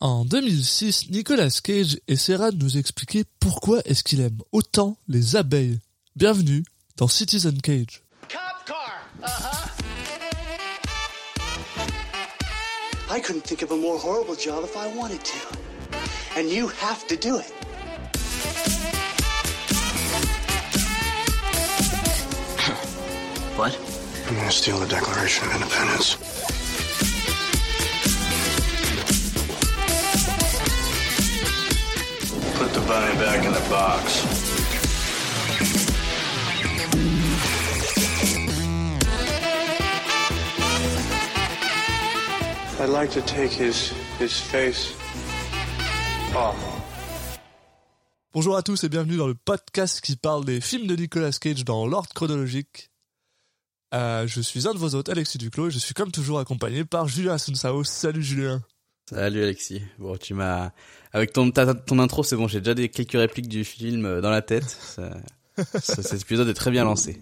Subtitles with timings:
[0.00, 5.78] En 2006, Nicolas Cage essaiera de nous expliquer pourquoi est-ce qu'il aime autant les abeilles.
[6.16, 6.64] Bienvenue
[6.98, 8.04] dans Citizen Cage.
[8.28, 9.00] Cop car.
[9.22, 9.70] Uh-huh.
[13.10, 15.38] I couldn't think of a more horrible job if I wanted to.
[16.38, 17.50] And you have to do it.
[23.56, 23.78] What?
[24.28, 26.65] I'm gonna steal the Declaration of Independence?
[32.86, 34.24] Bunny back in the box.
[42.78, 44.94] I'd like to take his his face
[46.34, 46.56] off.
[48.32, 51.64] Bonjour à tous et bienvenue dans le podcast qui parle des films de Nicolas Cage
[51.64, 52.90] dans l'ordre chronologique.
[53.94, 56.84] Euh, je suis un de vos hôtes, Alexis Duclos, et je suis comme toujours accompagné
[56.84, 57.82] par Julien Asunsao.
[57.82, 58.62] Salut Julien.
[59.08, 59.82] Salut Alexis.
[59.98, 60.70] Bon, tu m'as
[61.12, 64.20] avec ton ta- ton intro, c'est bon, j'ai déjà des quelques répliques du film euh,
[64.20, 64.64] dans la tête.
[64.68, 65.16] Ça-
[65.80, 67.20] ça- cet épisode est très bien lancé.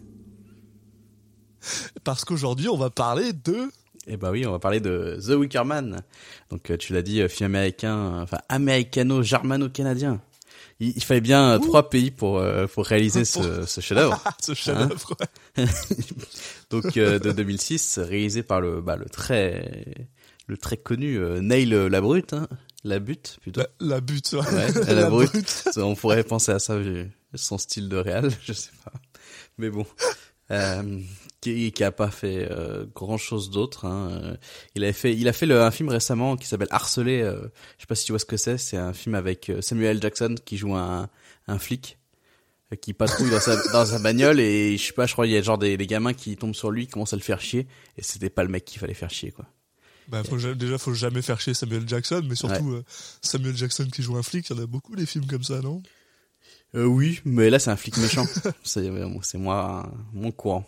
[2.02, 3.68] Parce qu'aujourd'hui, on va parler de...
[4.06, 6.02] Et bah oui, on va parler de The Wicker Man.
[6.50, 10.20] Donc euh, tu l'as dit, euh, film américain, enfin américano-germano-canadien.
[10.80, 14.22] Il, il fallait bien trois pays pour euh, pour réaliser ce, ce chef-d'œuvre.
[14.42, 15.16] ce chef-d'œuvre.
[15.56, 15.64] ouais.
[16.70, 19.94] Donc euh, de 2006, réalisé par le bah, le très
[20.46, 22.48] le très connu euh, Neil la brute, hein,
[22.84, 23.60] la butte plutôt.
[23.60, 24.32] La, la butte.
[24.34, 24.40] ouais.
[24.78, 25.68] Ouais, la brute.
[25.76, 28.92] On pourrait penser à ça vu son style de réal, je sais pas.
[29.58, 29.86] Mais bon,
[30.50, 31.00] euh,
[31.40, 32.48] qui, qui a pas fait
[32.94, 33.84] grand chose d'autre.
[33.84, 34.08] Hein.
[34.10, 34.36] Euh,
[34.74, 37.20] Il avait fait, il a fait le, un film récemment qui s'appelle Harcelé.
[37.22, 38.58] Euh, je sais pas si tu vois ce que c'est.
[38.58, 40.02] C'est un film avec euh, Samuel L.
[40.02, 41.08] Jackson qui joue un,
[41.46, 41.98] un flic
[42.72, 45.32] euh, qui patrouille dans sa, dans sa bagnole et je sais pas, je crois il
[45.32, 47.40] y a genre des, des gamins qui tombent sur lui, qui commencent à le faire
[47.40, 47.66] chier
[47.98, 49.46] et c'était pas le mec qu'il fallait faire chier quoi.
[50.08, 52.84] Bah, faut, déjà, faut jamais faire chier Samuel Jackson, mais surtout euh,
[53.22, 55.60] Samuel Jackson qui joue un flic, il y en a beaucoup des films comme ça,
[55.60, 55.82] non?
[56.74, 58.26] Euh, oui, mais là c'est un flic méchant.
[58.64, 60.64] c'est moi mon courant.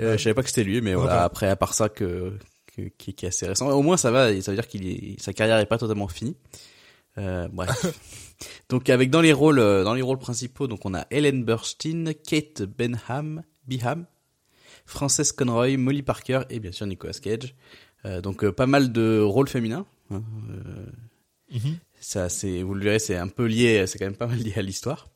[0.00, 0.18] Euh, Ouais.
[0.18, 1.22] Je savais pas que c'était lui, mais Ouais, voilà.
[1.22, 2.36] Après, à part ça, que,
[2.74, 3.68] que qui, qui est assez récent.
[3.70, 4.28] Au moins, ça va.
[4.42, 6.36] Ça veut dire qu'il sa carrière est pas totalement finie.
[7.16, 7.86] Euh, bref.
[8.68, 12.12] donc avec dans les rôles, euh, dans les rôles principaux, donc on a Ellen Burstyn,
[12.26, 14.06] Kate Benham, Beham,
[14.84, 17.54] Frances Conroy, Molly Parker et bien sûr Nicolas Cage.
[18.06, 19.86] Euh, donc euh, pas mal de rôles féminins.
[20.10, 20.22] hein.
[20.50, 20.86] Euh,
[21.52, 21.76] Mhm.
[22.00, 24.54] ça, c'est, vous le verrez, c'est un peu lié, c'est quand même pas mal lié
[24.56, 25.08] à l'histoire.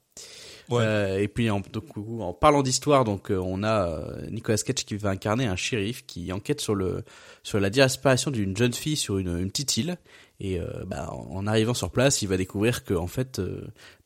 [0.69, 0.83] Ouais.
[0.85, 4.85] Euh, et puis en, donc, en parlant d'histoire, donc euh, on a euh, Nicolas Cage
[4.85, 7.03] qui va incarner un shérif qui enquête sur le
[7.43, 9.97] sur la disparition d'une jeune fille sur une, une petite île.
[10.41, 13.41] Et bah, en arrivant sur place, il va découvrir que en fait,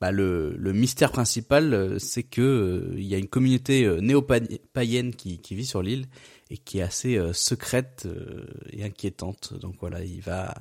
[0.01, 5.55] bah, le, le mystère principal, c'est que il y a une communauté néo-païenne qui, qui
[5.55, 6.07] vit sur l'île
[6.53, 9.55] et qui est assez euh, secrète euh, et inquiétante.
[9.59, 10.55] Donc voilà, il va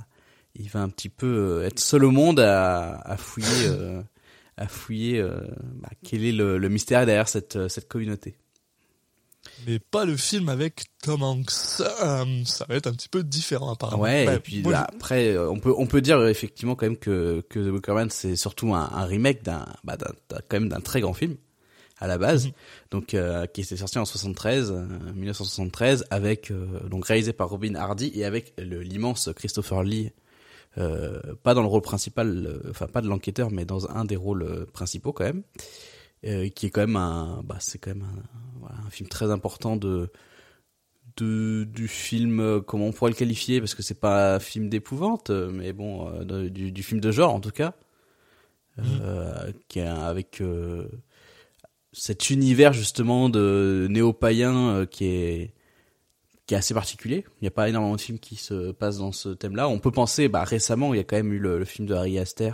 [0.56, 4.02] il va un petit peu euh, être seul au monde à, à fouiller euh,
[4.56, 5.42] à fouiller euh,
[5.82, 8.38] bah, quel est le, le mystère derrière cette cette communauté.
[9.68, 11.50] Mais pas le film avec Tom Hanks.
[11.50, 11.86] Ça
[12.70, 14.02] va être un petit peu différent, apparemment.
[14.02, 17.44] Ouais, Bah, et puis moi, après on peut on peut dire effectivement quand même que
[17.50, 19.98] que The Wicker Man c'est surtout un, un remake d'un bah
[20.30, 21.36] quand même d'un très grand film
[22.02, 22.48] à la base.
[22.48, 22.52] Mhm.
[22.92, 24.86] Donc euh, qui était sorti en 73 euh,
[25.16, 30.12] 1973 avec euh, donc réalisé par Robin Hardy et avec l'immense Christopher Lee
[30.78, 34.16] euh, pas dans le rôle principal, euh, enfin pas de l'enquêteur, mais dans un des
[34.16, 35.44] rôles principaux quand même,
[36.26, 38.24] euh, qui est quand même un, bah c'est quand même un,
[38.62, 40.10] voilà, un film très important de,
[41.18, 45.30] de du film, comment on pourrait le qualifier, parce que c'est pas un film d'épouvante,
[45.30, 47.74] mais bon, euh, du, du film de genre en tout cas,
[48.80, 50.88] euh, qui est un- avec euh,
[51.94, 55.54] cet univers justement de néo-païen euh, qui est
[56.48, 57.24] qui est assez particulier.
[57.40, 59.70] Il n'y a pas énormément de films qui se passent dans ce thème-là.
[59.70, 61.94] On peut penser, bah, récemment, il y a quand même eu le, le film de
[61.94, 62.52] Harry Aster.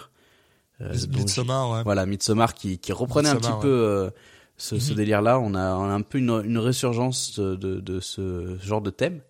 [0.81, 1.83] euh, Midsommar, ouais.
[1.83, 4.09] Voilà, Midsommar qui, qui reprenait un petit peu euh,
[4.57, 4.97] ce, ce Mhm.
[4.97, 5.39] délire-là.
[5.39, 9.21] On a, on a un peu une, une résurgence de, de, ce genre de thème.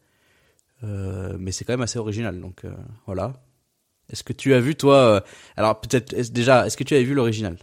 [0.84, 2.42] Euh, mais c'est quand même assez original.
[2.42, 2.72] Donc euh,
[3.06, 3.34] voilà.
[4.12, 4.96] Est-ce que tu as vu, toi...
[4.98, 5.22] euh,
[5.56, 7.58] alors peut-être déjà, est-ce que tu avais vu l'original?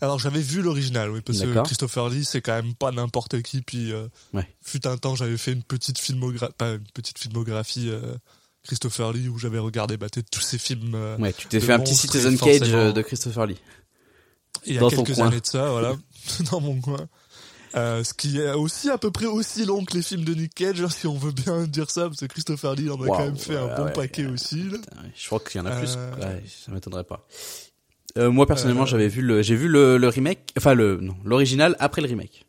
[0.00, 1.62] Alors j'avais vu l'original, oui, parce que.
[1.64, 3.62] Christopher Lee, c'est quand même pas n'importe qui.
[3.62, 4.46] Puis, euh, Ouais.
[4.62, 8.14] fut un temps, j'avais fait une petite filmographie, pas une petite filmographie euh,
[8.64, 10.94] Christopher Lee où j'avais regardé bah, tous ses films.
[10.94, 13.58] euh, Ouais, tu t'es fait un petit Citizen Cage euh, de Christopher Lee.
[14.66, 15.26] il y a quelques coin.
[15.28, 15.96] années de ça, voilà,
[16.50, 17.06] dans mon coin.
[17.76, 20.54] Euh, ce qui est aussi à peu près aussi long que les films de Nick
[20.54, 23.18] Cage, hein, si on veut bien dire ça, parce que Christopher Lee en a quand
[23.18, 24.62] même fait un bon paquet aussi.
[24.62, 24.78] Putain,
[25.16, 25.96] Je crois qu'il y en a plus.
[25.96, 27.26] Ouais, ça m'étonnerait pas.
[28.16, 31.76] Euh, moi personnellement, j'avais vu le, j'ai vu le, le remake, enfin le, non, l'original
[31.80, 32.46] après le remake.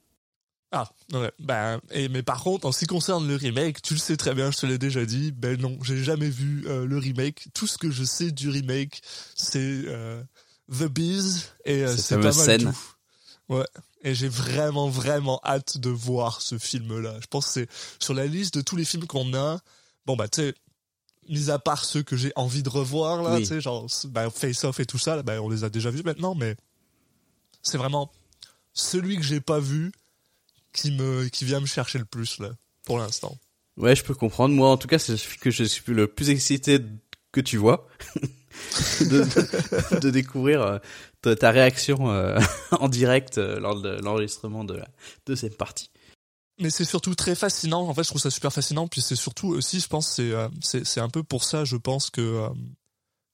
[0.72, 1.32] Ah, ouais.
[1.40, 4.34] Ben, et, mais par contre, en ce qui concerne le remake, tu le sais très
[4.36, 7.48] bien, je te l'ai déjà dit, ben non, j'ai jamais vu euh, le remake.
[7.54, 9.02] Tout ce que je sais du remake,
[9.36, 10.22] c'est euh,
[10.70, 12.64] The Bees et c'est pas mal scène.
[12.74, 13.54] tout.
[13.56, 13.66] Ouais.
[14.04, 17.16] Et j'ai vraiment, vraiment hâte de voir ce film-là.
[17.22, 17.70] Je pense que c'est
[18.00, 19.60] sur la liste de tous les films qu'on a.
[20.06, 20.54] Bon, bah, tu sais,
[21.30, 23.40] mis à part ceux que j'ai envie de revoir, là, Oui.
[23.42, 25.90] tu sais, genre, ben, Face Off et tout ça, là, ben, on les a déjà
[25.90, 26.56] vus maintenant, mais
[27.62, 28.12] c'est vraiment
[28.74, 29.92] celui que j'ai pas vu
[30.74, 32.50] qui me qui vient me chercher le plus là
[32.86, 33.38] pour l'instant.
[33.78, 34.54] Ouais, je peux comprendre.
[34.54, 36.80] Moi, en tout cas, c'est celui que je suis le plus excité
[37.32, 37.88] que tu vois
[39.02, 40.78] de, de, de découvrir euh,
[41.22, 42.40] ta, ta réaction euh,
[42.72, 44.88] en direct euh, lors de l'enregistrement de la
[45.26, 45.90] deuxième partie.
[46.60, 47.88] Mais c'est surtout très fascinant.
[47.88, 48.88] En fait, je trouve ça super fascinant.
[48.88, 52.10] Puis c'est surtout aussi, je pense, c'est euh, c'est un peu pour ça, je pense
[52.10, 52.50] que euh,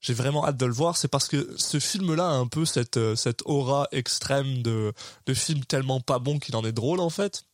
[0.00, 0.96] j'ai vraiment hâte de le voir.
[0.96, 4.92] C'est parce que ce film-là a un peu cette euh, cette aura extrême de
[5.26, 7.44] de film tellement pas bon qu'il en est drôle en fait.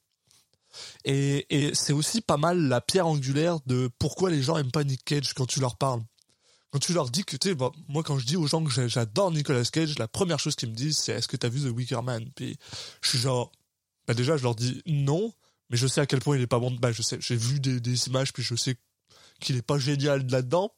[1.04, 4.84] Et, et c'est aussi pas mal la pierre angulaire de pourquoi les gens aiment pas
[4.84, 6.02] Nick Cage quand tu leur parles.
[6.70, 8.88] Quand tu leur dis que, tu sais, bah, moi quand je dis aux gens que
[8.88, 11.74] j'adore Nicolas Cage, la première chose qu'ils me disent c'est est-ce que t'as vu The
[11.74, 12.30] Wicker Man?
[12.34, 12.58] Puis
[13.02, 13.50] je suis genre,
[14.06, 15.32] bah déjà je leur dis non,
[15.70, 16.70] mais je sais à quel point il est pas bon.
[16.72, 18.76] Bah je sais, j'ai vu des, des images puis je sais
[19.40, 20.72] qu'il est pas génial là-dedans.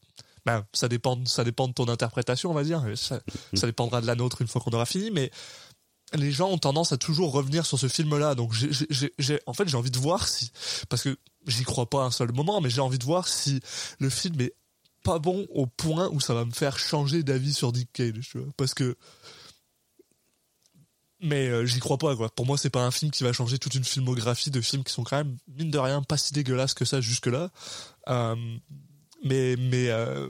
[0.46, 2.82] Ben, ça dépend, ça dépend de ton interprétation, on va dire.
[2.96, 3.20] Ça,
[3.54, 5.30] ça dépendra de la nôtre une fois qu'on aura fini, mais
[6.14, 8.34] les gens ont tendance à toujours revenir sur ce film-là.
[8.34, 10.50] Donc, j'ai- j'ai- j'ai- en fait, j'ai envie de voir si,
[10.88, 11.16] parce que
[11.46, 13.60] j'y crois pas un seul moment, mais j'ai envie de voir si
[13.98, 14.54] le film est
[15.04, 18.38] pas bon au point où ça va me faire changer d'avis sur Dick Cage, tu
[18.38, 18.48] vois.
[18.56, 18.96] Parce que,
[21.22, 22.28] mais euh, j'y crois pas, quoi.
[22.30, 24.92] Pour moi, c'est pas un film qui va changer toute une filmographie de films qui
[24.92, 27.50] sont quand même, mine de rien, pas si dégueulasses que ça jusque-là.
[28.08, 28.36] Euh,
[29.24, 30.28] mais mais euh,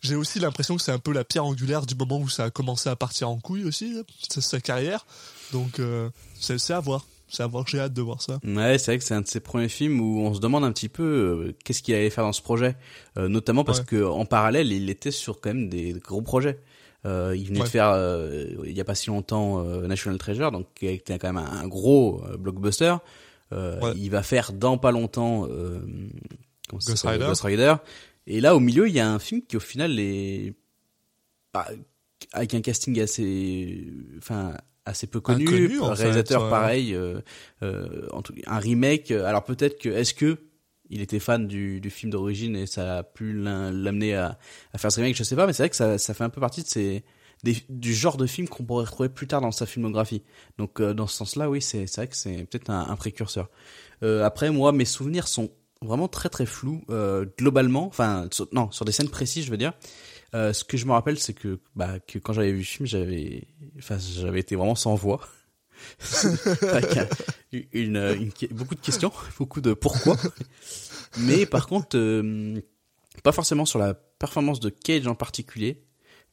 [0.00, 2.50] j'ai aussi l'impression que c'est un peu la pierre angulaire du moment où ça a
[2.50, 5.06] commencé à partir en couille aussi, là, sa, sa carrière.
[5.52, 7.06] Donc, euh, c'est c'est à voir.
[7.32, 8.40] C'est à voir, j'ai hâte de voir ça.
[8.42, 10.72] Ouais, c'est vrai que c'est un de ces premiers films où on se demande un
[10.72, 12.74] petit peu euh, qu'est-ce qu'il allait faire dans ce projet,
[13.18, 13.84] Euh, notamment parce Ouais.
[13.84, 16.58] que en parallèle, il était sur quand même des gros projets.
[17.06, 17.64] Euh, il venait Ouais.
[17.64, 21.18] de faire euh, il y a pas si longtemps euh, National Treasure, donc qui était
[21.18, 22.96] quand même un, un gros euh, blockbuster.
[23.52, 23.92] Euh, Ouais.
[23.96, 25.80] Il va faire dans pas longtemps euh,
[26.70, 27.24] Ghost Rider.
[27.26, 27.74] Ghost Rider.
[28.26, 30.52] Et là, au milieu, il y a un film qui au final est
[31.54, 31.66] bah,
[32.32, 33.86] avec un casting assez,
[34.18, 34.52] enfin
[34.84, 36.50] assez peu connu, Inconnu, réalisateur fait, ouais.
[36.50, 36.98] pareil,
[38.12, 39.10] en tout, un remake.
[39.10, 40.36] Alors peut-être que est-ce que
[40.90, 44.38] il était fan du, du film d'origine et ça a pu l'amener à,
[44.72, 46.30] à faire ce remake, je sais pas, mais c'est vrai que ça, ça fait un
[46.30, 47.04] peu partie de ces
[47.42, 50.22] des, du genre de film qu'on pourrait retrouver plus tard dans sa filmographie.
[50.58, 53.48] Donc euh, dans ce sens-là, oui, c'est vrai que c'est peut-être un, un précurseur.
[54.02, 55.50] Euh, après, moi, mes souvenirs sont
[55.82, 57.86] vraiment très très flous euh, globalement.
[57.86, 59.72] Enfin, non, sur des scènes précises, je veux dire.
[60.34, 62.86] Euh, ce que je me rappelle, c'est que bah que quand j'avais vu le film,
[62.86, 63.48] j'avais,
[63.78, 65.20] enfin, j'avais été vraiment sans voix.
[67.52, 70.16] Une, une- beaucoup de questions, beaucoup de pourquoi.
[71.18, 72.60] Mais par contre, euh,
[73.22, 75.82] pas forcément sur la performance de Cage en particulier,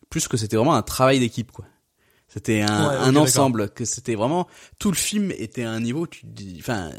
[0.09, 1.65] plus que c'était vraiment un travail d'équipe, quoi.
[2.27, 4.47] C'était un, Ouais, ensemble, que c'était vraiment
[4.79, 6.07] tout le film était à un niveau.
[6.07, 6.91] Tu te dis, enfin,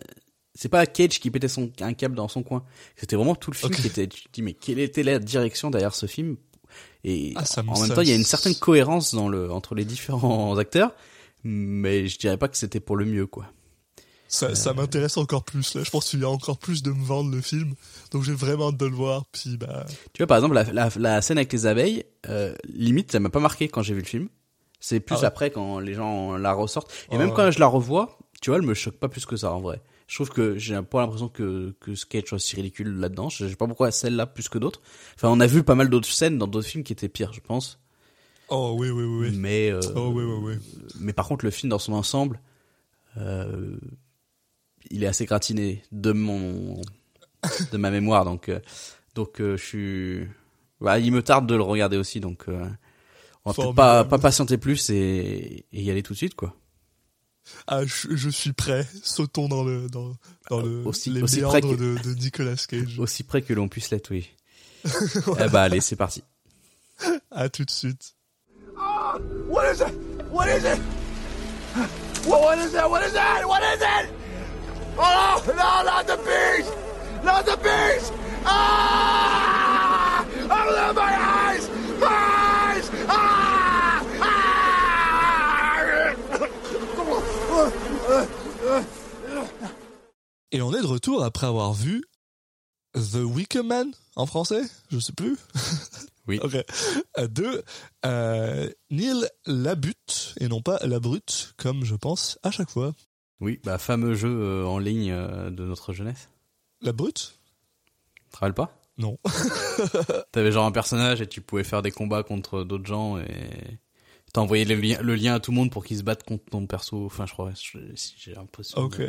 [0.55, 2.65] c'est pas Cage qui pétait son un câble dans son coin.
[2.97, 4.07] C'était vraiment tout le film qui était.
[4.09, 6.37] Tu te dis mais quelle était la direction derrière ce film?
[7.05, 9.53] Et Ah, ça en même ça- temps, il y a une certaine cohérence dans le
[9.53, 10.95] entre les différents acteurs,
[11.45, 13.47] mais je dirais pas que c'était pour le mieux, quoi.
[14.31, 15.83] Ça, ça m'intéresse encore plus, là.
[15.83, 17.75] Je pense qu'il y a encore plus de me vendre le film.
[18.11, 19.25] Donc, j'ai vraiment hâte de le voir.
[19.33, 23.11] Puis, bah, Tu vois, par exemple, la, la, la scène avec les abeilles, euh, limite,
[23.13, 24.29] ça m'a pas marqué quand j'ai vu le film.
[24.81, 25.25] C'est plus Ah ouais.
[25.25, 26.93] après quand les gens la ressortent.
[27.11, 27.35] Et même ouais.
[27.35, 29.83] quand je la revois, tu vois, elle me choque pas plus que ça en vrai.
[30.07, 33.29] Je trouve que j'ai pas l'impression que, que Sketch soit si ridicule là-dedans.
[33.29, 34.81] Je sais pas pourquoi celle-là plus que d'autres.
[35.17, 37.41] Enfin, on a vu pas mal d'autres scènes dans d'autres films qui étaient pires, je
[37.41, 37.81] pense.
[38.49, 39.37] Oh oui, oui, oui.
[39.37, 40.83] Mais, euh, Oh oui, oui, oui.
[41.01, 42.41] mais par contre, le film dans son ensemble,
[43.17, 43.77] euh,
[44.91, 46.81] il est assez gratiné de mon,
[47.73, 48.25] de ma mémoire.
[48.25, 48.61] Donc, euh,
[49.15, 50.29] donc, euh, je suis,
[50.81, 52.21] bah, il me tarde de le regarder aussi.
[52.21, 52.67] Donc, euh,
[53.45, 56.55] on va peut-être pas, pas patienter plus et, et y aller tout de suite, quoi.
[57.67, 58.87] Ah, je, je suis prêt.
[59.03, 60.13] Sautons dans le, dans,
[60.51, 62.99] dans le, Aussi- les aussi méandres près que- de, de Nicolas Cage.
[62.99, 64.29] Aussi près que l'on puisse l'être, oui.
[64.85, 66.23] eh bah, allez, c'est parti.
[67.31, 68.15] À tout de suite.
[69.47, 69.95] What is it?
[70.31, 70.79] What is it?
[72.27, 72.91] What, what is that?
[72.91, 73.47] What is that?
[73.47, 74.11] What is it?
[74.99, 76.71] Oh no, no, not the bees!
[77.25, 78.13] Not the bees!
[78.45, 80.27] Ah!
[80.51, 81.69] Oh, my eyes!
[82.01, 82.91] My eyes!
[83.09, 84.05] Ah!
[84.21, 84.49] Ah!
[90.51, 92.03] Et on est de retour après avoir vu
[92.95, 95.37] The Wicker Man en français, je sais plus.
[96.29, 96.39] Oui.
[96.43, 96.57] ok.
[97.19, 97.65] Euh, De
[98.07, 102.93] euh, Neil Labute et non pas La Brute, comme je pense à chaque fois.
[103.41, 106.29] Oui, bah fameux jeu euh, en ligne euh, de notre jeunesse.
[106.83, 107.39] La brute
[108.33, 108.77] rappelles pas?
[108.99, 109.19] Non.
[110.33, 113.79] T'avais genre un personnage et tu pouvais faire des combats contre d'autres gens et
[114.35, 117.07] le lien, le lien à tout le monde pour qu'ils se battent contre ton perso.
[117.07, 118.79] Enfin, je crois, j'ai l'impression.
[118.81, 119.01] Ok.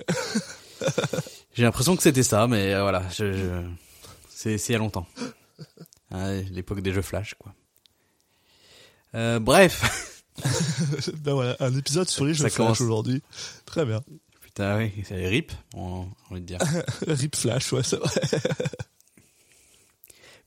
[1.53, 3.65] J'ai l'impression que c'était ça, mais voilà, je, je-
[4.29, 5.07] c'est c'est il y a longtemps.
[6.11, 7.53] L'époque des jeux flash, quoi.
[9.15, 10.23] Euh, bref,
[11.23, 12.81] ben voilà, un épisode sur les jeux Ça Flash commence.
[12.81, 13.23] aujourd'hui.
[13.65, 14.01] Très bien.
[14.41, 16.59] putain, oui, c'est rip, on, on va dire.
[17.07, 18.09] Rip Flash, ouais, c'est vrai.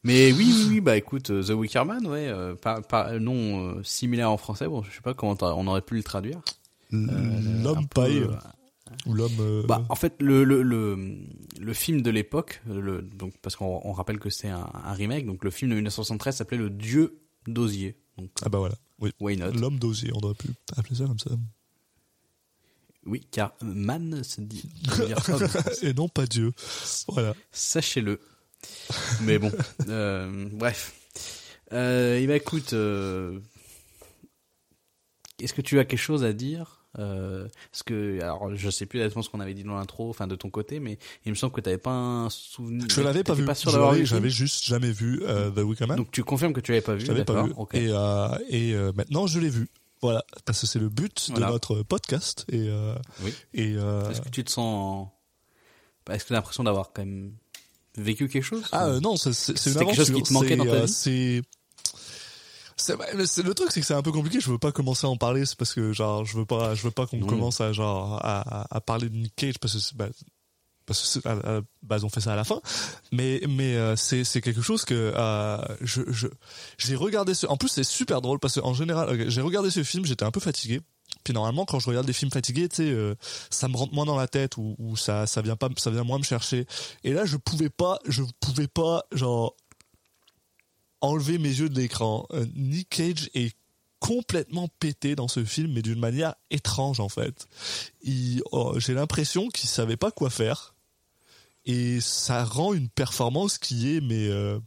[0.04, 3.68] Mais oui, oui, oui, bah écoute, euh, The Wicker Man, ouais, euh, par, par, nom
[3.68, 6.40] euh, similaire en français, bon, je sais pas comment on aurait pu le traduire.
[6.90, 8.26] L'homme paille.
[9.06, 9.64] Euh, Ou l'homme.
[9.66, 11.16] Bah, en fait, le, le, le,
[11.60, 15.44] le film de l'époque, donc, parce qu'on on rappelle que c'est un, un remake, donc
[15.44, 17.96] le film de 1973 s'appelait Le Dieu d'Osier.
[18.18, 18.74] Donc, Ah bah voilà.
[19.00, 19.10] Oui.
[19.20, 19.52] why not?
[19.52, 21.30] L'homme d'osier, on aurait pu appeler ça comme ça.
[23.04, 24.68] Oui, car man se dit.
[25.82, 26.52] Et non pas Dieu.
[27.08, 27.34] Voilà.
[27.50, 28.20] Sachez-le.
[29.22, 29.50] Mais bon,
[29.88, 30.92] euh, bref.
[31.72, 33.40] Euh, eh ben, écoute, euh,
[35.40, 36.81] est-ce que tu as quelque chose à dire?
[36.98, 40.26] Euh, Parce que, alors, je sais plus exactement ce qu'on avait dit dans l'intro, enfin
[40.26, 42.86] de ton côté, mais il me semble que tu n'avais pas un souvenir.
[42.90, 43.44] Je l'avais pas vu.
[43.44, 45.96] Pas sûr film J'avais juste jamais vu euh, The Wicker Man.
[45.96, 47.52] Donc tu confirmes que tu l'avais pas vu Je l'avais pas vu.
[47.72, 49.68] Et, euh, et euh, maintenant, je l'ai vu.
[50.02, 50.24] Voilà.
[50.44, 51.46] Parce que c'est le but Voilà.
[51.46, 52.44] de notre podcast.
[52.50, 52.68] Et,
[53.22, 53.32] Oui.
[53.54, 55.08] et Est-ce que tu te sens
[56.06, 57.32] bah, Est-ce que tu as l'impression d'avoir quand même
[57.96, 60.64] vécu quelque chose Ah non, c'est c'est- c'est une quelque chose qui te manquait dans
[60.64, 60.88] ta vie?
[60.92, 61.42] C'est
[62.82, 64.40] c'est le truc c'est que c'est un peu compliqué.
[64.40, 65.46] Je veux pas commencer à en parler.
[65.46, 68.62] C'est parce que genre je veux pas je veux pas qu'on commence à genre à,
[68.62, 70.08] à- à parler de Nick Cage parce que bah,
[70.84, 72.60] parce que à base on fait ça à la fin.
[73.12, 76.26] Mais mais euh, c'est c'est quelque chose que euh, je je
[76.78, 79.82] j'ai regardé ce en plus c'est super drôle parce que en général j'ai regardé ce
[79.84, 80.80] film j'étais un peu fatigué.
[81.24, 83.14] Puis normalement quand je regarde des films fatigués tu sais euh,
[83.50, 86.02] ça me rentre moins dans la tête ou, ou ça ça vient pas ça vient
[86.04, 86.66] moins me chercher.
[87.04, 89.54] Et là je pouvais pas je pouvais pas genre
[91.02, 92.26] enlever mes yeux de l'écran.
[92.32, 93.54] Euh, Nick Cage est
[93.98, 97.46] complètement pété dans ce film mais d'une manière étrange en fait.
[98.50, 100.74] Oh, j'ai l'impression qu'il savait pas quoi faire.
[101.64, 104.58] Et ça rend une performance qui est mais euh,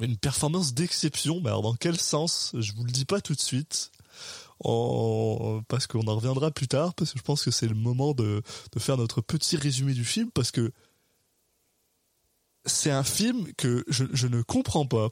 [0.00, 2.52] une performance d'exception alors dans quel sens?
[2.58, 3.92] Je vous le dis pas tout de suite.
[4.62, 8.42] Parce qu'on en reviendra plus tard parce que je pense que c'est le moment de
[8.78, 10.72] faire notre petit résumé du film parce que
[12.66, 15.08] c'est un film que je, je ne comprends pas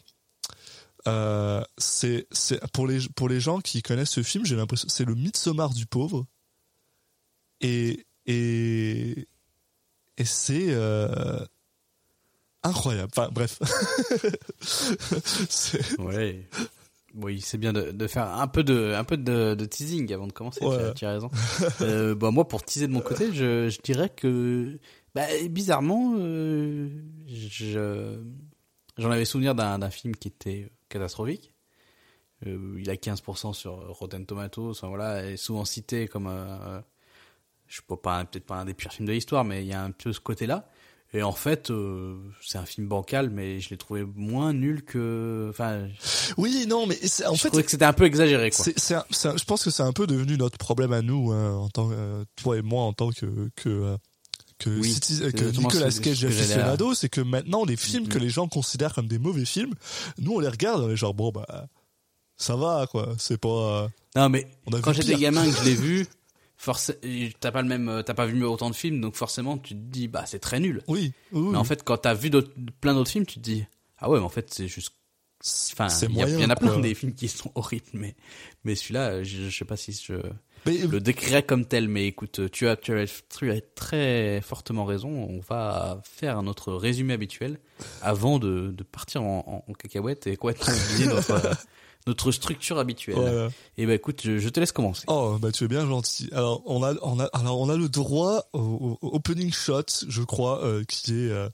[1.09, 2.27] euh, c'est
[2.73, 5.87] pour les pour les gens qui connaissent ce film j'ai l'impression c'est le Midsommar du
[5.87, 6.27] pauvre
[7.61, 9.27] et et
[10.19, 11.45] et c'est euh,
[12.63, 13.59] incroyable enfin bref
[15.99, 16.47] Ouais.
[17.15, 20.27] Oui, c'est bien de, de faire un peu de un peu de, de teasing avant
[20.27, 20.65] de commencer.
[20.65, 20.79] Ouais.
[20.79, 21.31] Tu, as, tu as raison.
[21.83, 24.79] euh, bah moi, pour teaser de mon côté, je, je dirais que
[25.15, 26.89] bah, bizarrement, euh,
[27.27, 28.19] je
[28.99, 31.53] j'en avais souvenir d'un d'un film qui était catastrophique.
[32.47, 34.71] Euh, il a 15% sur Rotten Tomatoes.
[34.71, 36.81] Enfin voilà, est souvent cité comme euh,
[37.69, 39.83] je sais pas, peut-être pas un des pires films de l'histoire, mais il y a
[39.83, 40.69] un peu ce côté-là.
[41.15, 45.47] Et en fait, euh, c'est un film bancal, mais je l'ai trouvé moins nul que.
[45.51, 45.87] Enfin,
[46.39, 48.65] oui non mais c'est- en je fait trouvais que c'était un peu exagéré, quoi.
[48.77, 51.69] C'est un- je pense que c'est un peu devenu notre problème à nous, hein, en
[51.69, 53.97] tant, euh, toi et moi, en tant que que euh,
[54.65, 58.29] que, Oui, c'est que Nicolas Cage j'allais aficionado, c'est que maintenant les films que les
[58.31, 59.75] gens considèrent comme des mauvais films,
[60.19, 61.69] nous on les regarde, on est genre bon bah
[62.37, 63.49] ça va quoi, c'est pas.
[63.85, 66.07] euh, Non, mais On a quand j'étais gamin que je l'ai vu,
[66.57, 66.99] forcément,
[67.41, 70.09] t'as pas le même, t'as pas vu autant de films, donc forcément tu te dis
[70.09, 70.83] bah c'est très nul.
[70.89, 73.65] Oui, oui, Mais en fait, quand t'as vu d'autres- plein d'autres films, tu te dis
[73.99, 74.93] ah ouais, mais en fait c'est juste.
[75.73, 76.81] Enfin, c'est il y, a- y en a plein quoi.
[76.83, 78.15] des films qui sont horribles, mais
[78.65, 80.15] mais celui-là, je, je sais pas si je
[80.67, 81.89] Mais, le décrirais comme tel.
[81.89, 85.09] Mais écoute, tu as tu as, tu as très fortement raison.
[85.09, 87.59] On va faire notre résumé habituel
[88.01, 91.41] avant de, de partir en, en, en cacahuète et oublier notre
[92.07, 93.17] notre structure habituelle.
[93.17, 93.49] voilà.
[93.77, 95.05] Et ben écoute, je, je te laisse commencer.
[95.07, 96.29] Oh, bah tu es bien gentil.
[96.33, 100.23] Alors on a, on a, alors on a le droit au, au opening shot, je
[100.23, 101.49] crois, euh, qui est euh,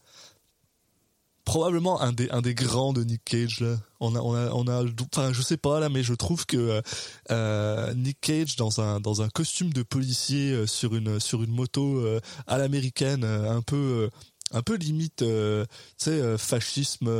[1.48, 3.60] probablement un des, un des grands de Nick Cage.
[3.60, 3.78] Là.
[4.00, 6.82] On a, on a, enfin je sais pas là, mais je trouve que euh,
[7.30, 11.50] euh, Nick Cage dans un, dans un costume de policier euh, sur une, sur une
[11.50, 14.10] moto euh, à l'américaine, un peu.
[14.52, 17.10] un peu limite, tu sais, fascisme,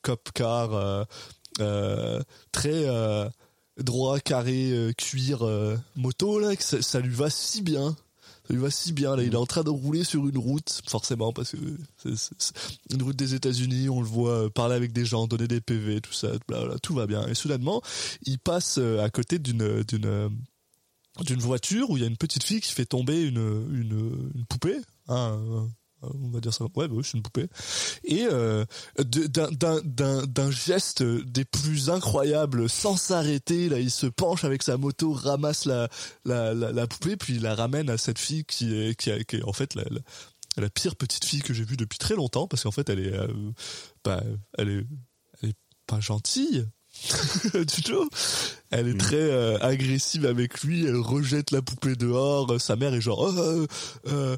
[0.00, 1.06] cop car,
[2.52, 2.86] très,
[3.76, 5.44] droit carré cuir
[5.96, 7.94] moto là ça lui va si bien
[8.46, 9.22] ça lui va si bien là.
[9.22, 11.58] Il est en train de rouler sur une route forcément parce que
[12.14, 12.52] c'est-
[12.92, 13.88] une route des États-Unis.
[13.88, 16.28] On le voit euh, parler avec des gens donner des PV tout ça
[16.82, 17.26] tout va bien.
[17.26, 17.82] Et soudainement
[18.24, 20.28] il passe euh, à côté d'une d'une euh,
[21.24, 23.38] d'une voiture où il y a une petite fille qui fait tomber une
[23.72, 24.76] une, poupée,
[25.08, 25.38] hein,
[26.02, 26.64] on va dire ça.
[26.64, 27.48] Ouais, bah oui, c'est une poupée.
[28.04, 28.64] Et euh,
[28.98, 35.64] d'un geste des plus incroyables, sans s'arrêter, là, il se penche avec sa moto, ramasse
[35.64, 35.88] la
[36.24, 39.52] la la, poupée, puis il la ramène à cette fille qui est qui, est en
[39.52, 40.00] fait la, la
[40.56, 43.12] la pire petite fille que j'ai vue depuis très longtemps parce qu'en fait elle est
[43.12, 43.28] euh,
[44.04, 44.22] bah,
[44.56, 44.86] elle est
[45.42, 46.66] elle est pas gentille
[47.54, 48.08] du tout.
[48.70, 53.00] Elle est très euh, agressive avec lui, elle rejette la poupée dehors, sa mère est
[53.00, 53.66] genre oh, euh,
[54.08, 54.36] euh,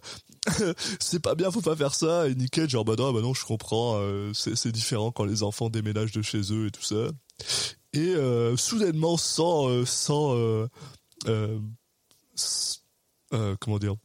[1.01, 2.29] c'est pas bien, faut pas faire ça.
[2.29, 5.71] Et Nick genre bah non, bah non, je comprends, euh, c'est différent quand les enfants
[5.71, 7.11] déménagent de chez eux et tout ça.
[7.95, 10.69] Et euh, soudainement sans euh, sans euh,
[11.27, 11.59] euh,
[13.33, 13.97] euh, comment dire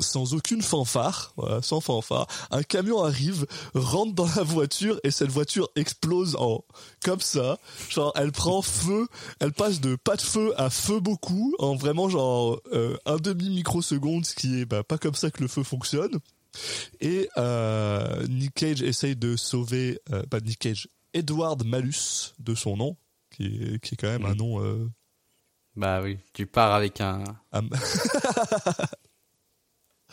[0.00, 5.30] sans aucune fanfare, voilà, sans fanfare, un camion arrive, rentre dans la voiture et cette
[5.30, 6.64] voiture explose en
[7.04, 7.58] comme ça,
[7.88, 9.06] genre elle prend feu,
[9.40, 13.50] elle passe de pas de feu à feu beaucoup en vraiment genre euh, un demi
[13.50, 16.18] microseconde, ce qui est bah, pas comme ça que le feu fonctionne.
[17.00, 22.76] Et euh, Nick Cage essaye de sauver, euh, pas Nick Cage, Edward Malus de son
[22.76, 22.96] nom,
[23.30, 24.88] qui est, qui est quand même un nom euh,
[25.74, 27.24] Bah oui, tu pars avec un.
[27.50, 27.70] Am-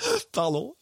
[0.32, 0.76] Pardon,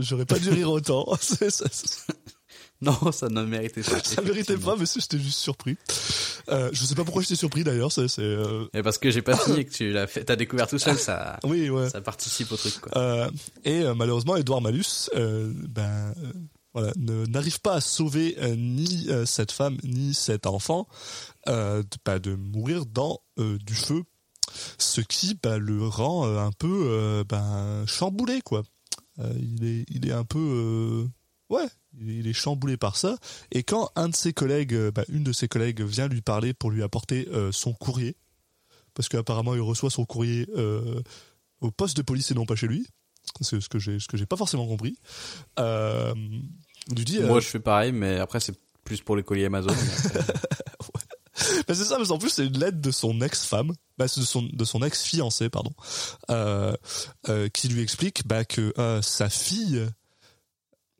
[0.00, 1.06] j'aurais pas dû rire autant.
[1.20, 2.12] C'est- ça, ça,
[2.80, 4.02] Non, ça ne méritait pas.
[4.02, 5.76] ça méritait pas, mais j'étais juste surpris.
[6.48, 7.92] Euh, je sais pas pourquoi j'étais surpris d'ailleurs.
[7.92, 10.80] C'est, euh, parce que j'ai pas fini et que tu l'as fait, t'as découvert tout
[10.80, 11.88] seul, ça, oui, ouais.
[11.88, 12.90] ça participe au truc, quoi.
[13.00, 13.30] Euh,
[13.64, 16.12] et euh, malheureusement, Edouard Malus, ben,
[16.74, 20.88] voilà, ne- n'arrive pas à sauver ni cette femme ni cet enfant
[21.48, 24.02] euh, de, de mourir dans du feu,
[24.78, 28.62] ce qui bah, le rend euh, un peu euh, ben, chamboulé, quoi.
[29.18, 31.06] Euh, il est, il est un peu,
[31.50, 31.66] ouais,
[32.00, 33.16] il est- chamboulé par ça.
[33.50, 36.70] Et quand un de ses collègues, bah, une de ses collègues vient lui parler pour
[36.70, 38.16] lui apporter euh, son courrier,
[38.94, 41.00] parce qu'apparemment il reçoit son courrier euh,
[41.60, 42.86] au poste de police et non pas chez lui.
[43.40, 44.96] C'est ce que j'ai, ce que j'ai pas forcément compris.
[45.58, 46.12] Euh,
[46.94, 49.72] lui dit, Moi, je fais pareil, mais après, c'est plus pour les colis Amazon.
[51.66, 54.42] bah, c'est ça, parce qu'en plus c'est une lettre de son ex-femme, bah, de son
[54.42, 55.72] de son ex-fiancé, pardon,
[56.30, 56.74] euh,
[57.28, 59.86] euh, qui lui explique bah, que euh, sa fille.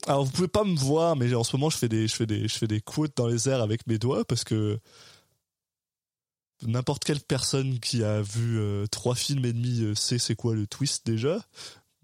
[0.06, 2.26] Alors vous pouvez pas me voir, mais en ce moment je fais des je fais
[2.26, 4.78] des je fais des quotes dans les airs avec mes doigts parce que
[6.62, 11.06] n'importe quelle personne qui a vu trois films et demi sait c'est quoi le twist
[11.06, 11.38] déjà.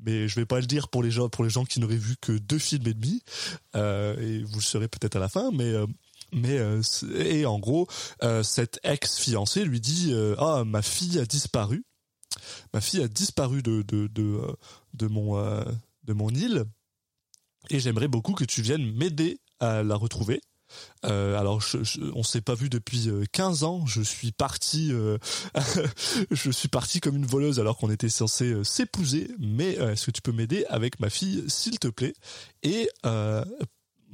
[0.00, 2.14] Mais je vais pas le dire pour les gens pour les gens qui n'auraient vu
[2.20, 3.22] que deux films et demi.
[3.74, 5.74] Et vous le saurez peut-être à la fin, mais
[6.32, 6.82] mais euh,
[7.18, 7.86] et en gros
[8.22, 11.84] euh, cette ex fiancée lui dit euh, ah ma fille a disparu
[12.74, 14.40] ma fille a disparu de de de,
[14.94, 15.64] de mon euh,
[16.04, 16.64] de mon île
[17.70, 20.40] et j'aimerais beaucoup que tu viennes m'aider à la retrouver
[21.02, 23.86] alors, je, je- on s'est pas vu depuis euh, 15 ans.
[23.86, 24.92] Je suis parti,
[26.30, 29.30] je suis parti comme une voleuse alors qu'on était censé s'épouser.
[29.38, 32.12] Mais est-ce que tu peux m'aider avec ma fille, s'il te plaît?
[32.62, 32.88] Et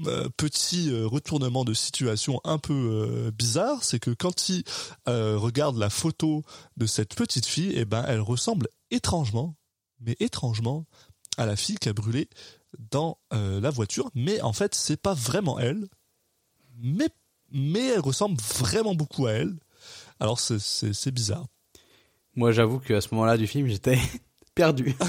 [0.07, 4.65] euh, petit euh, retournement de situation un peu euh, bizarre, c'est que quand il
[5.07, 6.43] regarde la photo
[6.77, 9.57] de cette petite fille, eh ben, elle ressemble étrangement,
[10.01, 10.87] mais étrangement,
[11.37, 12.29] à la fille qui a brûlé
[12.91, 14.11] dans la voiture.
[14.15, 15.87] Mais en fait, c'est pas vraiment elle,
[16.77, 17.09] mais
[17.53, 19.55] mais elle ressemble vraiment beaucoup à elle.
[20.19, 21.47] Alors c'est bizarre.
[22.35, 23.99] Moi, j'avoue qu'à ce moment-là du film, j'étais
[24.57, 24.97] perdu.
[24.99, 25.09] Ah.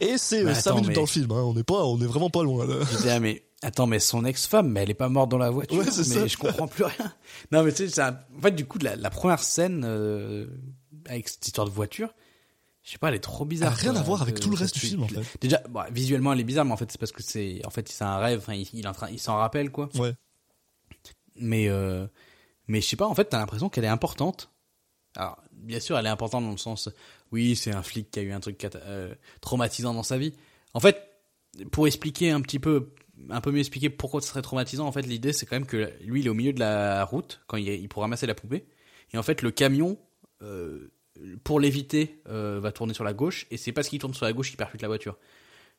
[0.00, 1.30] Et c'est Mais 5 attends, minutes mais- dans le film.
[1.30, 1.42] Hein.
[1.42, 2.66] On n'est pas, on est vraiment pas loin.
[2.66, 2.84] Là.
[2.90, 5.50] Je disais, ah, mais attends, mais son ex-femme, mais elle est pas morte dans la
[5.50, 5.78] voiture.
[5.78, 6.26] Ouais, c'est mais ça.
[6.26, 7.12] je comprends plus rien.
[7.52, 10.46] Non, mais tu sais, un- en fait, du coup, la, la première scène euh,
[11.06, 12.12] avec cette histoire de voiture,
[12.82, 13.72] je sais pas, elle est trop bizarre.
[13.72, 14.00] Elle a rien quoi.
[14.00, 15.22] à voir avec Euh, tout le reste du film, en fait.
[15.40, 17.88] Déjà, bon, visuellement, elle est bizarre, mais en fait, c'est parce que c'est, en fait,
[17.88, 18.38] c'est un rêve.
[18.38, 19.88] Enfin, il, il est en train, il s'en rappelle, quoi.
[19.96, 20.14] Ouais.
[21.36, 22.06] Mais, euh,
[22.66, 24.50] mais je sais pas, en fait, t'as l'impression qu'elle est importante.
[25.16, 26.88] Alors, bien sûr, elle est importante dans le sens,
[27.32, 30.32] oui, c'est un flic qui a eu un truc cata- euh, traumatisant dans sa vie.
[30.74, 31.00] En fait,
[31.72, 32.94] pour expliquer un petit peu,
[33.30, 35.92] un peu mieux expliquer pourquoi ce serait traumatisant, en fait, l'idée, c'est quand même que
[36.02, 38.66] lui, il est au milieu de la route, quand il, il pour ramasser la poupée.
[39.12, 39.98] Et en fait, le camion,
[40.42, 40.90] euh,
[41.44, 44.32] pour l'éviter, euh, va tourner sur la gauche, et c'est parce qu'il tourne sur la
[44.32, 45.16] gauche qu'il percute la voiture.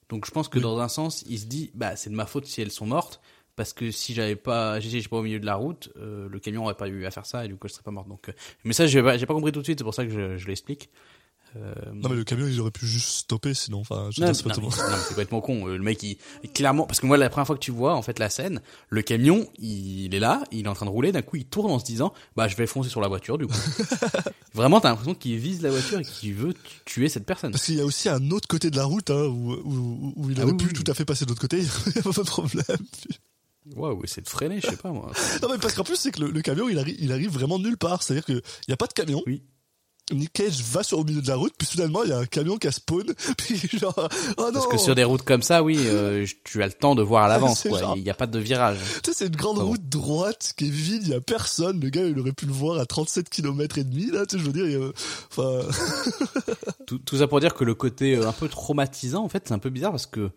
[0.10, 2.46] Donc je pense que dans un sens, il se dit, bah c'est de ma faute
[2.46, 3.22] si elles sont mortes,
[3.56, 6.64] parce que si j'avais pas, j'étais pas au milieu de la route, euh, le camion
[6.64, 8.08] aurait pas eu à faire ça, et du coup je serais pas morte.
[8.08, 10.48] Donc, mais ça j'ai pas, compris tout de suite, c'est pour ça que je, je
[10.48, 10.90] l'explique.
[11.56, 13.80] Euh, Non mais le camion, ils auraient pu juste stopper, sinon.
[13.80, 15.68] Enfin, je non, non, non, mais c'est complètement con.
[15.68, 16.18] Euh, Le mec, il,
[16.54, 19.02] clairement, parce que moi, la première fois que tu vois, en fait, la scène, le
[19.02, 21.80] camion, il est là, il est en train de rouler, d'un coup, il tourne en
[21.80, 23.54] se disant, bah, je vais foncer sur la voiture, du coup.
[24.54, 27.52] Vraiment, t'as l'impression qu'il vise la voiture et qu'il veut tu- tuer cette personne.
[27.52, 30.30] Parce qu'il y a aussi un autre côté de la route hein, où, où, où
[30.30, 30.74] il Ah aurait oui, pu oui.
[30.74, 31.58] tout à fait passer de l'autre côté,
[31.88, 32.64] il n'y a pas de problème.
[33.76, 35.12] Waouh, c'est de freiner, je sais pas, moi.
[35.42, 37.60] Non mais parce qu'en plus c'est que le, le camion il arrive, il arrive vraiment
[37.60, 39.22] nulle part, c'est-à-dire qu'il n'y a pas de camion.
[39.28, 39.44] Oui.
[40.12, 42.26] Nick Cage va sur le milieu de la route, puis finalement il y a un
[42.26, 43.06] camion qui a spawn,
[43.38, 43.94] puis genre
[44.38, 44.52] oh non.
[44.54, 47.26] Parce que sur des routes comme ça, oui, euh, tu as le temps de voir
[47.26, 47.80] à l'avance, quoi.
[47.80, 48.78] genre- Il n'y a pas de virage.
[49.04, 51.80] Tu sais, c'est une grande route droite qui est vide, il y a personne.
[51.80, 54.44] Le gars, il aurait pu le voir à 37 km et demi, là, tu sais,
[54.44, 54.92] je veux dire, il
[55.32, 55.62] enfin,
[56.88, 59.54] Tout, tout ça pour dire que le côté euh, un peu traumatisant, en fait, c'est
[59.54, 60.32] un peu bizarre parce que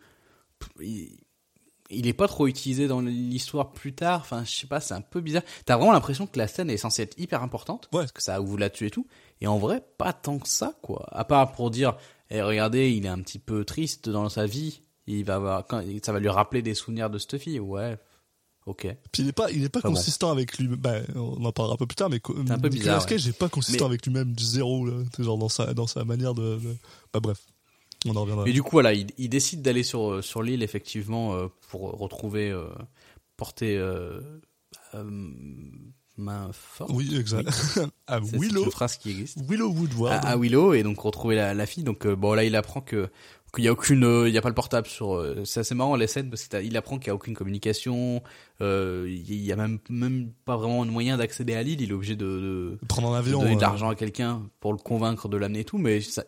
[0.80, 4.20] il, est pas trop utilisé dans l'histoire plus tard.
[4.20, 5.42] Enfin, je sais pas, c'est un peu bizarre.
[5.66, 8.00] T'as vraiment l'impression que la scène est censée être hyper importante Ouais.
[8.00, 9.06] parce que ça vous la tue et tout.
[9.42, 11.04] Et en vrai, pas tant que ça, quoi.
[11.10, 11.96] À part pour dire,
[12.30, 14.82] eh, regardez, il est un petit peu triste dans sa vie.
[15.08, 17.58] Il va avoir, quand, ça va lui rappeler des souvenirs de cette fille.
[17.58, 17.98] Ouais.
[18.66, 18.86] Ok.
[19.10, 19.88] puis il est pas, il est pas bon.
[19.88, 20.68] consistant avec lui.
[20.68, 23.48] Ben, on en parlera un peu plus tard, mais un peu bizarre, Cage n'est pas
[23.48, 26.76] consistant Mais- avec lui-même du zéro, là, genre dans sa, dans sa manière de, de-
[27.12, 27.44] bah bref,
[28.06, 28.44] on en reviendra.
[28.44, 31.90] Mais du coup, voilà, il, il décide d'aller sur euh, sur l'île effectivement euh, pour
[31.98, 32.68] retrouver euh,
[33.36, 34.20] porter euh,
[36.16, 36.90] main forte.
[36.92, 37.48] Oui, exact.
[38.06, 39.38] à C'est Willow, une phrase qui existe.
[39.48, 40.24] Willow Woodward.
[40.24, 41.84] À, à Willow et donc retrouver la, la fille.
[41.84, 43.08] Donc euh, bon là, il apprend que
[43.54, 45.14] qu'il y a aucune, euh, il y a pas le portable sur.
[45.14, 48.22] euh, c'est assez marrant les scènes parce qu'il apprend qu'il y a aucune communication.
[48.62, 51.80] Euh, il y a même même pas vraiment de moyen d'accéder à l'île.
[51.82, 53.40] Il est obligé de, de prendre un de avion.
[53.40, 56.24] donner de l'argent à quelqu'un pour le convaincre de l'amener et tout, mais ça,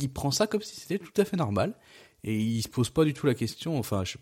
[0.00, 1.74] il prend ça comme si c'était tout à fait normal
[2.24, 4.16] et il se pose pas du tout la question, enfin, je-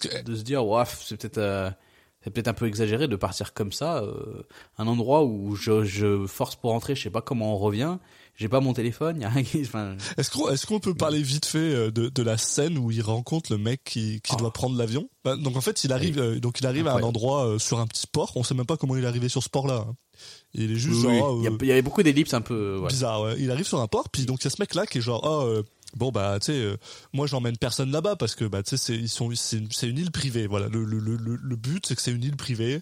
[0.00, 1.72] que- de se dire, ouais, c'est peut-être,
[2.22, 4.42] c'est peut-être un peu exagéré de partir comme ça, euh,
[4.78, 7.98] un endroit où je, je force pour rentrer, je sais pas comment on revient,
[8.36, 9.30] j'ai pas mon téléphone, y a
[9.62, 13.52] enfin, Est-ce qu'on peut parler vite fait euh, de, de la scène où il rencontre
[13.52, 14.36] le mec qui, qui Oh.
[14.36, 15.08] doit prendre l'avion?
[15.24, 17.86] Bah, Donc en fait, il arrive euh, donc il arrive à un endroit sur un
[17.86, 18.32] petit port.
[18.36, 19.84] On sait même pas comment il est arrivé sur ce port-là.
[19.88, 19.94] hein.
[20.52, 22.40] Il est juste oui, genre il y, a- euh, il y avait beaucoup d'ellipses un
[22.42, 23.22] peu, bizarre.
[23.22, 23.36] ouais.
[23.38, 25.00] Il arrive sur un port, puis donc il y a ce mec là qui est
[25.00, 25.62] genre oh euh,
[25.96, 26.76] bon bah tu sais euh,
[27.12, 30.10] moi j'emmène personne là-bas parce que bah tu sais c'est ils sont c'est une, île
[30.10, 30.46] privée.
[30.46, 32.80] Voilà le le le, le- but c'est que c'est une île privée.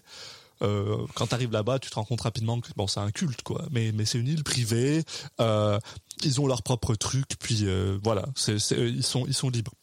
[0.61, 3.63] Euh, quand t'arrives là-bas, tu te rends compte rapidement que bon, c'est un culte, quoi.
[3.71, 5.03] Mais mais c'est une île privée.
[5.39, 5.79] Euh,
[6.23, 7.65] ils ont leur propre truc, puis
[8.03, 9.73] voilà, ils sont ils sont libres.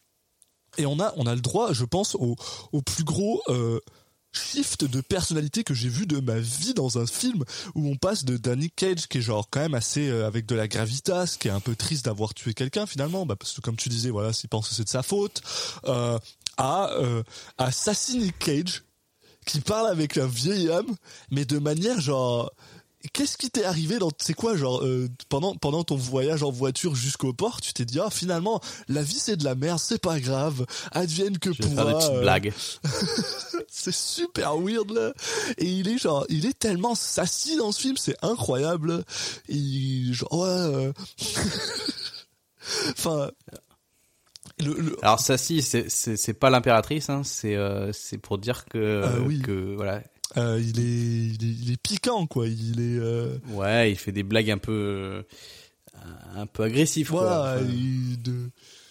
[0.77, 2.37] Et on a on a le droit, je pense, au
[2.73, 3.43] au plus gros
[4.37, 7.45] shift de personnalité que j'ai vu de ma vie dans un film
[7.75, 10.55] où on passe de Danny Cage qui est genre quand même assez euh, avec de
[10.55, 13.77] la gravitas, qui est un peu triste d'avoir tué quelqu'un finalement, bah, parce que comme
[13.77, 15.43] tu disais, voilà, s'il pense que c'est de sa faute,
[15.87, 16.19] euh,
[16.57, 17.23] à euh,
[18.39, 18.83] Cage
[19.47, 20.97] qui parle avec un vieil homme,
[21.31, 22.53] mais de manière genre
[23.13, 26.95] Qu'est-ce qui t'est arrivé dans c'est quoi genre euh, pendant pendant ton voyage en voiture
[26.95, 30.19] jusqu'au port tu t'es dit ah finalement la vie c'est de la merde c'est pas
[30.21, 32.53] grave advienne que pourra faire des petites euh, blagues.
[33.69, 35.13] c'est super weird là
[35.59, 39.05] et il est genre il est tellement sassy dans ce film c'est incroyable
[39.49, 40.93] et genre ouais euh,
[42.91, 43.31] enfin
[44.59, 49.21] le, le- Alors si, c'est, pas l'impératrice, hein, c'est, euh, c'est pour dire que, Ah
[49.27, 49.43] oui.
[49.43, 50.01] que, voilà,
[50.37, 54.13] euh, il est il est il est piquant quoi il est euh, Ouais, il fait
[54.13, 55.23] des blagues un peu euh,
[56.35, 57.21] un peu agressives quoi.
[57.21, 57.61] voilà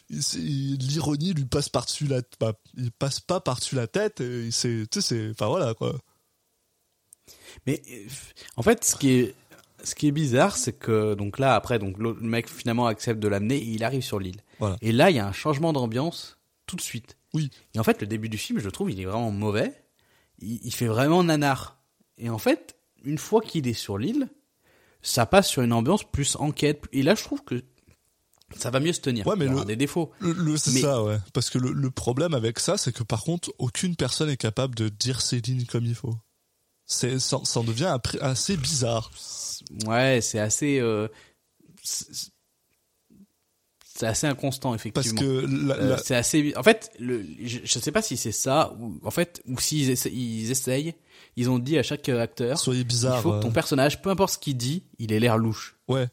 [0.09, 4.51] l'ironie lui passe par dessus la bah, il passe pas par dessus la tête et
[4.51, 5.99] c'est tu sais enfin voilà quoi
[7.65, 7.81] Mais
[8.55, 9.35] en fait, ce qui est
[9.83, 13.27] ce qui est bizarre, c'est que donc là après donc le mec finalement accepte de
[13.27, 14.41] l'amener et il arrive sur l'île.
[14.59, 14.77] Voilà.
[14.81, 17.17] Et là, il y a un changement d'ambiance tout de suite.
[17.33, 17.51] Oui.
[17.73, 19.73] Et en fait, le début du film, je le trouve, il est vraiment mauvais.
[20.39, 21.79] Il, il fait vraiment nanar.
[22.17, 24.29] Et en fait, une fois qu'il est sur l'île,
[25.01, 26.83] ça passe sur une ambiance plus enquête.
[26.91, 27.63] Et là, je trouve que
[28.55, 29.25] ça va mieux se tenir.
[29.27, 30.11] Ouais, mais il y aura le- des défauts.
[30.19, 31.17] Le, le- c'est Mais- ça, ouais.
[31.33, 34.75] Parce que le, le problème avec ça, c'est que par contre, aucune personne est capable
[34.75, 36.15] de dire ses lignes comme il faut.
[36.85, 39.11] C'est, ça, ça en devient assez bizarre.
[39.87, 40.79] Ouais, c'est assez.
[40.79, 41.07] euh,
[41.83, 42.29] c'est
[43.97, 45.21] c'est assez inconstant Parce effectivement.
[45.21, 46.53] que la- Euh, la- c'est assez.
[46.57, 49.89] En fait, le, je, je sais pas si c'est ça ou en fait ou s'ils
[49.89, 50.93] essa- ils essayent,
[51.37, 53.21] ils ont dit à chaque acteur, soyez il bizarre.
[53.21, 55.77] faut que ton euh, personnage, peu importe ce qu'il dit, il ait l'air louche.
[55.87, 56.07] ouais.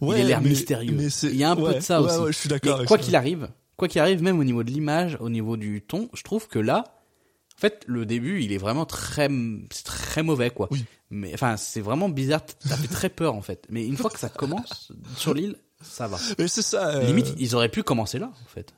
[0.00, 0.92] il Ouais, ait l'air mystérieux.
[0.96, 2.18] mais il y a un peu de ça ouais, aussi.
[2.20, 2.84] Ouais, je suis d'accord.
[2.84, 6.08] quoi qu'il arrive, quoi qu'il arrive, même au niveau de l'image, au niveau du ton,
[6.14, 6.84] je trouve que là,
[7.56, 9.28] en fait, le début, il est vraiment très,
[9.84, 10.68] très mauvais, quoi.
[10.70, 10.84] Oui.
[11.10, 12.40] Mais enfin, c'est vraiment bizarre.
[12.60, 13.66] Ça fait très peur, en fait.
[13.68, 15.56] Mais une fois que ça commence sur l'île,
[15.88, 16.18] ça va.
[16.38, 16.88] Mais c'est ça.
[16.96, 18.74] euh, Limite, ils auraient pu commencer là, en fait.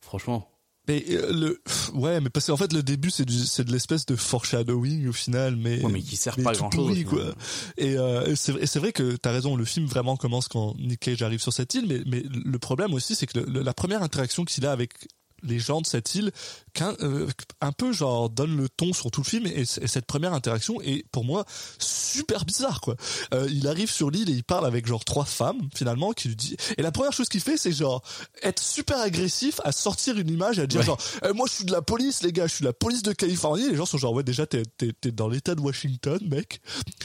[0.00, 0.48] Franchement.
[0.88, 1.60] Mais euh, le,
[1.94, 5.12] ouais, mais parce qu'en fait, le début, c'est du, c'est de l'espèce de foreshadowing au
[5.12, 5.84] final, mais.
[5.84, 6.86] Ouais, mais qui sert mais pas grand chose.
[6.86, 7.34] pourri, quoi.
[7.76, 10.76] Et, euh, et c'est et c'est vrai que t'as raison, le film vraiment commence quand
[10.78, 13.74] Nick Cage arrive sur cette île, mais, mais le problème aussi, c'est que le- la
[13.74, 14.92] première interaction qu'il a avec
[15.42, 16.32] les gens de cette île,
[16.72, 17.28] qu'un, euh,
[17.60, 21.06] un peu genre donne le ton sur tout le film, et, cette première interaction est
[21.10, 21.44] pour moi
[21.78, 22.96] super bizarre, quoi.
[23.34, 26.36] Euh, il arrive sur l'île et il parle avec genre trois femmes finalement qui lui
[26.36, 28.02] dit, et la première chose qu'il fait, c'est genre
[28.42, 30.86] être super agressif à sortir une image et à dire Ouais.
[30.86, 33.02] genre eh, moi je suis de la police les gars je suis de la police
[33.02, 36.60] de Californie les gens sont genre ouais déjà t'es t'es dans l'état de Washington mec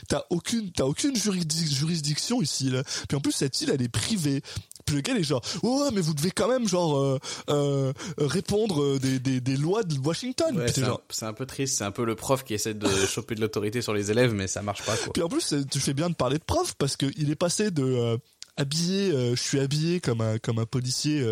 [0.08, 2.84] t'as aucune, t'as aucune juridic- juridiction ici, là.
[3.08, 4.42] Puis en plus, cette île, elle est privée.
[4.86, 8.82] Puis le gars, est genre, ouais, mais vous devez quand même, genre, euh, euh, répondre
[8.82, 10.58] euh, des, des, des lois de Washington.
[10.58, 12.74] Ouais, c'est un, genre, c'est un peu triste, c'est un peu le prof qui essaie
[12.74, 15.14] de choper de l'autorité sur les élèves, mais ça marche pas quoi.
[15.14, 17.72] Puis en plus, tu fais bien de parler de prof parce que il est passé
[17.72, 18.18] de euh,
[18.58, 21.26] habillé, je suis habillé comme un comme un policier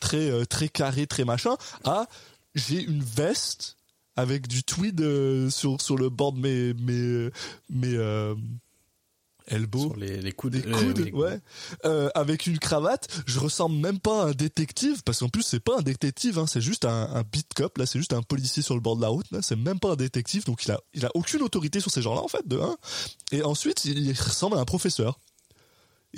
[0.00, 2.06] très très carré, très machin, à
[2.54, 3.76] j'ai une veste
[4.16, 5.00] avec du tweed
[5.50, 7.30] sur sur le bord de mes mes
[7.70, 8.34] mes
[9.80, 11.38] Sur les, les coudes, Des euh, coudes, les ouais,
[11.84, 13.08] euh, avec une cravate.
[13.26, 16.46] Je ressemble même pas à un détective parce qu'en plus c'est pas un détective, hein,
[16.46, 17.76] c'est juste un, un beat cop.
[17.78, 19.26] Là, c'est juste un policier sur le bord de la route.
[19.30, 22.02] Là, c'est même pas un détective, donc il a, il a aucune autorité sur ces
[22.02, 22.46] gens-là en fait.
[22.46, 22.76] De un.
[23.32, 25.18] Et ensuite, il ressemble à un professeur.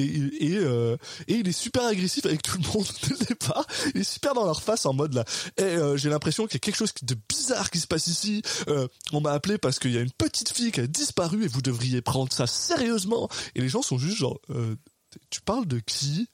[0.00, 0.96] Euh,
[1.28, 3.66] et il est super agressif avec tout le monde dès le départ.
[3.94, 5.24] Il est super dans leur face en mode là.
[5.56, 8.42] Et euh, j'ai l'impression qu'il y a quelque chose de bizarre qui se passe ici.
[8.68, 11.48] Euh, on m'a appelé parce qu'il y a une petite fille qui a disparu et
[11.48, 13.28] vous devriez prendre ça sérieusement.
[13.54, 14.40] Et les gens sont juste genre,
[15.30, 16.28] tu parles de qui?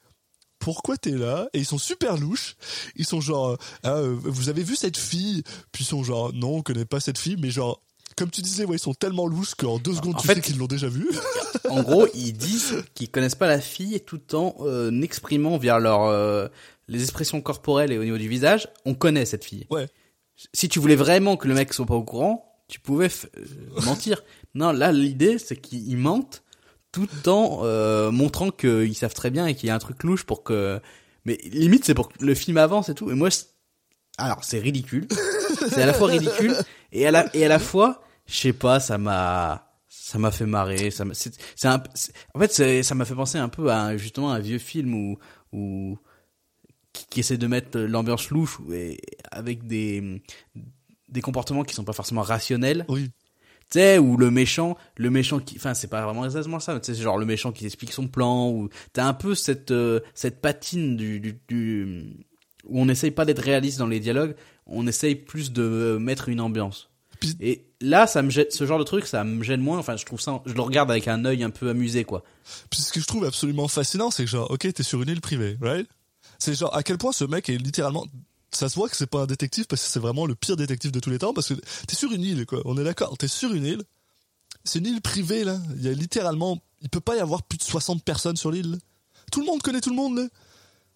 [0.59, 1.49] Pourquoi t'es là?
[1.53, 2.55] Et ils sont super louches.
[2.95, 5.43] Ils sont genre, vous avez vu cette fille?
[5.71, 7.81] Puis ils sont genre, non, on connaît pas cette fille, mais genre,
[8.17, 10.41] comme tu disais, ouais, ils sont tellement louches qu'en deux secondes, En tu fait- sais
[10.41, 11.07] qu'ils l'ont déjà vue.
[11.69, 16.03] En gros, ils disent qu'ils connaissent pas la fille tout en euh, exprimant via leur
[16.03, 16.47] euh,
[16.87, 19.65] les expressions corporelles et au niveau du visage, on connaît cette fille.
[19.71, 19.87] Ouais.
[20.53, 24.23] Si tu voulais vraiment que le mec soit pas au courant, tu pouvais euh, mentir.
[24.55, 26.43] Non, là l'idée c'est qu'ils mentent
[26.91, 30.25] tout en euh, montrant qu'ils savent très bien et qu'il y a un truc louche
[30.25, 30.79] pour que
[31.25, 33.29] mais limite c'est pour que le film avance et tout et moi
[34.17, 35.07] alors c'est ridicule.
[35.69, 36.55] C'est à la fois ridicule
[36.91, 40.45] et à la et à la fois je sais pas, ça m'a ça m'a fait
[40.45, 43.69] marrer, ça m'a- c'est c'est un c'est- en fait ça m'a fait penser un peu
[43.71, 45.17] à un- justement un vieux film où
[45.51, 45.97] où
[46.93, 48.99] qui, qui essaie de mettre l'ambiance louche et
[49.31, 50.21] avec des
[51.09, 53.11] des comportements qui sont pas forcément rationnels Oui.
[53.71, 56.79] tu sais où le méchant le méchant qui enfin c'est pas vraiment exactement ça mais
[56.81, 59.71] tu sais c'est genre le méchant qui explique son plan ou t'as un peu cette
[59.71, 62.25] euh, cette patine du, du, du
[62.67, 66.29] où on essaye pas d'être réaliste dans les dialogues on essaye plus de euh, mettre
[66.29, 66.89] une ambiance
[67.39, 70.05] et là ça me gêne ce genre de truc ça me gêne moins enfin je
[70.05, 72.23] trouve ça je le regarde avec un œil un peu amusé quoi
[72.69, 75.21] Puis ce que je trouve absolument fascinant, c'est que genre, ok, t'es sur une île
[75.21, 75.87] privée, right?
[76.39, 78.05] C'est genre à quel point ce mec est littéralement.
[78.51, 80.91] Ça se voit que c'est pas un détective parce que c'est vraiment le pire détective
[80.91, 81.55] de tous les temps parce que
[81.87, 82.61] t'es sur une île, quoi.
[82.65, 83.83] On est d'accord, t'es sur une île.
[84.63, 85.57] C'est une île privée, là.
[85.75, 86.61] Il y a littéralement.
[86.81, 88.77] Il peut pas y avoir plus de 60 personnes sur l'île.
[89.31, 90.27] Tout le monde connaît tout le monde, là.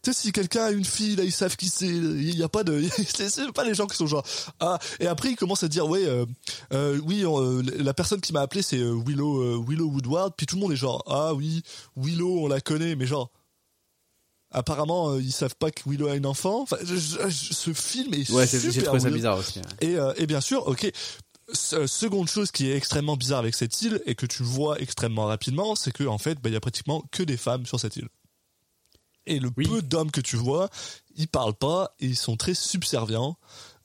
[0.07, 1.85] Tu sais, si quelqu'un a une fille, là, ils savent qui c'est.
[1.87, 2.81] Il y a pas de.
[3.13, 4.25] c'est pas les gens qui sont genre.
[4.61, 6.25] Ah, et après, ils commencent à dire, ouais, euh,
[6.73, 10.33] euh, oui, euh, la personne qui m'a appelé, c'est Willow, Willow Woodward.
[10.37, 11.61] Puis tout le monde est genre, ah oui,
[11.97, 13.31] Willow, on la connaît, mais genre.
[14.51, 16.61] Apparemment, euh, ils savent pas que Willow a une enfant.
[16.61, 19.65] Enfin, je- je- je- ce film est ouais super j'ai trouvé ça bizarre aussi ouais.
[19.81, 20.85] Et, euh, et bien sûr, ok.
[21.51, 25.25] S- Seconde chose qui est extrêmement bizarre avec cette île et que tu vois extrêmement
[25.25, 27.97] rapidement, c'est que en fait, bah, il y a pratiquement que des femmes sur cette
[27.97, 28.07] île.
[29.27, 29.67] Et le Oui.
[29.67, 30.69] peu d'hommes que tu vois,
[31.15, 33.37] ils parlent pas et ils sont très subservients.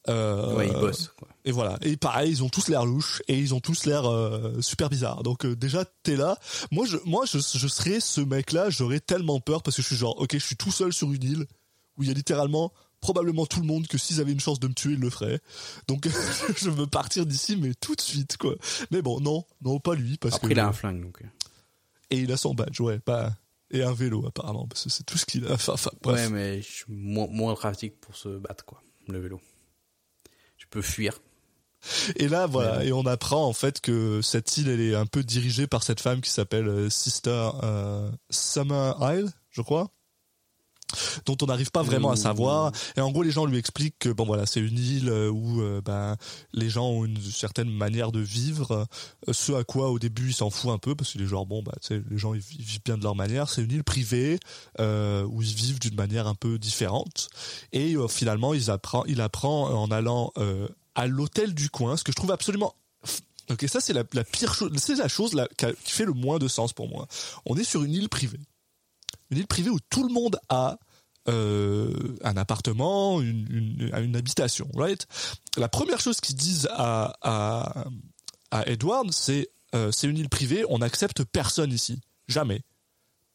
[0.09, 1.29] Euh, ouais il bosse quoi.
[1.45, 1.79] Et voilà.
[1.83, 5.23] Et pareil, ils ont tous l'air louches et ils ont tous l'air euh, super bizarres.
[5.23, 6.39] Donc euh, déjà, t'es là.
[6.71, 8.71] Moi, je, moi, je, je serais ce mec-là.
[8.71, 11.23] J'aurais tellement peur parce que je suis genre, ok, je suis tout seul sur une
[11.23, 11.47] île
[11.97, 14.69] où il y a littéralement probablement tout le monde que s'ils avaient une chance de
[14.69, 15.41] me tuer, ils le feraient.
[15.89, 16.09] Donc
[16.57, 18.55] je veux partir d'ici, mais tout de suite, quoi.
[18.93, 21.21] Mais bon, non, non, pas lui parce après que il a un flingue donc
[22.11, 23.33] et il a son badge, ouais, pas
[23.73, 25.53] et un vélo apparemment parce que c'est tout ce qu'il a.
[25.53, 26.27] Enfin, enfin, bref.
[26.27, 28.83] Ouais, mais je suis moins, moins pratique pour se battre, quoi.
[29.09, 29.41] Le vélo.
[30.57, 31.19] Tu peux fuir.
[32.17, 35.25] Et là, voilà, et on apprend en fait que cette île, elle est un peu
[35.25, 39.91] dirigée par cette femme qui s'appelle euh, Sister euh, Summer Isle, je crois,
[41.27, 42.73] dont on n'arrive pas vraiment à savoir.
[42.97, 45.61] Et en gros, les gens lui expliquent que bon voilà, c'est une île euh, où
[45.63, 46.17] euh, ben
[46.53, 48.87] les gens ont une certaine manière de vivre.
[49.29, 51.47] euh, ce à quoi au début il s'en fout un peu parce qu'il est genre
[51.47, 53.49] bon bah sais les gens ils vi- ils vivent bien de leur manière.
[53.49, 54.39] C'est une île privée
[54.81, 57.29] euh, où ils vivent d'une manière un peu différente.
[57.73, 60.33] Et euh, finalement, ils apprend, il apprend en allant
[60.95, 62.75] à l'hôtel du coin, ce que je trouve absolument.
[63.51, 66.39] Ok, ça c'est la, la pire chose, c'est la chose là, qui fait le moins
[66.39, 67.07] de sens pour moi.
[67.45, 68.39] On est sur une île privée,
[69.33, 70.79] une île privée où tout le monde a
[71.29, 75.07] euh, un appartement, une, une, une habitation, right?
[75.57, 77.85] La première chose qu'ils disent à, à,
[78.51, 82.63] à Edward, c'est euh, c'est une île privée, on n'accepte personne ici, jamais.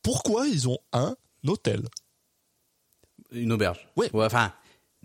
[0.03, 1.15] Pourquoi ils ont un
[1.47, 1.81] hôtel?
[3.31, 3.89] Une auberge.
[3.95, 4.09] Ouais.
[4.13, 4.53] Enfin,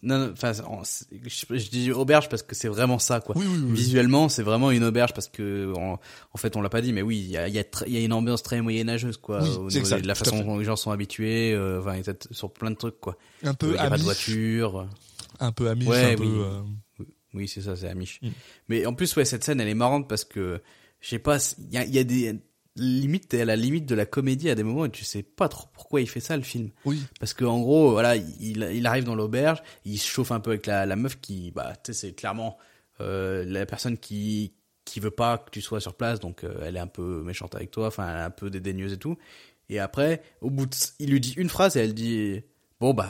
[0.02, 3.36] non, non, enfin, je, je dis auberge parce que c'est vraiment ça, quoi.
[3.38, 3.72] Oui, oui, oui.
[3.74, 6.00] Visuellement, c'est vraiment une auberge parce que, en,
[6.32, 7.92] en fait, on l'a pas dit, mais oui, il y a, il y, a il
[7.92, 9.42] y a une ambiance très moyenâgeuse, quoi.
[9.42, 12.00] Oui, au exact, de la façon dont les gens sont habitués, euh, enfin,
[12.32, 13.16] sur plein de trucs, quoi.
[13.44, 14.88] Un Il peu y a pas de amiche, voiture.
[15.40, 16.22] un peu amiche, Ouais, un peu.
[16.24, 16.30] oui.
[16.34, 18.18] euh, Oui, c'est ça, c'est Amish.
[18.22, 18.28] Mm.
[18.68, 20.60] Mais en plus, ouais, cette scène, elle est marrante parce que,
[21.00, 22.34] je sais pas, il y a, il y a des,
[22.76, 25.48] limite t'es à la limite de la comédie à des moments et tu sais pas
[25.48, 26.70] trop pourquoi il fait ça le film.
[26.84, 27.02] Oui.
[27.20, 30.50] Parce que en gros, voilà, il, il arrive dans l'auberge, il se chauffe un peu
[30.50, 32.56] avec la, la meuf qui, bah, tu sais, c'est clairement
[33.00, 34.54] euh, la personne qui
[34.84, 37.54] qui veut pas que tu sois sur place, donc euh, elle est un peu méchante
[37.54, 39.16] avec toi, enfin elle est un peu dédaigneuse et tout.
[39.68, 42.42] Et après, au bout de, il lui dit une phrase et elle dit,
[42.80, 43.08] bon bah,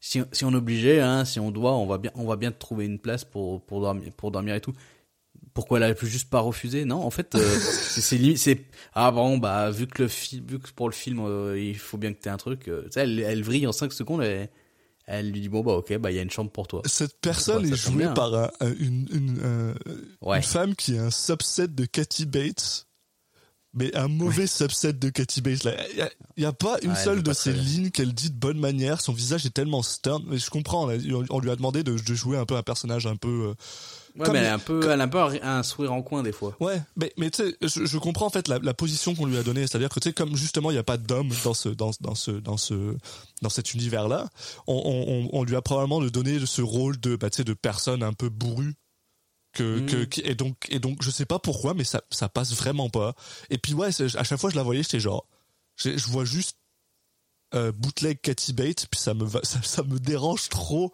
[0.00, 2.50] si, si on est obligé, hein, si on doit, on va bien, on va bien
[2.50, 4.72] te trouver une place pour pour dormir, pour dormir et tout
[5.56, 8.64] pourquoi elle a juste pas refusé non en fait euh, c'est c'est c'est
[8.94, 11.98] ah bon bah vu que le film vu que pour le film euh, il faut
[11.98, 14.22] bien que tu aies un truc euh, tu sais elle, elle vrille en 5 secondes
[14.22, 14.48] et
[15.06, 17.20] elle lui dit bon bah ok bah il y a une chambre pour toi Cette
[17.20, 18.12] personne Ouais, ça est jouée bien.
[18.12, 19.74] par un- un- une, une, euh,
[20.20, 20.36] Ouais.
[20.36, 22.86] une femme qui est un subset de Kathy Bates,
[23.72, 25.64] mais un mauvais subset de Kathy Bates.
[25.96, 29.00] Il n'y a, pas une seule de ces lignes qu'elle dit de bonne manière.
[29.02, 30.24] Son visage est tellement stern.
[30.28, 33.06] Mais je comprends, on, on lui a demandé de, de jouer un peu un personnage
[33.06, 33.54] un peu...
[34.18, 36.22] ouais Comme mais elle a un peu elle a un peu un, sourire en coin
[36.22, 39.14] des fois Ouais, mais, mais tu sais, je, je comprends en fait la, la position
[39.14, 41.30] qu'on lui a donnée, c'est-à-dire que tu sais, comme justement il n'y a pas d'homme
[41.44, 42.96] dans ce dans, dans ce dans ce
[43.42, 44.28] dans cet univers-là,
[44.66, 48.02] on, on, on lui a probablement donné ce rôle de bah, tu sais de personne
[48.02, 48.74] un peu bourrue
[49.52, 50.06] que, Mhm.
[50.06, 53.14] que et donc et donc je sais pas pourquoi, mais ça ça passe vraiment pas.
[53.50, 55.26] Et puis ouais, à chaque fois je la voyais, j'étais genre,
[55.76, 56.56] je, je vois juste
[57.54, 60.92] euh, bootleg Cathy Bates, puis ça me ça me dérange trop.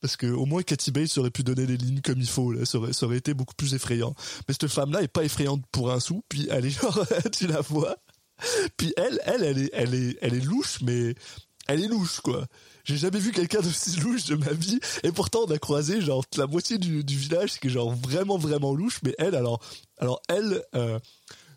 [0.00, 2.54] Parce que au moins Cathy Bates aurait pu donner les lignes comme il faut.
[2.64, 4.14] Ça, aurait, été beaucoup plus effrayant.
[4.46, 7.60] Mais cette femme-là est pas effrayante pour un sou, puis elle est genre, tu la
[7.60, 7.96] vois,
[8.76, 11.14] puis elle, elle, elle est, elle est, elle est louche, mais
[11.66, 12.46] elle est louche quoi.
[12.84, 16.24] J'ai jamais vu quelqu'un d'aussi louche de ma vie, et pourtant on a croisé genre
[16.36, 19.60] la moitié du, village qui est genre vraiment vraiment louche, mais elle alors,
[19.98, 20.62] alors elle.
[20.74, 20.98] euh,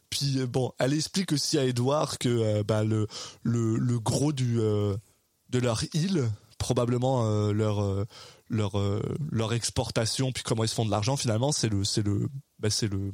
[0.10, 3.08] puis euh, bon, elle explique aussi à Edouard que euh, bah, le,
[3.44, 6.30] le, le gros du, de leur île,
[6.62, 8.06] probablement euh, leur, euh,
[8.48, 12.04] leur, euh, leur exportation, puis comment ils se font de l'argent finalement, c'est le, c'est
[12.04, 13.12] le, bah, c'est le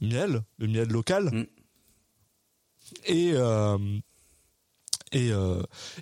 [0.00, 1.24] miel, le miel local.
[1.26, 1.46] Mm.
[3.06, 3.34] Et,
[5.12, 5.30] et,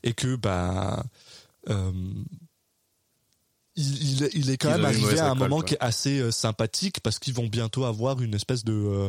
[0.03, 1.05] et que bah,
[1.69, 2.25] il,
[3.77, 5.65] il, il est quand Ils même arrivé à un moment quoi.
[5.65, 9.09] qui est assez sympathique parce qu'ils vont bientôt avoir une espèce de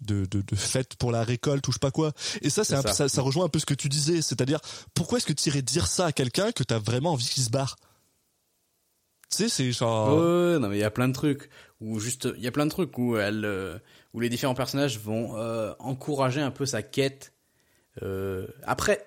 [0.00, 2.12] de, de, de fête pour la récolte ou je sais pas quoi.
[2.42, 2.92] Et ça, c'est ça.
[2.92, 4.60] ça, ça rejoint un peu ce que tu disais, c'est-à-dire
[4.94, 7.50] pourquoi est-ce que tu irais dire ça à quelqu'un que t'as vraiment envie qu'il se
[7.50, 7.76] barre?
[9.30, 10.16] Tu sais, c'est genre.
[10.16, 12.52] Ouais, ouais, non mais il y a plein de trucs où juste il y a
[12.52, 13.78] plein de trucs où elle euh,
[14.14, 17.32] où les différents personnages vont euh, encourager un peu sa quête.
[18.02, 19.04] Euh, après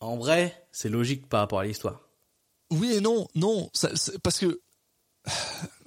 [0.00, 2.08] en vrai, c'est logique par rapport à l'histoire.
[2.70, 3.90] Oui et non, non, ça,
[4.22, 4.60] parce que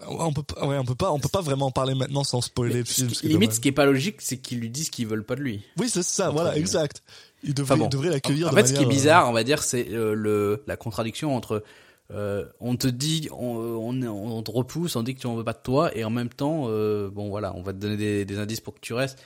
[0.08, 2.42] on peut pas, ouais, on peut pas, on peut pas vraiment en parler maintenant sans
[2.42, 3.08] spoiler le film.
[3.08, 3.54] limite dommage.
[3.56, 5.64] ce qui est pas logique, c'est qu'ils lui disent qu'ils veulent pas de lui.
[5.78, 7.04] Oui, c'est ça, voilà, exact.
[7.44, 7.86] Il devrait, Enfin bon.
[7.86, 9.90] il devrait l'accueillir En de fait, ce qui est euh, bizarre, on va dire, c'est
[9.92, 11.64] euh, le la contradiction entre
[12.12, 15.44] euh, on te dit, on, on, on te repousse, on dit que tu en veux
[15.44, 18.26] pas de toi, et en même temps, euh, bon voilà, on va te donner des,
[18.26, 19.20] des indices pour que tu restes,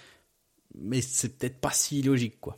[0.76, 2.58] mais c'est peut-être pas si logique, quoi.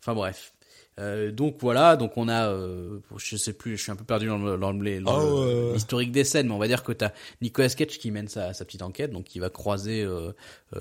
[0.00, 0.54] Enfin bref.
[0.98, 4.26] Euh, donc voilà, donc on a, euh, je sais plus, je suis un peu perdu
[4.26, 7.12] dans le- dans le- Ah le- l'historique des scènes, mais on va dire que t'as
[7.40, 10.32] Nicolas Cage qui mène sa, sa petite enquête, donc il va croiser euh,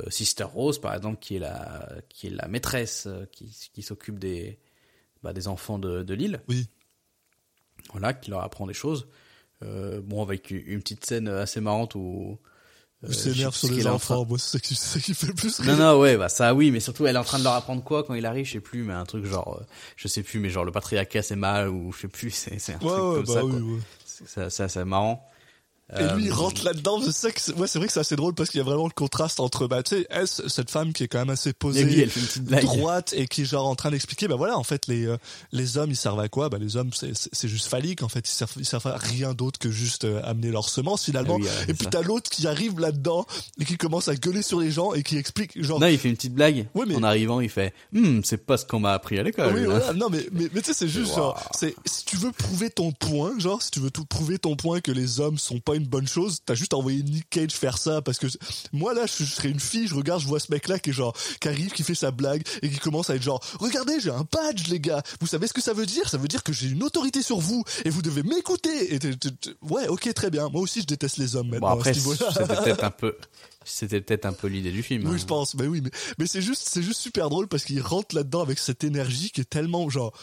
[0.09, 4.59] Sister Rose par exemple, qui est la, qui est la maîtresse qui, qui s'occupe des,
[5.23, 6.41] bah, des enfants de, de l'île.
[6.49, 6.67] Oui.
[7.91, 9.07] Voilà, qui leur apprend des choses.
[9.61, 12.39] Bon, avec une une petite scène assez marrante où.
[13.03, 15.77] Euh, s'énerve sur les enfants, train- moi, c'est ça qui, fait le plus Non, rire.
[15.77, 18.03] non, ouais, bah ça, oui, mais surtout, elle est en train de leur apprendre quoi
[18.03, 20.49] quand il arrive, je sais plus, mais un truc genre, euh, je sais plus, mais
[20.49, 23.15] genre le patriarcat c'est mal ou je sais plus, c'est c'est un Ouais, truc ouais,
[23.15, 23.45] comme bah ça.
[23.45, 23.59] oui, quoi.
[23.62, 23.79] ouais.
[24.05, 25.25] C'est ça, ça, c'est marrant.
[25.97, 26.99] Et lui, il Euh, rentre là-dedans.
[27.12, 28.86] C'est que c'est- ouais, c'est vrai que c'est assez drôle parce qu'il y a vraiment
[28.86, 31.54] le contraste entre, bah, tu sais, elle, cette femme qui est quand même assez Et
[31.54, 32.63] posée, lui, elle fait une petite blague.
[32.63, 35.17] droite et qui est genre en train d'expliquer, bah voilà, en fait, les euh,
[35.52, 36.49] les hommes, ils servent à quoi?
[36.49, 38.04] Bah les hommes, c'est c'est juste phallique.
[38.04, 41.06] En fait, ils servent ils servent à rien d'autre que juste euh, amener leurs semences
[41.06, 41.38] finalement.
[41.39, 43.25] Ah oui, et puis t'as l'autre qui arrive là-dedans
[43.60, 45.80] et qui commence à gueuler sur les gens et qui explique genre.
[45.80, 46.67] Non, il fait une petite blague.
[46.75, 49.54] Ouais, mais- En arrivant, il fait, Hum, c'est pas ce qu'on m'a appris à l'école.
[49.56, 49.93] Oui, voilà.
[49.93, 51.15] Non, mais, mais, mais tu sais, c'est juste Wow.
[51.17, 54.56] genre, c'est, si tu veux prouver ton point, genre, si tu veux tout prouver ton
[54.56, 57.77] point que les hommes sont pas une bonne chose, t'as juste envoyé Nick Cage faire
[57.77, 58.27] ça parce que
[58.71, 60.93] moi, là, je, je serais une fille, je regarde, je vois ce mec-là qui est
[60.93, 64.11] genre, qui arrive, qui fait sa blague et qui commence à être genre, regardez, j'ai
[64.11, 65.01] un badge, les gars.
[65.19, 66.07] Vous savez ce que ça veut dire?
[66.09, 68.95] Ça veut dire que j'ai une autorité sur vous et vous devez m'écouter.
[68.95, 68.99] Et
[69.62, 70.49] ouais, ok, très bien.
[70.49, 71.69] Moi aussi, je déteste les hommes Bon, maintenant.
[71.69, 73.17] après, c'était peut-être un peu,
[73.65, 75.06] c'était peut-être un peu l'idée du film.
[75.08, 75.17] Oui, hein.
[75.17, 75.56] je pense.
[75.56, 78.60] Mais oui, mais, mais c'est juste, c'est juste super drôle parce qu'il rentre là-dedans avec
[78.60, 80.13] cette énergie qui est tellement genre.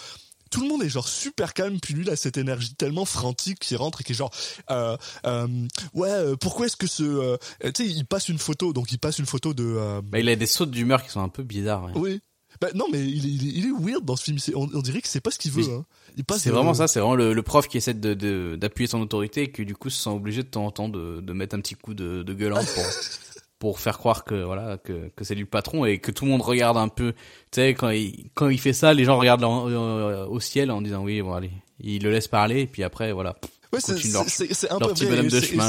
[0.50, 3.58] Tout le monde est genre super calme, puis lui il a cette énergie tellement frantique
[3.58, 4.30] qui rentre et qui est genre
[4.70, 5.46] euh, euh,
[5.94, 9.18] ouais euh, pourquoi est-ce que ce tu sais il passe une photo donc il passe
[9.18, 11.84] une photo de Bah, il a des sautes d'humeur qui sont un peu bizarres.
[11.84, 11.92] ouais.
[11.96, 12.20] oui
[12.60, 14.80] bah, non mais il est, il est, il est weird dans ce film on, on
[14.80, 15.84] dirait que c'est pas ce qu'il veut hein.
[16.16, 18.56] il passe C'est de- vraiment ça, c'est vraiment le, le prof qui essaie de, de-
[18.58, 21.20] d'appuyer son autorité et qui du coup se sent obligé de temps en temps de,
[21.20, 22.84] de mettre un petit coup de, de gueulante pour,
[23.58, 26.42] pour faire croire que voilà que, que c'est le patron et que tout le monde
[26.42, 27.12] regarde un peu.
[27.12, 27.18] Tu
[27.60, 30.82] sais quand il quand il fait ça, les gens regardent en- euh, au ciel en
[30.82, 33.36] disant oui bon allez, il le laisse parler et puis après voilà.
[33.72, 35.16] Ouais, c'est un peu vrai.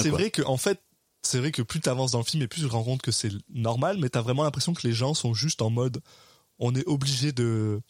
[0.03, 0.79] C'est vrai que en fait,
[1.23, 3.11] c'est vrai que plus t'avances dans le film et plus tu te rends compte que
[3.11, 6.01] c'est normal, mais t'as vraiment l'impression que les gens sont juste en mode,
[6.59, 7.81] on est obligé de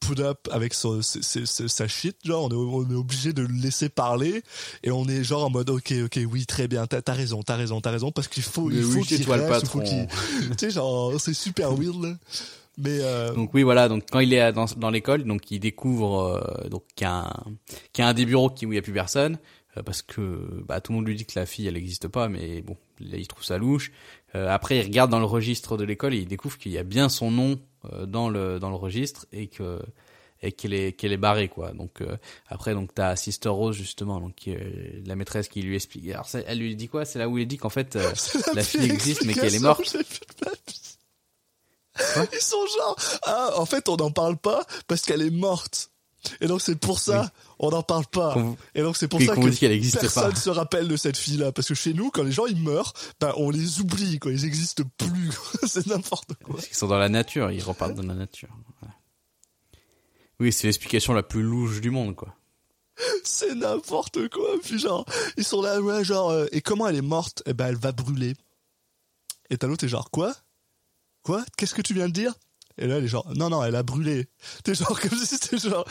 [0.00, 3.42] put up avec son- c'est- c'est- sa shit, genre on est, on est obligé de
[3.42, 4.42] le laisser parler
[4.82, 7.56] et on est genre en mode ok ok oui très bien t'as as raison t'as
[7.56, 9.88] raison t'as raison parce qu'il faut Mais il faut oui, qu'il le reste, faut tu
[10.58, 12.14] sais genre c'est super weird là.
[12.78, 16.40] mais euh, Donc oui voilà donc quand il est dans, dans l'école donc il découvre
[16.64, 17.44] euh, donc qu'il y a un
[17.92, 19.38] qu'il y a un des bureaux qui où il y a plus personne
[19.76, 22.28] euh, parce que bah tout le monde lui dit que la fille elle existe pas
[22.28, 23.92] mais bon là il trouve ça louche.
[24.34, 26.84] Euh, après il regarde dans le registre de l'école et il découvre qu'il y a
[26.84, 27.58] bien son nom
[28.06, 29.80] dans le dans le registre et que
[30.42, 31.72] et qu'elle est qu'elle est barrée quoi.
[31.72, 32.16] Donc euh,
[32.48, 36.08] après donc t'as Sister Rose justement donc qui est la maîtresse qui lui explique.
[36.10, 37.04] Alors ça, elle lui dit quoi?
[37.04, 38.12] C'est là où il dit qu'en fait euh,
[38.54, 39.96] la fille existe mais qu'elle est morte.
[42.32, 45.89] Ils sont genre, ah, en fait, on n'en parle pas parce qu'elle est morte.
[46.40, 48.34] Et donc, c'est pour ça, on n'en parle pas.
[48.34, 49.46] Vous- Et donc, c'est pour oui, ça vous que
[50.00, 50.36] personne pas.
[50.36, 51.52] se rappelle de cette fille-là.
[51.52, 54.30] Parce que chez nous, quand les gens, ils meurent, ben, on les oublie, quoi.
[54.32, 55.30] Ils existent plus.
[55.66, 56.56] c'est n'importe quoi.
[56.56, 58.48] Parce qu'ils sont dans la nature, ils repartent dans la nature.
[60.38, 62.34] Oui, c'est l'explication la plus louche du monde, quoi.
[63.24, 64.48] C'est n'importe quoi.
[64.62, 65.04] Puis genre,
[65.36, 67.42] ils sont là, ouais, genre, euh, et comment elle est morte?
[67.46, 68.34] Eh ben, elle va brûler.
[69.50, 70.34] Et t'as l'autre, t'es genre, quoi?
[71.22, 71.44] Quoi?
[71.56, 72.34] Qu'est-ce que tu viens de dire?
[72.80, 74.26] Et là, elle est genre, non, non, elle a brûlé.
[74.64, 75.84] T'es genre, comme si c'était genre,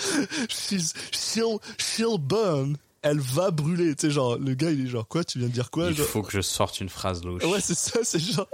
[0.50, 2.76] she's, she'll, she'll burn.
[3.02, 3.94] Elle va brûler.
[3.98, 5.24] Sais, genre, le gars, il est genre, quoi?
[5.24, 5.90] Tu viens de dire quoi?
[5.90, 7.44] Il Genre- faut que je sorte une phrase louche.
[7.46, 8.46] Ouais, c'est ça, c'est genre.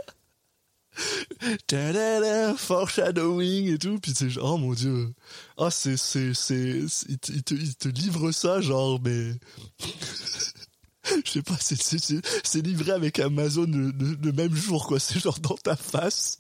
[1.67, 5.13] Ta-da-da, foreshadowing et tout, puis c'est genre, oh mon dieu.
[5.57, 9.31] Ah, c'est, c'est, c'est, c'est- il te, il te, il te livre ça, genre, mais.
[11.25, 14.87] Je sais pas, c'est, c'est, c'est, c'est livré avec Amazon le, le- le même jour,
[14.87, 14.99] quoi.
[14.99, 16.39] C'est genre dans ta face.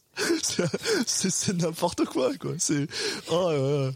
[1.05, 2.53] C'est, n'importe quoi, quoi.
[2.57, 2.87] C'est.
[3.29, 3.91] Oh, euh,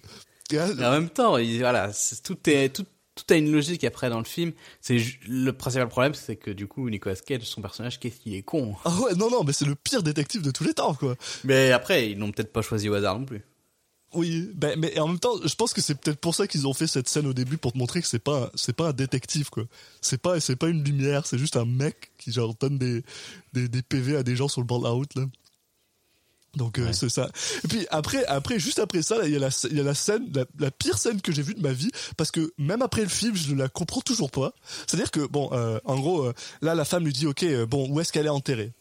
[0.53, 1.91] en même temps, il- voilà,
[2.23, 4.53] tout est tout tout a une logique après dans le film.
[4.79, 4.97] C'est
[5.27, 8.75] le principal problème, c'est que du coup Nicolas Cage, son personnage, qu'est-ce qu'il est con.
[8.85, 11.15] Ah ouais, non, non, mais c'est le pire détective de tous les temps, quoi.
[11.43, 13.41] Mais après, ils l'ont peut-être pas choisi au hasard non plus.
[14.13, 16.73] Oui, ben, mais en même temps, je pense que c'est peut-être pour ça qu'ils ont
[16.73, 19.49] fait cette scène au début pour te montrer que c'est pas, c'est pas un détective
[19.51, 19.65] quoi.
[20.01, 23.03] C'est pas, c'est pas une lumière, c'est juste un mec qui genre donne des,
[23.53, 25.25] des, des PV à des gens sur le bord de la route là.
[26.55, 27.29] Donc euh, c'est ça.
[27.63, 29.93] Et puis après, après, juste après ça, il y a la, il y a la
[29.93, 33.03] scène, la, la pire scène que j'ai vue de ma vie, parce que même après
[33.03, 34.53] le film, je ne la comprends toujours pas.
[34.87, 37.99] C'est-à-dire que bon, euh, en gros, euh, là, la femme lui dit, ok, bon, où
[37.99, 38.73] est-ce qu'elle est enterrée?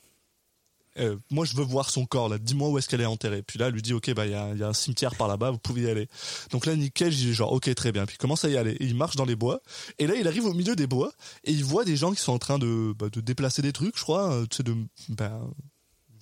[1.30, 3.42] Moi je veux voir son corps là, dis-moi où est-ce qu'elle est enterrée.
[3.42, 5.14] Puis là, elle lui dit ok bah il y a, il y a un cimetière
[5.14, 6.08] par là-bas, vous pouvez y aller.
[6.50, 8.04] Donc là Nick Cage il est genre ok très bien.
[8.04, 8.72] Puis il commence à y aller.
[8.72, 9.60] Et il marche dans les bois.
[10.00, 11.12] Et là il arrive au milieu des bois
[11.44, 13.96] et il voit des gens qui sont en train de, bah, de déplacer des trucs,
[13.96, 14.74] je crois, tu sais de
[15.10, 15.48] ben,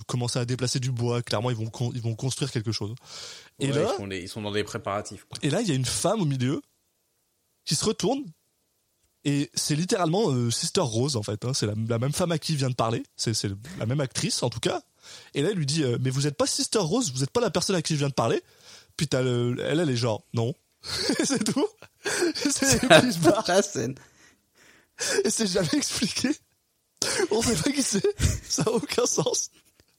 [0.07, 1.23] commencer à déplacer du bois.
[1.23, 2.95] Clairement ils vont con- ils vont construire quelque chose.
[3.59, 5.25] Et Ouais, là ils, font des- ils sont dans des préparatifs.
[5.25, 5.39] quoi.
[5.43, 6.61] et là, il y a une femme au milieu
[7.65, 8.25] qui se retourne.
[9.25, 11.45] Et c'est littéralement euh, Sister Rose, en fait.
[11.45, 11.53] hein.
[11.53, 13.03] C'est la, la même femme à qui il vient de parler.
[13.17, 14.83] C'est c'est la même actrice, en tout cas.
[15.35, 17.41] Et là, il lui dit euh, Mais vous n'êtes pas Sister Rose, vous n'êtes pas
[17.41, 18.41] la personne à qui je viens de parler.
[18.97, 20.55] Puis t'as le, elle, elle est genre Non.
[21.25, 21.67] c'est tout.
[22.05, 22.81] c'est.
[23.49, 23.97] La scène.
[25.25, 26.31] Et c'est jamais expliqué.
[27.33, 28.07] On sait pas qui c'est.
[28.49, 29.51] Ça a aucun sens.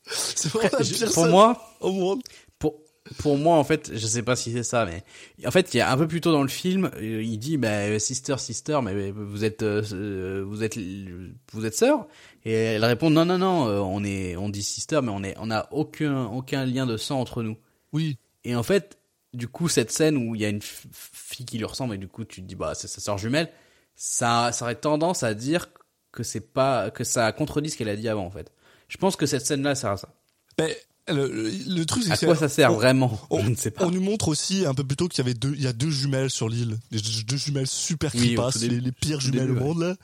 [0.35, 2.21] C'est vraiment la Je- pire Pour moi, au monde.
[2.59, 2.75] pour
[3.19, 5.01] pour moi en fait, je sais pas si c'est ça, mais
[5.47, 7.55] en fait, il y a un peu plus tôt dans le film, euh, il dit
[7.57, 10.77] bah sister sister, mais vous êtes euh, euh, vous êtes
[11.53, 12.05] vous êtes sœur
[12.43, 15.35] et elle répond non non non, euh, on est on dit sister, mais on est
[15.39, 17.57] on a aucun aucun lien de sang entre nous.
[17.93, 18.17] Oui.
[18.43, 18.97] Et en fait,
[19.33, 22.07] du coup, cette scène où il y a une fille qui lui ressemble et du
[22.09, 23.49] coup tu te dis bah c'est sa sœur jumelle,
[23.95, 25.67] ça ça aurait tendance à dire
[26.11, 28.51] que c'est pas que ça contredit ce qu'elle a dit avant en fait.
[28.87, 30.09] Je pense que cette scène-là sert à ça.
[30.57, 30.69] Ben,
[31.09, 33.17] le, le, truc, c'est À quoi ça sert on- vraiment?
[33.29, 33.85] on, Je ne sais pas.
[33.85, 35.71] on nous montre aussi un peu plus tôt qu'il y avait deux, il y a
[35.73, 38.75] deux jumelles sur l'île, deux jumelles super Oui, tout début.
[38.75, 39.95] les, les pires jumelles début, au monde là.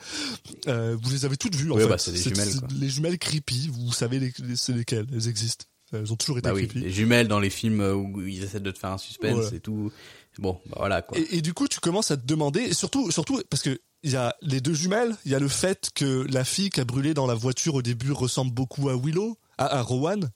[0.68, 1.90] Euh, vous les avez toutes vues en Oui, fait.
[1.90, 2.68] bah, c'est des jumelles, quoi.
[2.80, 5.66] Les jumelles creepy, vous savez les, les- c'est lesquelles, elles existent.
[5.92, 6.86] Elles ont toujours été Bah oui, creepy.
[6.86, 9.56] les jumelles dans les films euh, où ils essaient de te faire un suspense Voilà.
[9.56, 9.92] et tout.
[10.40, 11.18] Bon, bah voilà quoi.
[11.20, 14.12] Et, et du coup, tu commences à te demander, et surtout, surtout parce que il
[14.12, 16.86] y a les deux jumelles, il y a le fait que la fille qui a
[16.86, 20.30] brûlé dans la voiture au début ressemble beaucoup à Willow, à, à Rowan,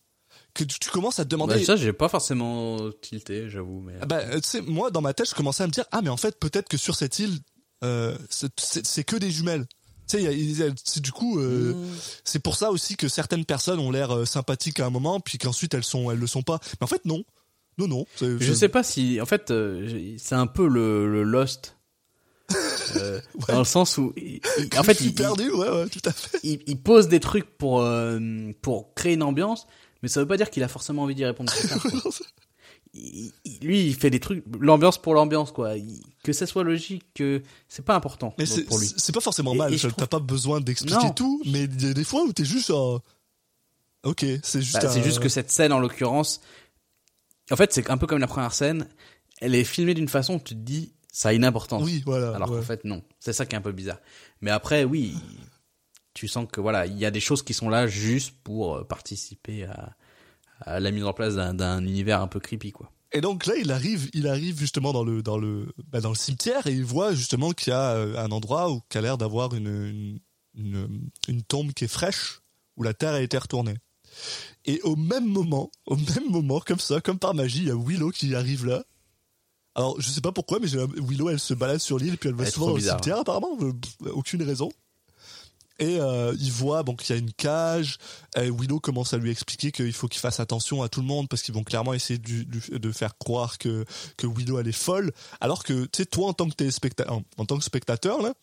[0.53, 1.55] que tu, tu commences à te demander.
[1.55, 3.81] Bah, ça, j'ai pas forcément tilté, j'avoue.
[3.81, 3.93] Mais...
[4.01, 6.01] Ah Bah, euh, tu sais, moi, dans ma tête, je commençais à me dire, ah,
[6.01, 7.39] mais en fait, peut-être que sur cette île,
[7.83, 9.65] euh, c'est- que des jumelles.
[10.09, 11.73] Tu sais, c'est du coup, euh,
[12.23, 15.73] c'est pour ça aussi que certaines personnes ont l'air sympathiques à un moment, puis qu'ensuite
[15.73, 16.59] elles sont, elles le sont pas.
[16.79, 17.23] Mais en fait, non,
[17.77, 18.05] non, non.
[18.21, 19.53] Je sais pas si, en fait,
[20.17, 21.76] c'est un peu le, le Lost.
[22.95, 23.19] Euh,
[23.49, 26.39] dans le sens où, il- il- en fait, il, perdu, ouais, ouais, tout à fait.
[26.43, 28.19] il, il pose des trucs pour euh,
[28.61, 29.67] pour créer une ambiance,
[30.01, 31.51] mais ça veut pas dire qu'il a forcément envie d'y répondre.
[31.53, 31.85] tard,
[33.61, 35.73] lui, il fait des trucs, l'ambiance pour l'ambiance, quoi.
[36.23, 38.91] Que ça soit logique, que c'est pas important Mais donc, pour lui.
[38.97, 39.73] c'est pas forcément Et- mal.
[39.77, 41.13] je- trouve- T'as pas besoin d'expliquer Non.
[41.13, 43.01] tout, mais il y a des fois où t'es juste genre.
[44.03, 44.81] Ok, c'est juste.
[44.81, 46.39] Bah, c'est juste que cette scène, en l'occurrence,
[47.51, 48.87] en fait, c'est un peu comme la première scène.
[49.41, 51.83] Elle est filmée d'une façon où tu te dis, ça a une importance.
[51.83, 52.35] Oui, voilà.
[52.35, 52.59] Alors ouais.
[52.59, 53.01] qu'en fait, non.
[53.19, 53.99] C'est ça qui est un peu bizarre.
[54.41, 55.15] Mais après, oui,
[56.13, 58.83] tu sens que voilà, il y a des choses qui sont là juste pour euh,
[58.83, 59.95] participer à,
[60.61, 62.91] à la mise en place d'un- d'un univers un peu creepy, quoi.
[63.13, 66.15] Et donc là, il arrive, il arrive justement dans le dans le bah, dans le
[66.15, 69.17] cimetière et il voit justement qu'il y a euh, un endroit où qui a l'air
[69.17, 70.19] d'avoir une, une
[70.55, 72.41] une une tombe qui est fraîche
[72.75, 73.77] où la terre a été retournée.
[74.65, 77.75] Et au même moment, au même moment, comme ça, comme par magie, il y a
[77.75, 78.83] Willow qui arrive là.
[79.77, 80.67] Alors, je sais pas pourquoi, mais
[80.97, 83.73] Willow, elle se balade sur l'île, puis elle va Elle souvent le cimetière, apparemment, euh,
[84.11, 84.69] aucune raison.
[85.79, 87.99] Et euh, il voit donc qu'il y a une cage.
[88.35, 91.29] Et Willow commence à lui expliquer qu'il faut qu'il fasse attention à tout le monde
[91.29, 93.85] parce qu'ils vont clairement essayer du- du- de faire croire que
[94.17, 95.11] que Willow elle est folle.
[95.39, 98.33] Alors que tu sais toi en tant que téléspectateur, en, en tant que spectateur là,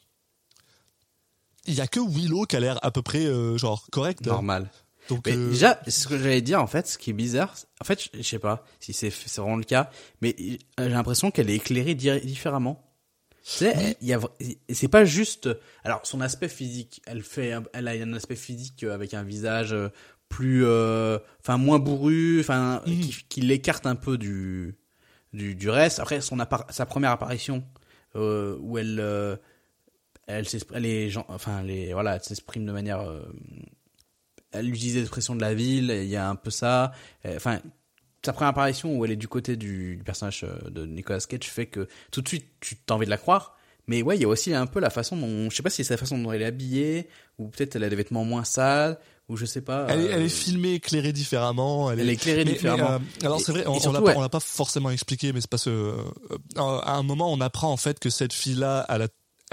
[1.66, 4.24] il y a que Willow qui a l'air à peu près euh, genre correct.
[4.24, 4.70] Normal.
[5.08, 7.54] Donc Mais euh, déjà, c'est ce que j'allais dire, en fait, ce qui est bizarre,
[7.80, 9.90] en fait, je- je sais pas si c'est vraiment le cas,
[10.22, 12.80] mais j'ai l'impression qu'elle est éclairée di- différemment.
[13.44, 14.30] Tu sais, vra-
[14.70, 15.50] c'est pas juste,
[15.84, 19.74] alors son aspect physique, elle fait, elle a un aspect physique euh, avec un visage
[19.74, 19.90] euh,
[20.30, 23.00] plus, euh, enfin moins bourru, enfin Mhm.
[23.00, 24.74] qui, qui l'écarte un peu du,
[25.34, 26.00] du, du reste.
[26.00, 26.38] Après son
[26.70, 27.62] sa première apparition
[28.16, 29.38] euh, où elle,
[30.26, 33.00] elle est, enfin les, voilà, s'exprime de manière
[34.54, 36.92] elle utilise l'expression de la ville, il y a un peu ça.
[37.26, 37.60] Euh, Enfin,
[38.24, 41.44] sa première apparition où elle est du côté du, du personnage euh, de Nicolas Cage
[41.50, 43.56] fait que tout de suite tu as envie de la croire.
[43.86, 45.84] Mais ouais, il y a aussi un peu la façon dont, je sais pas si
[45.84, 47.06] c'est la façon dont elle est habillée,
[47.38, 48.98] ou peut-être elle a des vêtements moins sales,
[49.28, 49.86] ou je sais pas.
[49.90, 51.90] elle, est, elle euh, est filmée, éclairée différemment.
[51.90, 52.98] Elle, elle est éclairée mais- différemment.
[52.98, 54.00] mais, euh, alors c'est vrai, on, on l'a
[54.30, 54.40] pas, ouais.
[54.40, 55.96] forcément expliqué, mais c'est parce que euh,
[56.56, 59.08] à un moment on apprend en fait que cette fille-là, elle a,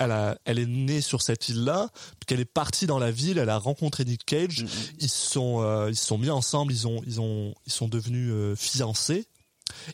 [0.06, 1.89] elle a, elle est née sur cette île-là,
[2.28, 4.68] qu'elle est partie dans la ville, elle a rencontré Nick Cage, Mm,
[4.99, 8.32] ils se sont, euh, ils sont mis ensemble, ils ont, ils ont, ils sont devenus
[8.32, 9.26] euh, fiancés.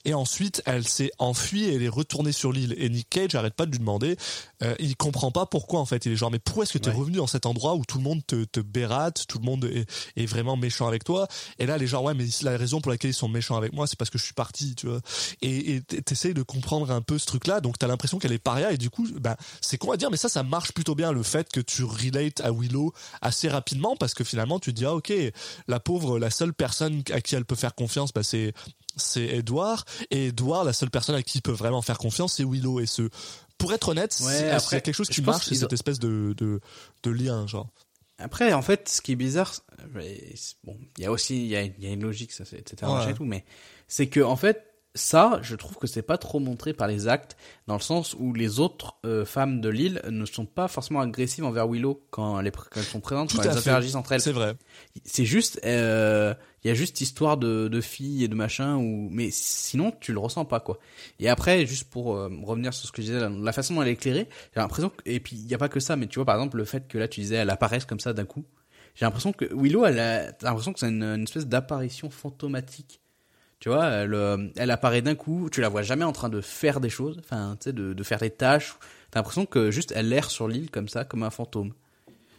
[0.05, 2.75] Et ensuite, elle s'est enfuie et elle est retournée sur l'île.
[2.77, 4.17] Et Nick Cage arrête pas de lui demander.
[4.63, 6.05] Euh, il comprend pas pourquoi en fait.
[6.05, 6.97] Il est genre mais pourquoi est-ce que tu es Ouais.
[6.97, 9.85] revenu dans cet endroit où tout le monde te, te bérate, tout le monde est,
[10.15, 11.27] est vraiment méchant avec toi?
[11.59, 13.87] Et là, les gens ouais mais la raison pour laquelle ils sont méchants avec moi,
[13.87, 15.01] c'est parce que je suis parti, tu vois.
[15.41, 17.61] Et t'essayes de comprendre un peu ce truc-là.
[17.61, 20.17] Donc t'as l'impression qu'elle est paria et du coup, bah c'est con à dire, mais
[20.17, 24.13] ça, ça marche plutôt bien le fait que tu relates à Willow assez rapidement parce
[24.13, 25.13] que finalement tu te dis ah ok
[25.67, 28.53] la pauvre la seule personne à qui elle peut faire confiance bah c'est
[28.97, 32.43] c'est Edouard et Edouard la seule personne à qui il peut vraiment faire confiance c'est
[32.43, 33.09] Willow et ce
[33.57, 36.59] pour être honnête Ouais, c'est- après, quelque chose qui marche c'est cette espèce de, de
[37.03, 37.69] de lien genre?
[38.19, 39.53] Après, en fait, ce qui est bizarre,
[40.63, 42.91] bon, il y a aussi, il y a, il y a une logique, ça, etc.
[42.91, 43.11] Ouais.
[43.11, 43.45] et tout, mais
[43.87, 44.66] c'est que, en fait,
[44.97, 47.37] ça, je trouve que c'est pas trop montré par les actes,
[47.67, 51.45] dans le sens où les autres euh, femmes de l'île ne sont pas forcément agressives
[51.45, 53.59] envers Willow quand elles, quand elles sont présentes, Tout quand elles fait.
[53.59, 54.21] interagissent entre elles.
[54.21, 54.55] c'est vrai
[55.05, 56.33] C'est juste, euh,
[56.63, 60.11] il y a juste histoire de, de filles et de machin, ou mais sinon tu
[60.11, 60.79] le ressens pas quoi.
[61.19, 63.83] Et après, juste pour euh, revenir sur ce que je disais, la, la façon dont
[63.83, 66.07] elle est éclairée, j'ai l'impression que, et puis il y a pas que ça, mais
[66.07, 68.25] tu vois par exemple le fait que là tu disais elle apparaisse comme ça d'un
[68.25, 68.43] coup,
[68.95, 72.99] j'ai l'impression que Willow, elle a, l'impression que c'est une, une espèce d'apparition fantomatique.
[73.59, 76.41] Tu vois, elle, euh, elle apparaît d'un coup, tu la vois jamais en train de
[76.41, 78.75] faire des choses, enfin, tu sais, de, de faire des tâches.
[79.09, 81.73] T'as l'impression que juste elle erre sur l'île comme ça, comme un fantôme.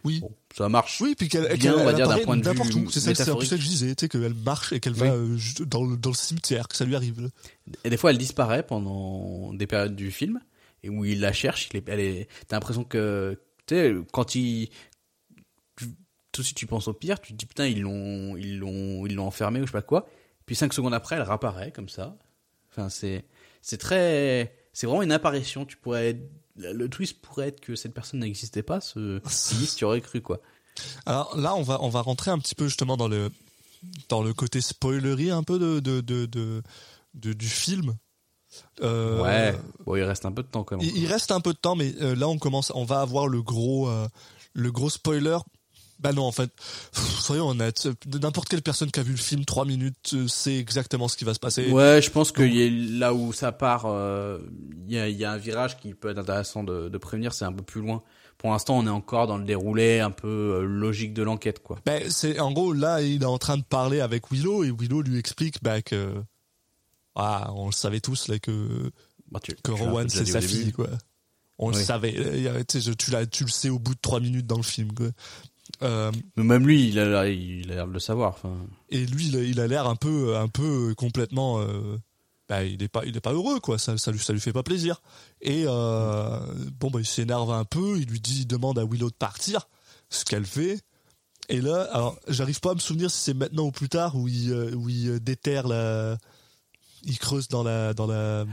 [0.05, 1.01] oui Bon, ça marche.
[1.01, 2.89] oui puis qu'elle bien, qu'elle- on va elle dire, d'un point de n'importe vue où
[2.89, 4.99] c'est ça c'est ça que je disais tu sais qu'elle marche et qu'elle Oui.
[4.99, 7.27] va euh, juste dans le dans le cimetière que ça lui arrive là.
[7.83, 10.39] Et des fois, elle disparaît pendant des périodes du film,
[10.83, 14.35] et où il la cherche, il est, elle est, t'as l'impression que, tu sais, quand
[14.35, 14.69] il,
[16.31, 19.05] tout de suite tu penses au pire, tu te dis putain, ils l'ont, ils l'ont,
[19.05, 20.07] ils l'ont enfermé ou je sais pas quoi.
[20.49, 22.17] Puis cinq secondes après, elle réapparaît comme ça.
[22.71, 23.23] Enfin, c'est,
[23.61, 25.63] c'est très, c'est vraiment une apparition.
[25.63, 26.19] Tu pourrais,
[26.55, 30.39] le twist pourrait être que cette personne n'existait pas, ce, si tu aurais cru quoi.
[31.05, 33.29] Alors là, on va on va rentrer un petit peu justement dans le
[34.09, 36.63] dans le côté spoilerie un peu de de de, de,
[37.13, 37.95] de- du film.
[38.81, 39.55] Euh, Ouais.
[39.85, 40.87] Bon, il reste un peu de temps quand même.
[40.87, 43.27] Il, il reste un peu de temps, mais euh, là on commence, on va avoir
[43.27, 44.07] le gros euh,
[44.53, 45.37] le gros spoiler.
[45.99, 46.49] Bah non, en fait,
[46.93, 47.89] soyons honnêtes,
[48.21, 51.25] n'importe quelle personne qui a vu le film trois minutes euh, sait exactement ce qui
[51.25, 51.69] va se passer.
[51.71, 54.39] Ouais, je pense que y a- là où ça part, euh,
[54.87, 57.33] il y, a, il y a un virage qui peut être intéressant de, de prévenir,
[57.33, 58.01] c'est un peu plus loin.
[58.37, 61.79] Pour l'instant, on est encore dans le déroulé un peu euh, logique de l'enquête, quoi.
[61.85, 65.01] Ben, c'est en gros là, il est en train de parler avec Willow et Willow
[65.01, 66.13] lui explique bah, que
[67.15, 68.89] ah, on le savait tous là que
[69.29, 70.87] Bah, tu, que tu Rowan c'est sa fille quoi.
[71.57, 72.13] On le savait.
[72.63, 74.93] Tu le sais au bout de trois minutes dans le film.
[74.93, 75.07] quoi.
[75.81, 78.37] Euh, même lui, il a l'air- de le savoir.
[78.89, 81.59] Et lui, il a- l'air un peu, un peu complètement.
[81.61, 81.97] euh,
[82.49, 83.77] bah, il est pas, il est pas heureux, quoi.
[83.77, 85.01] Ça, ça lui, ça lui fait pas plaisir.
[85.41, 86.39] Et euh,
[86.79, 87.97] bon, bah, il s'énerve un peu.
[87.99, 89.67] Il lui dit, il demande à Willow de partir,
[90.09, 90.81] ce qu'elle fait.
[91.47, 94.27] Et là, alors, j'arrive pas à me souvenir si c'est maintenant ou plus tard où
[94.27, 96.17] il, euh, où il déterre la,
[97.03, 98.45] il creuse dans la, dans la.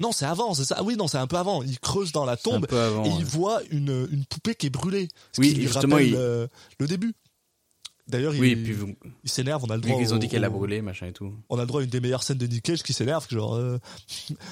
[0.00, 0.76] Non, c'est avant, c'est ça.
[0.78, 1.62] Ah Oui, non, c'est un peu avant.
[1.62, 3.04] Il creuse dans la tombe avant.
[3.04, 3.14] et ouais.
[3.18, 5.08] il voit une, une poupée qui est brûlée.
[5.32, 6.46] Ce Oui, qui lui justement, rappelle, il- euh,
[6.78, 7.12] le début.
[8.08, 9.62] D'ailleurs, Oui, il, vous- il s'énerve.
[9.64, 9.96] On a le droit.
[9.96, 11.32] qu'ils ont dit qu'elle a brûlé, machin et tout.
[11.48, 13.54] On a le droit à une des meilleures scènes de Nick Cage qui s'énerve, genre
[13.54, 13.78] euh,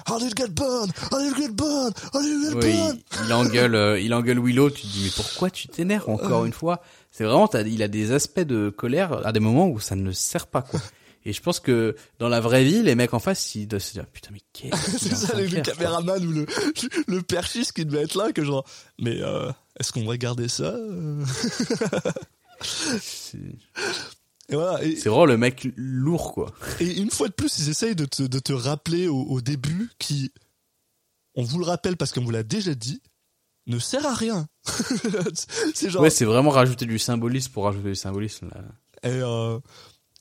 [0.08, 0.92] How did it get burned?
[1.10, 1.94] How did it get burned?
[2.14, 3.00] How did it get burned?
[3.20, 4.70] il, il engueule, euh, il engueule Willow.
[4.70, 6.82] Tu te dis mais pourquoi tu t'énerves encore une fois?
[7.10, 10.46] C'est vraiment, il a des aspects de colère à des moments où ça ne sert
[10.46, 10.80] pas quoi.
[11.24, 13.92] Et je pense que dans la vraie vie, les mecs en face, ils doivent se
[13.92, 16.46] dire putain mais qu'est-ce est C'est ça, le, faire, caméraman ou le,
[17.06, 18.64] le perchiste qui devait être là, que genre,
[18.98, 20.74] mais euh, est-ce qu'on va garder ça?
[20.74, 21.24] euh?
[22.60, 23.38] C'est
[24.48, 24.82] Et voilà.
[24.84, 26.52] Et, c'est vraiment le mec lourd quoi.
[26.80, 29.90] et une fois de plus, ils essayent de te, de te rappeler au, au début
[29.98, 30.32] qui,
[31.34, 33.00] on vous le rappelle parce qu'on vous l'a déjà dit,
[33.68, 34.48] ne sert à rien.
[35.74, 38.48] c'est genre, Ouais, c'est vraiment rajouter du symbolisme pour rajouter du symbolisme.
[38.54, 38.62] Là.
[39.02, 39.58] Et, euh,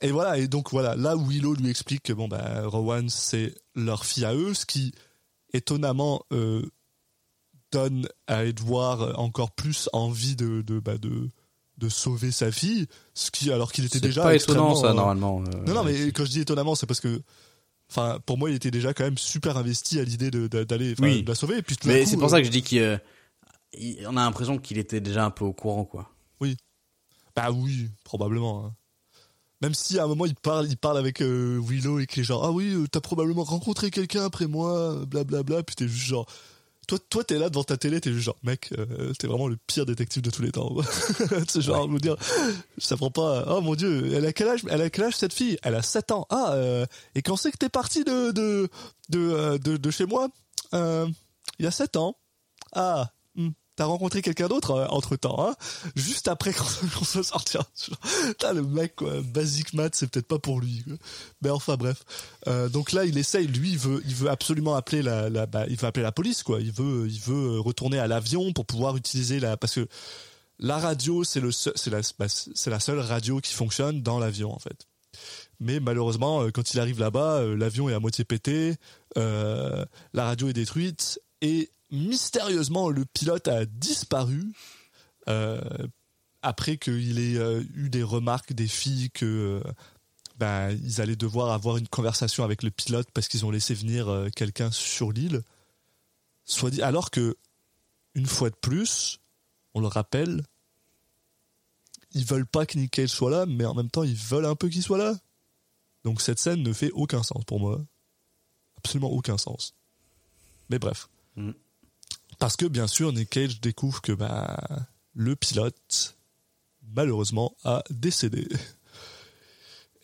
[0.00, 4.04] et voilà, et donc voilà, là Willow lui explique que bon bah Rowan c'est leur
[4.04, 4.92] fille à eux, ce qui
[5.52, 6.62] étonnamment euh,
[7.72, 11.28] donne à Edward encore plus envie de de bah, de,
[11.78, 14.94] de sauver sa fille, ce qui alors qu'il était C'est déjà pas étonnant ça euh,
[14.94, 15.42] normalement.
[15.42, 17.20] euh, Non non mais quand je dis étonnamment, c'est parce que
[17.90, 20.92] enfin pour moi il était déjà quand même super investi à l'idée de- de- d'aller
[20.92, 21.22] enfin, Oui.
[21.22, 24.20] de la sauver et puis tout Mais c'est pour ça que je dis qu'on a
[24.24, 26.10] l'impression qu'il était déjà un peu au courant quoi.
[27.36, 28.66] Bah oui, probablement.
[28.66, 28.74] hein.
[29.60, 32.24] Même si à un moment il parle, il parle avec euh, Willow et qu'il est
[32.24, 35.64] genre ah oui, euh, t'as probablement rencontré quelqu'un après moi, blablabla.
[35.64, 36.26] Puis t'es juste genre,
[36.86, 39.56] toi, toi t'es là devant ta télé, t'es juste genre mec, euh, t'es vraiment le
[39.66, 40.76] pire détective de tous les temps.
[41.48, 42.16] c'est genre, je veux dire,
[42.78, 43.46] ça prend pas.
[43.48, 45.58] Oh mon dieu, elle a quel âge Elle a quel âge cette fille?
[45.64, 46.26] Elle a 7 ans.
[46.30, 46.86] Ah euh,
[47.16, 48.68] et quand c'est que t'es parti de de
[49.08, 50.28] de, de de chez moi
[50.72, 52.16] Il y a 7 ans.
[52.72, 53.10] Ah.
[53.78, 55.54] T'as rencontré quelqu'un d'autre entre temps, hein
[55.94, 56.64] Juste après qu'on
[57.04, 57.56] soit sorti.
[58.26, 60.84] Putain, le mec, quoi, basic math, c'est peut-être pas pour lui.
[61.42, 62.02] Mais enfin, bref.
[62.48, 63.46] Euh, donc là, il essaye.
[63.46, 66.60] Lui, il veut, il veut absolument appeler la, bah, il veut appeler la police, quoi.
[66.60, 69.86] Il veut, il veut retourner à l'avion pour pouvoir utiliser la, parce que
[70.58, 74.52] la radio, c'est le, c'est la, bah, c'est la seule radio qui fonctionne dans l'avion,
[74.52, 74.88] en fait.
[75.60, 78.74] Mais malheureusement, euh, quand il arrive là-bas, euh, l'avion est à moitié pété,
[79.16, 84.52] euh, la radio est détruite et mystérieusement, le pilote a disparu.
[85.28, 85.60] Euh,
[86.40, 89.72] après qu'il ait euh, eu des remarques des filles que euh,
[90.38, 94.28] ben, ils allaient devoir avoir une conversation avec le pilote parce qu'ils ont laissé venir
[94.36, 95.42] quelqu'un sur l'île.
[96.44, 97.36] Soit dit, alors que
[98.14, 99.18] une fois de plus,
[99.74, 100.42] on le rappelle,
[102.12, 104.54] ils veulent pas que Nick Cage soit là, mais en même temps ils veulent un
[104.54, 105.14] peu qu'il soit là.
[106.04, 107.84] Donc cette scène ne fait aucun sens pour moi,
[108.78, 109.74] absolument aucun sens.
[110.70, 111.08] Mais bref,
[111.38, 111.52] Mm.
[112.38, 114.56] Parce que bien sûr Nick Cage découvre que bah,
[115.14, 116.16] le pilote
[116.94, 118.48] malheureusement a décédé.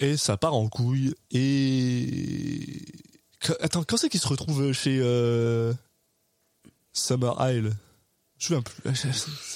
[0.01, 1.15] Et ça part en couille.
[1.31, 2.83] Et.
[3.41, 5.73] Qu- Attends, quand c'est qu'il se retrouve chez euh,
[6.93, 7.73] Summer Isle?
[8.39, 9.07] Je plus.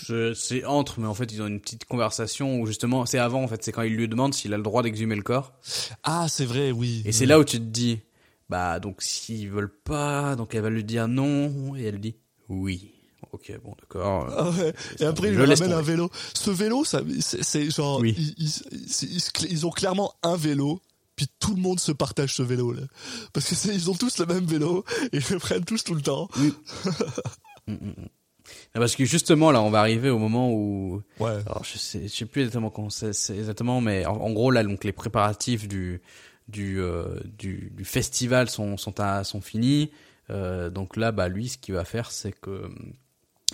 [0.07, 3.43] Je- C'est entre, mais en fait ils ont une petite conversation où justement c'est avant
[3.43, 5.53] en fait, c'est quand il lui demande s'il a le droit d'exhumer le corps.
[6.05, 7.03] Ah, c'est vrai, oui.
[7.05, 7.99] Et c'est là où tu te dis,
[8.49, 12.15] bah donc s'ils veulent pas, donc elle va lui dire non, et elle dit
[12.49, 12.93] oui.
[13.33, 14.29] Ok, bon d'accord.
[14.37, 14.73] Ah ouais.
[15.01, 16.09] Et après, il Je lui laisse ramène un vélo.
[16.35, 18.15] Ce vélo, ça, c'est, c'est genre, Oui.
[18.39, 20.81] ils, ils- ils- ils ont clairement un vélo,
[21.17, 22.83] puis tout le monde se partage ce vélo là,
[23.33, 26.01] parce que ils ont tous le même vélo et ils le prennent tous tout le
[26.01, 26.29] temps.
[28.75, 31.33] Ah, Parce que justement là, on va arriver au moment où, Ouais.
[31.47, 34.51] alors je sais, je sais plus exactement comment c'est c'est exactement, mais en, en gros
[34.51, 36.01] là, donc les préparatifs du
[36.49, 39.91] du euh, du, du festival sont sont à, sont finis.
[40.31, 42.69] Euh, donc là, bah lui, ce qu'il va faire, c'est que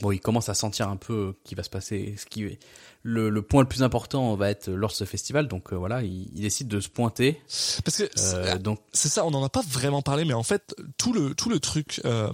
[0.01, 2.15] bon, il commence à sentir un peu qu'il va se passer.
[2.19, 2.59] Ce qui
[3.03, 5.47] le, le point le plus important va être lors de ce festival.
[5.49, 7.41] Donc euh, voilà, il, il décide de se pointer.
[7.85, 10.43] Parce que c'est- Euh, donc c'est ça, on n'en a pas vraiment parlé, mais en
[10.43, 12.33] fait, tout le, tout le truc euh,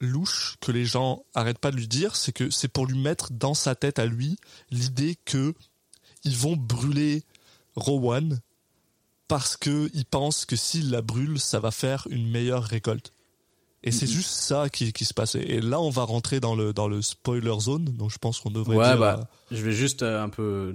[0.00, 3.32] louche que les gens arrêtent pas de lui dire, c'est que c'est pour lui mettre
[3.32, 4.36] dans sa tête à lui
[4.70, 5.54] l'idée que
[6.24, 7.22] ils vont brûler
[7.76, 8.40] Rowan
[9.28, 13.12] parce que ils pensent que s'ils la brûlent, ça va faire une meilleure récolte.
[13.84, 15.42] Et c'est juste ça qui, qui se passait.
[15.42, 18.50] Et là, on va rentrer dans le, dans le spoiler zone, donc je pense qu'on
[18.50, 18.98] devrait Ouais, dire...
[18.98, 20.74] bah, je vais juste euh, un peu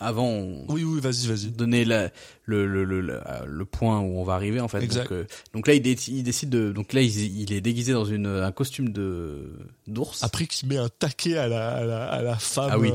[0.00, 0.30] avant,
[0.68, 1.50] Oui, oui, vas-y, vas-y.
[1.50, 2.10] donner la,
[2.44, 4.80] le, le, le, le, euh, le point où on va arriver en fait.
[4.82, 5.02] Exact.
[5.02, 6.70] Donc, euh, donc là, il, dé- il décide de.
[6.72, 9.58] Donc là, il, il est déguisé dans une un costume de
[9.88, 10.22] d'ours.
[10.22, 12.70] Après qu'il met un taquet à la, à la, à la femme.
[12.72, 12.90] Ah oui.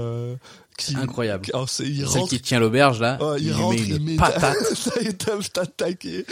[0.77, 1.45] Qui, Incroyable.
[1.53, 2.29] alors, c'est- il Celle rentre.
[2.29, 5.07] qui tient l'auberge là, oh, il, il, rentre, met une il met patate, Ça y
[5.07, 6.25] est, t'as t'as taqué.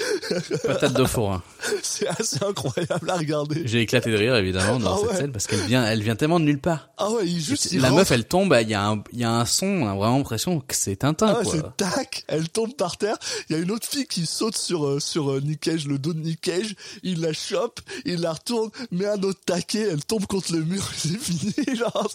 [0.65, 1.41] patate de forain.
[1.83, 3.61] C'est assez incroyable à regarder.
[3.65, 5.15] J'ai éclaté de rire évidemment dans Ah cette ouais.
[5.17, 6.89] scène parce qu'elle vient, elle vient tellement de nulle part.
[6.97, 7.71] Ah ouais, il juste.
[7.71, 9.65] il la rentre, meuf, elle tombe, il y a un, il y a un son,
[9.67, 13.17] on a vraiment l'impression que c'est Tintin Ah c'est tac, elle tombe par terre.
[13.49, 15.97] Il y a une autre fille qui saute sur euh, sur euh, Nick Cage, le
[15.99, 16.75] dos de Nick Cage.
[17.03, 20.83] Il la chope, il la retourne, met un autre taquet, elle tombe contre le mur,
[20.97, 21.53] c'est fini.
[21.75, 22.09] Genre,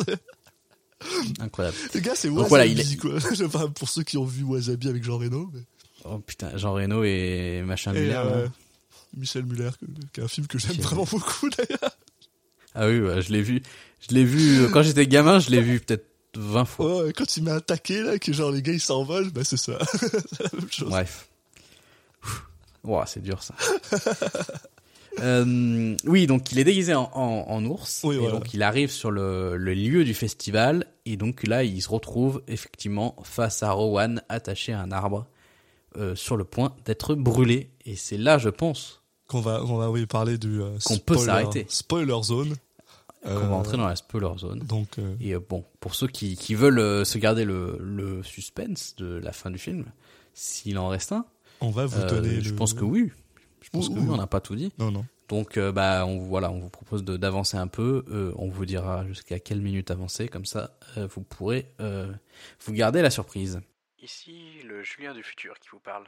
[1.41, 1.77] Incroyable.
[1.95, 3.19] le gars, c'est Wasabi, voilà, il est- quoi.
[3.75, 5.51] Pour ceux qui ont vu Wasabi avec Jean Reno.
[5.53, 5.61] Mais...
[6.05, 8.15] Oh putain, Jean Reno et machin Et, Muller.
[8.25, 8.49] euh,
[9.17, 9.71] Michel Muller,
[10.13, 11.97] qui est un film que j'aime vraiment beaucoup d'ailleurs.
[12.75, 13.63] Ah oui, ouais, je l'ai vu.
[14.09, 17.05] Je l'ai vu euh, quand j'étais gamin, je l'ai vu peut-être 20 fois.
[17.05, 19.79] Ouais, quand il un taquet là, que genre les gars ils s'envolent, bah c'est ça.
[19.93, 20.89] c'est la même chose.
[20.91, 21.29] Bref.
[22.85, 23.55] Ouah, c'est dur ça.
[25.21, 28.35] Euh, oui, donc il est déguisé en, en, en ours Oui, et voilà.
[28.35, 32.43] donc il arrive sur le, le lieu du festival et donc là il se retrouve
[32.49, 35.27] effectivement face à Rowan attaché à un arbre
[35.97, 39.91] euh, sur le point d'être brûlé et c'est là je pense Qu'on va, on va
[39.91, 41.65] oui, parler du euh, Qu'on peut s'arrêter.
[41.69, 42.55] Spoiler zone.
[43.25, 44.61] qu'on Euh, va entrer dans la spoiler zone.
[44.61, 48.23] Donc euh, Et euh, bon, pour ceux qui, qui veulent euh, se garder le, le
[48.23, 49.85] suspense de la fin du film,
[50.35, 51.25] s'il en reste un,
[51.61, 52.41] on va vous euh, donner.
[52.43, 53.11] je le- pense que oui.
[53.63, 54.13] Je pense Ouh, que ouh.
[54.13, 54.73] on n'a pas tout dit.
[54.79, 55.05] Non non.
[55.29, 58.05] Donc euh, bah on voilà, on vous propose de d'avancer un peu.
[58.09, 62.13] Euh, on vous dira jusqu'à quelle minute avancer, comme ça euh, vous pourrez euh,
[62.61, 63.61] vous garder la surprise.
[63.99, 66.07] Ici le Julien du futur qui vous parle.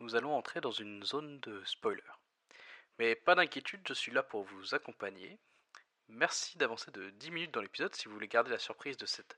[0.00, 2.02] Nous allons entrer dans une zone de spoiler.
[2.98, 5.38] Mais pas d'inquiétude, je suis là pour vous accompagner.
[6.08, 9.36] Merci d'avancer de 10 minutes dans l'épisode si vous voulez garder la surprise de cette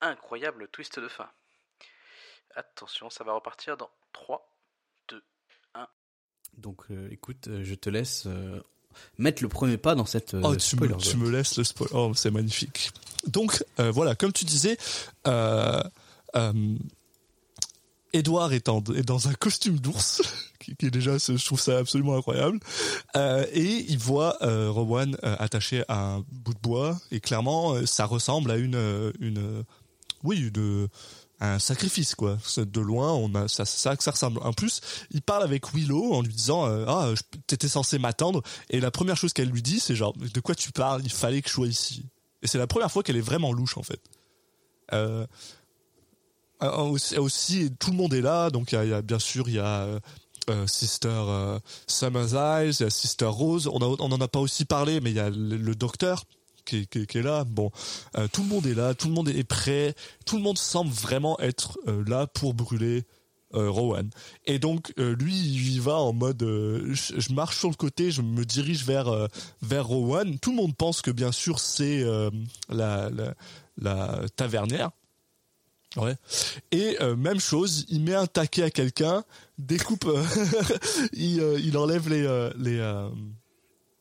[0.00, 1.30] incroyable twist de fin.
[2.54, 4.55] Attention, ça va repartir dans 3, 2, 1.
[6.58, 8.60] Donc euh, écoute, euh, je te laisse euh,
[9.18, 11.18] mettre le premier pas dans cette Oh, tu me, spoiler tu zone.
[11.20, 11.88] me laisses le spoil.
[11.92, 12.90] Oh, c'est magnifique.
[13.26, 14.76] Donc, voilà, comme tu disais,
[18.12, 20.22] Edouard est, en- est dans un costume d'ours,
[20.60, 22.60] qui, qui est déjà, je trouve ça absolument incroyable,
[23.16, 27.84] euh, et il voit euh, Rowan euh, attaché à un bout de bois, et clairement,
[27.84, 29.64] ça ressemble à une, une,
[30.22, 30.88] oui, une,
[31.40, 32.38] un sacrifice quoi.
[32.56, 34.40] De loin, on a ça, ça ça ressemble.
[34.42, 34.80] En plus,
[35.10, 37.12] il parle avec Willow en lui disant euh, ah
[37.46, 40.72] t'étais censé m'attendre et la première chose qu'elle lui dit c'est genre de quoi tu
[40.72, 41.02] parles?
[41.04, 42.06] Il fallait que je sois ici.
[42.42, 44.00] Et c'est la première fois qu'elle est vraiment louche en fait.
[44.92, 45.26] Euh,
[46.62, 48.74] euh, aussi, tout le monde est là donc
[49.04, 50.00] bien sûr il y a
[50.66, 53.66] Sister Summer's Eyes, il y a Sister Rose.
[53.66, 56.24] On, a, en a pas aussi parlé mais il y a le docteur
[56.66, 57.44] qui, est- là.
[57.44, 57.70] Bon,
[58.16, 59.94] euh, tout le monde est là, tout le monde est prêt,
[60.26, 63.04] tout le monde semble vraiment être euh, là pour brûler
[63.54, 64.10] euh, Rowan.
[64.44, 68.44] Et donc lui, il y va en mode, je, marche sur le côté, je me
[68.44, 69.28] dirige vers
[69.62, 70.38] vers Rowan.
[70.38, 72.04] Tout le monde pense que bien sûr c'est
[72.68, 73.10] la,
[73.78, 74.90] la tavernière.
[75.96, 76.16] Ouais.
[76.72, 79.24] Et même chose, il met un taquet à quelqu'un,
[79.58, 80.06] découpe,
[81.12, 82.80] il, il enlève les les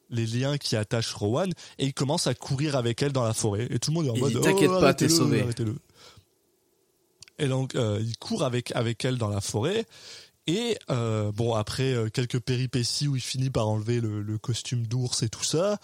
[0.09, 3.67] les liens qui attachent Rowan et il commence à courir avec elle dans la forêt
[3.69, 5.41] et tout le monde est en Il mode T'inquiète oh, pas, t'es sauvé.
[5.41, 5.75] arrêtez-le.
[7.39, 9.85] Et donc euh, il court avec avec elle dans la forêt
[10.47, 14.85] et euh, bon après euh, quelques péripéties où il finit par enlever le, le costume
[14.87, 15.79] d'ours et tout ça,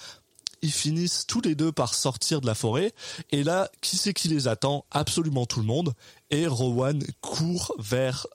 [0.61, 2.93] ils finissent tous les deux par sortir de la forêt
[3.31, 4.85] et là qui c'est qui les attend?
[4.91, 5.93] Absolument tout le monde
[6.29, 8.27] et Rowan court vers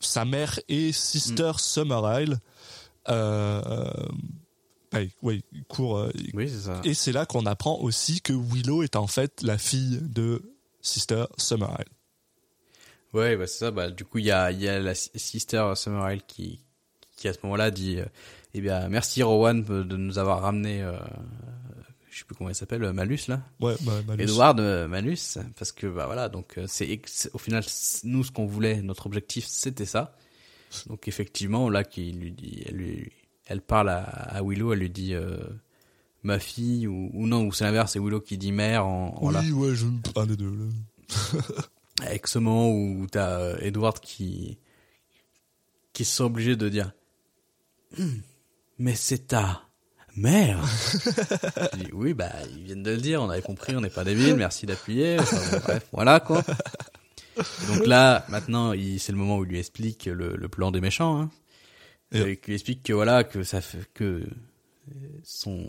[0.00, 2.38] sa mère et Sister Summerisle.
[3.08, 4.08] Euh, euh,
[4.92, 5.98] ouais, ouais, il court.
[5.98, 6.80] euh, Oui, c'est ça.
[6.84, 10.42] et c'est là qu'on apprend aussi que Willow est en fait la fille de
[10.80, 11.84] Sister Summerisle.
[13.14, 13.70] Ouais, bah c'est ça.
[13.70, 16.60] Bah du coup, il y a il y a la si- sister Summerhill qui
[17.16, 18.04] qui à ce moment-là dit, euh,
[18.54, 20.82] eh bien, merci Rowan de nous avoir ramené.
[20.82, 20.96] Euh,
[22.10, 23.42] je sais plus comment il s'appelle, Malus là.
[23.60, 24.22] Ouais, bah, Malus.
[24.24, 27.00] Edward euh, Malus, parce que bah voilà, donc euh, c'est
[27.32, 27.62] au final
[28.04, 30.16] nous ce qu'on voulait, notre objectif c'était ça.
[30.86, 33.12] Donc effectivement là qui lui dit, elle lui,
[33.48, 35.36] elle parle à, à Willow, elle lui dit euh,
[36.22, 39.30] ma fille ou, ou non ou c'est l'inverse, c'est Willow qui dit mère en, en
[39.30, 39.86] la- Oui, ouais, je...
[40.16, 40.50] un des deux.
[40.50, 41.40] Là.
[42.06, 44.58] avec ce moment où t'as euh, Edward qui
[45.92, 46.92] qui se sent obligé de dire
[47.98, 48.20] Hum,
[48.78, 49.62] mais c'est ta
[50.14, 50.62] mère
[51.72, 54.04] Je dis, oui bah ils viennent de le dire on avait compris on n'est pas
[54.04, 56.42] débiles merci d'appuyer Enfin, bon, bref voilà quoi
[57.38, 60.80] Et donc là maintenant c'est le moment où il lui explique le, le plan des
[60.82, 61.30] méchants hein.
[62.12, 64.24] Et qu'il explique que voilà que ça fait que
[65.22, 65.66] son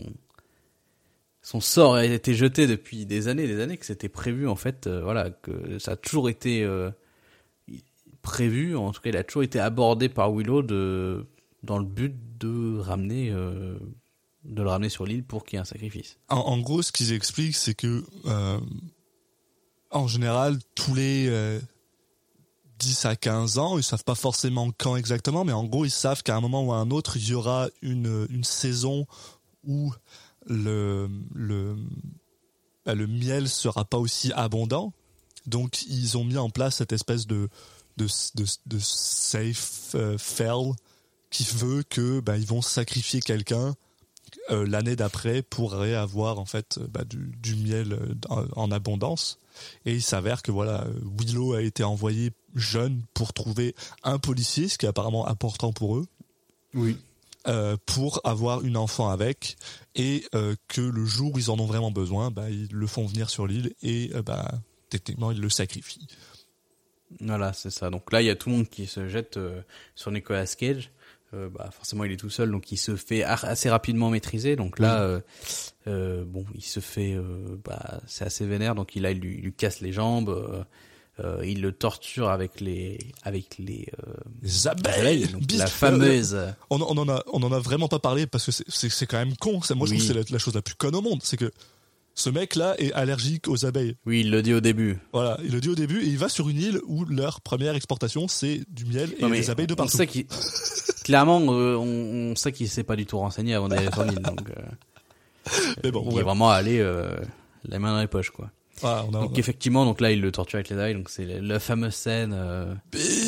[1.41, 4.87] son sort a été jeté depuis des années, des années, que c'était prévu en fait,
[4.87, 6.91] euh, voilà, que ça a toujours été euh,
[8.21, 8.75] prévu.
[8.75, 11.25] En tout cas, il a toujours été abordé par Willow de
[11.63, 13.77] dans le but de ramener, euh,
[14.43, 16.17] de le ramener sur l'île pour qu'il y ait un sacrifice.
[16.29, 18.59] En, en gros, ce qu'ils expliquent, c'est que euh,
[19.91, 21.59] en général, tous les euh,
[22.79, 26.23] 10 à 15 ans, ils savent pas forcément quand exactement, mais en gros, ils savent
[26.23, 29.05] qu'à un moment ou à un autre, il y aura une, une saison
[29.63, 29.93] où
[30.47, 31.75] le, le,
[32.85, 34.93] bah, le miel sera pas aussi abondant.
[35.45, 37.49] Donc, ils ont mis en place cette espèce de,
[37.97, 38.07] de,
[38.65, 40.71] de, safe euh, fell
[41.29, 43.75] qui veut que bah, ils vont sacrifier quelqu'un
[44.51, 47.97] euh, l'année d'après pourrait avoir en fait euh, bah, du, du miel
[48.29, 49.37] en abondance.
[49.85, 50.85] Et il s'avère que voilà,
[51.19, 55.97] Willow a été envoyé jeune pour trouver un policier, ce qui est apparemment important pour
[55.97, 56.07] eux,
[56.73, 56.97] Oui.
[57.47, 59.57] euh, pour avoir une enfant avec,
[59.95, 63.05] et euh, que le jour où ils en ont vraiment besoin, bah, ils le font
[63.05, 64.51] venir sur l'île et euh, bah,
[64.89, 66.07] techniquement ils le sacrifient.
[67.21, 67.89] Voilà, c'est ça.
[67.89, 69.61] Donc là, il y a tout le monde qui se jette euh,
[69.95, 70.91] sur Nicolas Cage.
[71.35, 74.55] Euh, bah, forcément, il est tout seul, donc il se fait assez rapidement maîtriser.
[74.55, 75.19] Donc là, euh,
[75.87, 78.73] euh, bon, il se fait, euh, bah, c'est assez vénère.
[78.73, 80.29] Donc il, là, il lui, il lui casse les jambes.
[80.29, 80.63] euh,
[81.45, 86.37] il le torture avec les, avec les, euh, Les abeilles, donc la fameuse.
[86.69, 89.35] on, on en a, on en a vraiment pas parlé parce que c'est- quand même
[89.35, 89.61] con.
[89.61, 91.19] Ça, moi, je trouve que c'est la, la chose la plus conne au monde.
[91.23, 91.51] C'est que
[92.19, 93.95] ce mec-là est allergique aux abeilles.
[94.05, 94.97] Oui, il le dit au début.
[95.13, 97.75] Voilà, il le dit au début et il va sur une île où leur première
[97.75, 99.97] exportation c'est du miel et des abeilles de on partout.
[99.97, 100.25] sait qu'il-
[101.03, 104.19] clairement, euh, on, on sait qu'il s'est pas du tout renseigné avant d'aller sur l'île.
[104.19, 104.61] Donc, euh,
[105.83, 106.21] Mais bon, il ouais.
[106.21, 107.15] est vraiment allé euh,
[107.67, 108.51] la main dans les poches, quoi.
[108.81, 110.93] Voilà, on a, Donc on a- effectivement, donc là il le torture avec les abeilles,
[110.95, 112.73] donc c'est la, la fameuse scène, euh,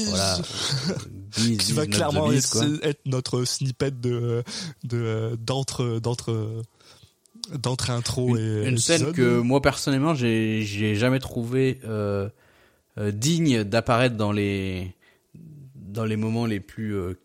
[0.07, 0.37] voilà,
[0.89, 2.63] euh, qui va clairement être,
[3.05, 4.43] notre snippet de
[4.85, 6.61] d'entre d'entre
[7.53, 12.29] d'entre intro et Une scène que moi personnellement j'ai j'ai jamais trouvé euh,
[12.97, 14.95] euh, digne d'apparaître dans les
[15.75, 17.19] dans les moments les plus euh,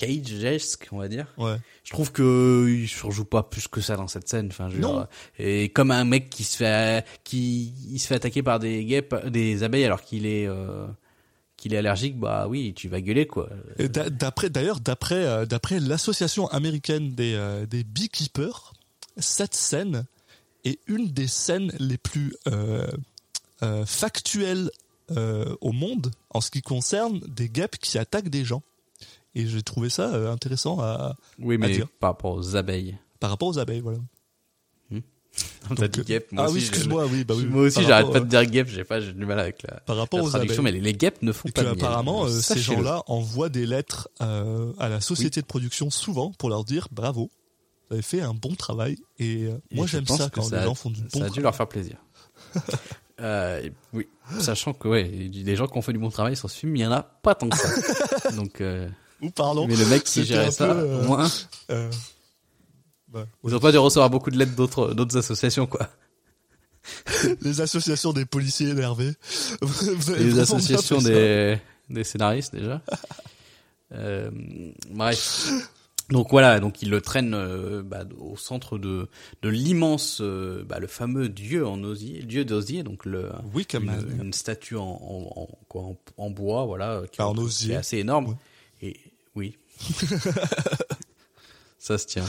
[0.00, 1.26] cage-esque, on va dire.
[1.36, 4.48] ouais Je trouve que il surjoue pas plus que ça dans cette scène.
[4.50, 4.98] Enfin, je Non.
[4.98, 5.08] dire,
[5.38, 9.14] et comme un mec qui se fait qui il se fait attaquer par des guêpes,
[9.26, 10.86] des abeilles alors qu'il est euh,
[11.56, 13.50] qu'il est allergique, bah oui, tu vas gueuler quoi.
[13.78, 18.72] D'après d'ailleurs d'après euh, d'après l'association américaine des euh, des beekeepers
[19.20, 20.04] cette scène
[20.64, 22.86] est une des scènes les plus euh,
[23.62, 24.70] euh, factuelles
[25.12, 28.62] euh, au monde en ce qui concerne des guêpes qui attaquent des gens
[29.34, 31.88] et j'ai trouvé ça intéressant à, Oui, à mais dire.
[32.00, 32.96] par rapport aux abeilles.
[33.20, 33.98] par rapport aux abeilles voilà
[35.68, 36.32] T'as Donc, dit guêpe.
[36.32, 38.68] Moi ah aussi, oui excuse-moi oui bah oui Moi aussi, j'arrête pas de dire guêpe.
[38.68, 40.92] J'ai pas, j'ai du mal avec la, par rapport la aux traduction, abeilles mais les,
[40.92, 41.84] les guêpes ne font et pas que de miel.
[41.84, 46.48] apparemment euh, ces gens-là envoient des lettres euh, à la société de production souvent pour
[46.50, 47.30] leur dire bravo
[47.94, 50.64] avez fait un bon travail et euh, Et moi j'aime ça quand ça les a-
[50.66, 51.42] gens font du bon Ça a dû travail.
[51.42, 51.96] leur faire plaisir.
[53.20, 54.08] euh, oui,
[54.40, 56.82] sachant que ouais, les gens qui ont fait du bon travail sur ce film, il
[56.82, 58.30] y en a pas tant que ça.
[58.36, 58.88] Donc, euh,
[59.22, 61.28] ou pardon mais le mec qui gérait ça, au moins,
[63.08, 65.88] bah, ils pas dû recevoir beaucoup de lettres d'autres d'autres associations quoi.
[67.42, 69.12] les associations des policiers énervés
[70.16, 72.80] Les associations des des scénaristes déjà.
[73.92, 74.30] Euh,
[74.90, 75.50] bref.
[76.10, 79.08] Donc voilà, donc il le traîne euh, bah, au centre de
[79.42, 83.30] de l'immense, euh, bah, le fameux dieu en osier, dieu d'osier, donc le.
[83.54, 87.36] Wickham une, une statue en, en, en, quoi, en, en bois, voilà, qui, Ah, en
[87.38, 87.74] osier.
[87.74, 88.26] est assez énorme.
[88.26, 88.34] Ouais.
[88.82, 88.96] Et
[89.36, 89.56] oui,
[91.78, 92.24] ça se tient.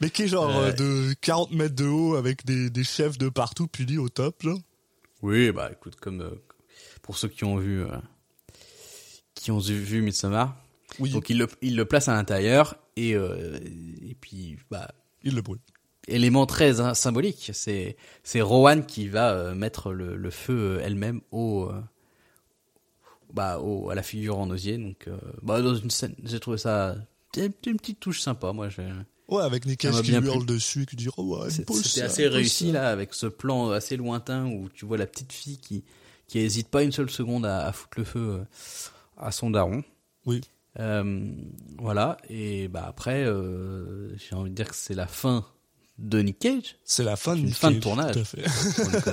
[0.00, 3.28] mais qui est genre Euh, de 40 mètres de haut avec des, des chefs de
[3.28, 4.58] partout punis au top genre?
[5.22, 6.30] Oui, bah écoute, comme
[7.02, 7.84] pour ceux qui ont vu,
[9.34, 10.56] qui ont vu Midsommar,
[10.98, 13.58] oui donc il le, il le place à l'intérieur et euh,
[14.02, 14.90] et puis bah
[15.22, 15.58] il le brûle
[16.08, 20.82] élément très hein, symbolique, c'est c'est Rowan qui va euh, mettre le, le feu euh,
[20.82, 21.80] elle-même au euh,
[23.32, 25.08] bah au, à la figure en osier donc
[25.42, 26.96] bah dans une scène j'ai trouvé ça
[27.36, 28.88] une, une petite touche sympa moi j'ai
[29.28, 32.70] ouais avec Nick Cage qui hurle dessus et qui dit oh ouais, C'était assez réussi
[32.72, 35.84] là, avec ce plan assez lointain où tu vois la petite fille qui
[36.28, 38.44] qui hésite pas une seule seconde à, à foutre le feu
[39.16, 39.82] à son daron.
[40.24, 40.40] Oui.
[40.78, 41.30] Euh,
[41.78, 42.16] voilà.
[42.28, 45.44] Et bah après, euh, j'ai envie de dire que c'est la fin
[45.98, 48.14] de Nick Cage, c'est la fin de une Nick fin de Cage, tournage.
[48.14, 48.24] tout à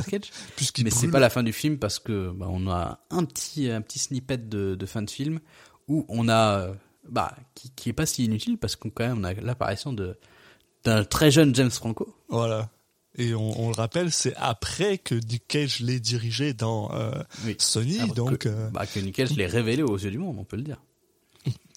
[0.01, 0.11] fait.
[0.11, 0.32] Cage.
[0.84, 3.82] Mais c'est pas la fin du film parce que bah, on a un petit un
[3.82, 5.39] petit snippet de, de fin de film
[5.88, 6.74] où on a euh,
[7.09, 10.18] bah qui, qui est pas si inutile parce qu'on quand même on a l'apparition de
[10.84, 12.14] d'un très jeune James Franco.
[12.28, 12.70] Voilà.
[13.18, 17.11] Et on, on le rappelle, c'est après que Nick Cage l'ait dirigé dans euh,
[17.45, 17.55] Oui.
[17.59, 20.36] Sony, Alors donc que, euh, bah, que Nickel je l'ai révélé aux yeux du monde,
[20.39, 20.82] on peut le dire.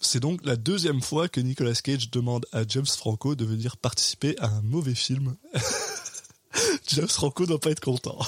[0.01, 4.35] C'est donc la deuxième fois que Nicolas Cage demande à James Franco de venir participer
[4.39, 5.35] à un mauvais film.
[6.87, 8.17] James Franco doit pas être content.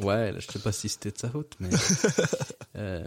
[0.00, 1.68] Ouais, là, je sais pas si c'était de sa faute, mais
[2.76, 3.06] euh,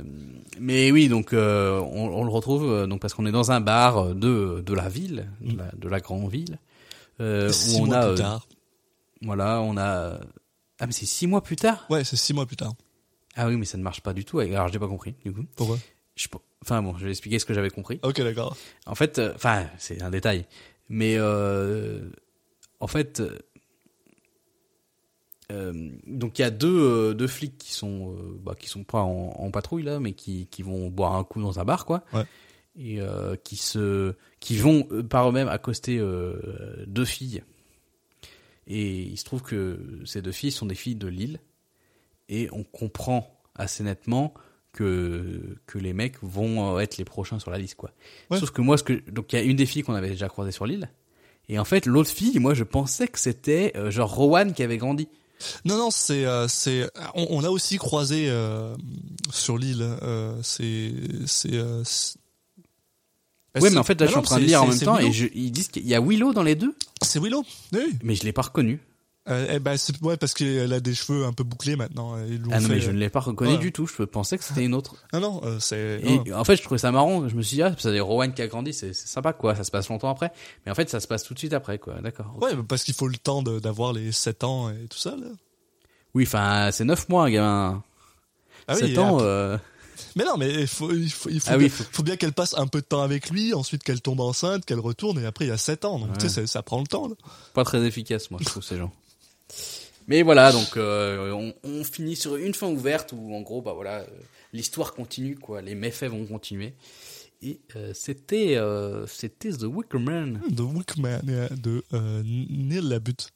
[0.60, 3.62] mais oui, donc euh, on, on le retrouve euh, donc parce qu'on est dans un
[3.62, 6.60] bar de de la ville, de la, de la grande ville,
[7.20, 8.48] Six où on mois a plus tard.
[9.24, 10.20] voilà, on a
[10.80, 11.88] ah mais c'est six mois plus tard?
[11.90, 12.74] Ouais, c'est six mois plus tard.
[13.36, 14.38] Ah oui, mais ça ne marche pas du tout.
[14.40, 15.46] Alors j'ai pas compris du coup.
[15.56, 15.80] Pourquoi?
[16.16, 16.28] Je,
[16.64, 18.00] enfin bon, je vais expliquer ce que j'avais compris.
[18.04, 18.58] Ok, d'accord.
[18.86, 20.46] En fait, euh, enfin, c'est un détail,
[20.90, 22.10] mais euh,
[22.80, 23.22] en fait,
[25.52, 29.34] euh, donc il y a deux deux flics qui sont bah, qui sont pas en,
[29.38, 32.24] en patrouille là, mais qui qui vont boire un coup dans un bar quoi, Ouais.
[32.80, 33.00] et
[33.44, 36.02] qui se qui vont par eux-mêmes accoster
[36.88, 37.44] deux filles.
[38.66, 41.40] Et il se trouve que ces deux filles sont des filles de Lille,
[42.30, 44.34] et on comprend assez nettement
[44.74, 47.92] que que les mecs vont euh, être les prochains sur la liste quoi.
[48.30, 48.40] Ouais.
[48.40, 50.28] Sauf que moi ce que donc il y a une des filles qu'on avait déjà
[50.28, 50.90] croisée sur l'île
[51.48, 54.78] et en fait l'autre fille moi je pensais que c'était euh, genre Rowan qui avait
[54.78, 55.08] grandi.
[55.66, 58.76] Non, non, c'est, euh, c'est, on, on a aussi croisé euh,
[59.30, 59.82] sur l'île.
[59.82, 60.94] Euh, c'est,
[61.26, 61.56] c'est.
[61.56, 62.18] Euh, c'est-
[63.60, 64.80] ouais mais en fait là Ah je suis en non, train de lire en même
[64.80, 65.10] temps Willow.
[65.10, 67.44] et je, ils disent qu'il y a Willow dans les deux C'est Willow.
[67.74, 67.94] Oui.
[68.04, 68.80] mais je l'ai pas reconnu.
[69.30, 72.18] Euh, eh ben, ouais parce qu'elle a des cheveux un peu bouclés maintenant.
[72.28, 73.58] Ils l'ont Ah non fait, mais je ne l'ai pas reconnu ouais.
[73.58, 74.96] du tout, je pensais que c'était une autre.
[75.14, 76.02] Non, non, euh, c'est.
[76.04, 77.30] Et en fait, je trouvais ça marrant.
[77.30, 79.56] Je me suis dit, ah, c'est Rowan qui a grandi, c'est sympa, quoi.
[79.56, 80.34] Ça se passe longtemps après.
[80.66, 82.02] Mais en fait, ça se passe tout de suite après, quoi.
[82.02, 82.36] D'accord.
[82.42, 85.12] Ouais, parce qu'il faut le temps d'avoir les 7 ans et tout ça.
[85.12, 85.28] Là.
[86.16, 87.84] Oui, enfin, c'est neuf mois, un gamin.
[88.68, 89.58] Ah oui, 7 et ans, après- euh,
[90.18, 92.34] Mais non, mais il faut, il faut, il faut, Ah oui, faut- faut bien qu'elle
[92.34, 95.46] passe un peu de temps avec lui, ensuite qu'elle tombe enceinte, qu'elle retourne, et après
[95.46, 95.98] il y a 7 ans.
[95.98, 96.18] Donc Ouais.
[96.20, 97.08] tu sais, ça, ça prend le temps.
[97.08, 97.16] Là.
[97.54, 98.92] pas très efficace, moi, je trouve, ces gens.
[100.08, 103.74] Mais voilà, donc, euh, on, on finit sur une fin ouverte où, en gros, bah
[103.74, 104.08] voilà, euh,
[104.52, 105.62] l'histoire continue, quoi.
[105.62, 106.74] Les méfaits vont continuer.
[107.42, 108.58] Et euh, c'était,
[109.08, 110.42] c'était The Wicker Man.
[110.56, 111.84] The Wickman euh, de
[112.24, 113.30] Neil Labute.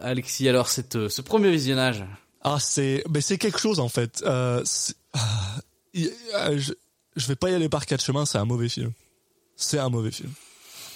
[0.00, 2.04] Alexis, alors, cette, ce premier visionnage.
[2.42, 4.22] Ah, c'est, mais c'est quelque chose en fait.
[4.24, 4.62] Ah,
[5.94, 6.72] je,
[7.16, 8.26] je vais pas y aller par quatre chemins.
[8.26, 8.92] C'est un mauvais film.
[9.56, 10.32] C'est un mauvais film.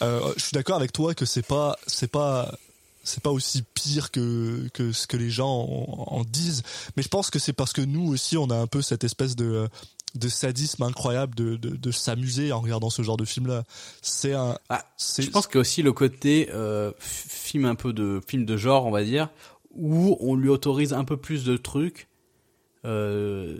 [0.01, 2.57] Je suis d'accord avec toi que c'est pas, c'est pas,
[3.07, 6.63] c'est pas aussi pire que que ce que les gens en, en disent.
[6.97, 9.37] Mais je pense que c'est parce que nous aussi, on a un peu cette espèce
[9.37, 9.69] de
[10.15, 13.65] de sadisme incroyable de de, de s'amuser en regardant ce genre de film là.
[14.03, 14.85] C'est un, Ah,
[15.19, 18.57] Je pense qu'il y a aussi le côté euh, film un peu de film de
[18.57, 19.29] genre, on va dire,
[19.75, 22.09] où on lui autorise un peu plus de trucs
[22.85, 23.59] euh,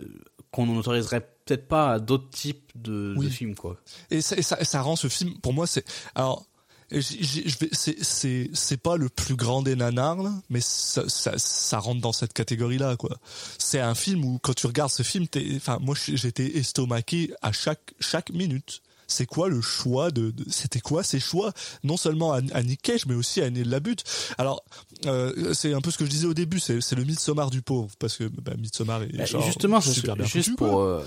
[0.51, 3.25] qu'on n'autoriserait peut-être pas à d'autres types de, Oui.
[3.25, 3.77] de films, quoi.
[4.09, 5.85] et ça, et ça, ça rend ce film pour moi c'est
[6.15, 6.45] alors
[6.91, 10.17] c'est pas le plus grand des nanars
[10.49, 13.17] mais ça, ça ça rentre dans cette catégorie là quoi.
[13.57, 15.25] C'est un film où quand tu regardes ce film
[15.55, 18.81] enfin moi j'étais estomaqué à chaque chaque minute.
[19.09, 21.53] C'est quoi le choix de, de- c'était quoi ces choix?
[21.85, 24.03] Non seulement à, à Nick Cage mais aussi à Neil Labute.
[24.37, 24.63] Alors
[25.05, 27.89] euh, c'est un peu ce que je disais au début c'est le Midsommar du pauvre
[27.99, 30.81] parce que bah, Midsommar est Bah, genre justement, c'est super bien juste foutu, pour quoi.
[30.99, 31.03] euh,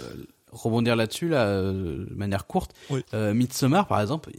[0.53, 3.05] rebondir là-dessus, là, euh, de manière courte, Oui.
[3.15, 4.31] euh, Midsommar, par exemple,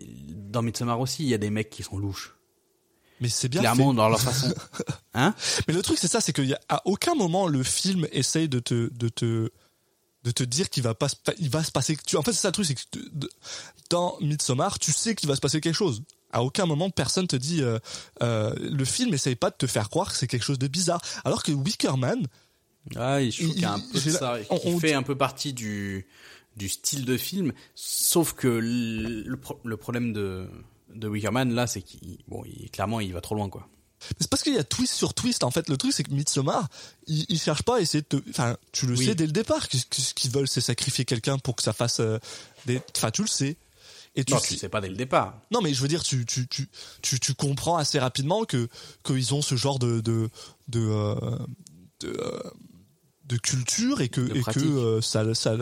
[0.51, 2.35] dans Midsommar aussi, il y a des mecs qui sont louches.
[3.19, 3.97] mais c'est bien Clairement, fait.
[3.97, 4.53] dans leur façon.
[5.13, 5.35] Hein
[5.67, 9.09] Mais le truc, c'est ça, c'est qu'à aucun moment le film essaye de te, de
[9.09, 9.51] te,
[10.23, 11.07] de te dire qu'il va pas,
[11.37, 11.97] il va se passer.
[12.05, 12.81] Tu, en fait, c'est ça le truc, c'est que
[13.13, 13.29] de-
[13.89, 16.01] dans Midsommar, tu sais qu'il va se passer quelque chose.
[16.33, 17.61] À aucun moment, personne te dit.
[17.61, 17.77] euh,
[18.23, 21.01] euh, le film essaye pas de te faire croire que c'est quelque chose de bizarre.
[21.25, 22.25] Alors que Wicker Man,
[22.95, 25.53] Ah, Il- a un il- peu de la- ça, on- qui fait un peu partie
[25.53, 26.07] du,
[26.57, 30.47] du style de film, sauf que le, le pro- le problème de,
[30.95, 33.67] de Wickerman, là, c'est qu'il, bon, il, clairement, il va trop loin, quoi.
[34.19, 35.43] c'est parce qu'il y a twist sur twist.
[35.43, 36.67] En fait, le truc, c'est que Midsommar,
[37.07, 38.29] il, il cherche pas à essayer de te.
[38.31, 39.05] Enfin, tu le Oui.
[39.05, 41.73] sais dès le départ que, que ce qu'ils veulent, c'est sacrifier quelqu'un pour que ça
[41.73, 42.17] fasse euh,
[42.65, 42.81] des.
[42.97, 43.57] Enfin, tu le sais.
[44.15, 45.39] Et tu Non, sais- tu sais pas dès le départ.
[45.51, 46.67] Non, mais je veux dire, tu, tu, tu,
[47.01, 48.67] tu, tu comprends assez rapidement que
[49.05, 50.29] qu'ils ont ce genre de de
[50.67, 51.15] de euh,
[52.01, 52.41] de, euh,
[53.31, 55.55] de culture et que et que euh, ça ça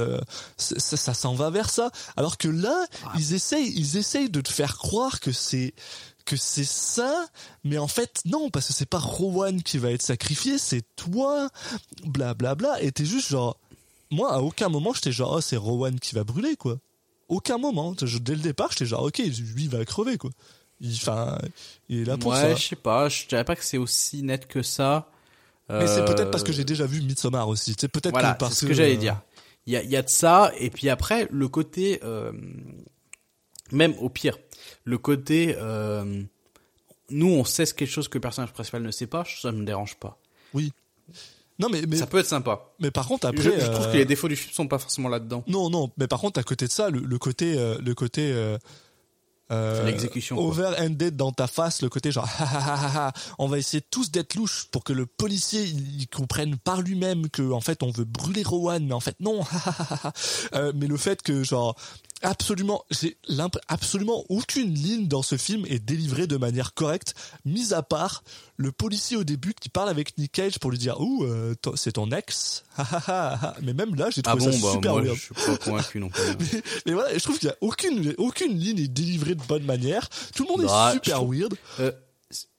[0.57, 1.91] ça, ça, ça s'en va vers ça.
[2.17, 3.13] Alors que là, Ah.
[3.17, 5.73] ils essayent ils essayent de te faire croire que c'est
[6.25, 7.25] que c'est ça,
[7.63, 11.49] mais en fait non, parce que c'est pas Rowan qui va être sacrifié, c'est toi,
[12.05, 13.57] blablabla, bla, bla, et t'es juste genre,
[14.11, 16.77] moi à aucun moment j'étais genre, oh, c'est Rowan qui va brûler quoi.
[17.29, 17.93] Aucun moment.
[18.01, 20.31] Je- dès le départ, j'étais genre, ok, lui, il va crever, quoi.
[20.81, 21.37] Il, enfin,
[21.87, 22.55] il est là pour ouais, ça.
[22.55, 25.11] je sais pas, je dirais pas que c'est aussi net que ça.
[25.69, 27.75] Mais c'est Euh, peut-être parce que j'ai déjà vu Midsommar aussi.
[27.79, 29.21] C'est peut-être Voilà, que parce c'est ce que j'allais euh, dire.
[29.67, 32.31] Il y a, il y a de ça, et puis après, le côté, euh,
[33.71, 34.37] même au pire,
[34.83, 36.23] le côté, euh,
[37.11, 39.95] nous, on sait quelque chose que le personnage principal ne sait pas, ça me dérange
[39.95, 40.17] pas.
[40.53, 40.73] Oui.
[41.59, 42.71] Non, mais, mais, ça peut être sympa.
[42.79, 43.43] mais par contre, après.
[43.43, 45.43] je, je trouve euh, que les défauts du film sont pas forcément là-dedans.
[45.47, 48.31] Non, non, mais par contre, à côté de ça, le, le côté, euh, le côté,
[48.31, 48.57] euh,
[49.51, 53.57] euh, L'exécution, over-ended dans ta face, le côté genre, Ah, ah, ah, ah, on va
[53.57, 57.83] essayer tous d'être louches pour que le policier il comprenne par lui-même que en fait
[57.83, 59.41] on veut brûler Rowan, mais en fait non.
[60.53, 61.75] Euh, mais le fait que genre
[62.21, 63.17] absolument, j'ai
[63.67, 67.13] absolument aucune ligne dans ce film est délivrée de manière correcte,
[67.45, 68.23] mis à part
[68.57, 71.93] le policier au début qui parle avec Nick Cage pour lui dire ouh euh, c'est
[71.93, 72.63] ton ex?
[73.61, 75.15] mais même là j'ai Ah trouvé bon, ça bah, super moi, weird.
[75.15, 76.23] je suis pas convaincu non plus.
[76.53, 79.63] Mais, mais voilà, je trouve qu'il y a aucune aucune ligne est délivrée de bonne
[79.63, 80.07] manière.
[80.35, 81.53] Tout le monde Bah, est super je trouve- weird.
[81.79, 81.91] Euh,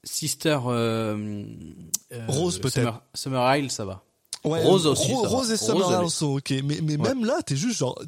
[0.03, 1.45] Sister euh,
[2.13, 2.75] euh, Rose, peut-être.
[2.75, 4.03] Summer, Summer Isle, ça va.
[4.43, 5.37] Ouais, Rose aussi, Ro- ça va.
[5.37, 8.01] Rose et Summer Isle sont ok, mais mais même là, t'es juste genre.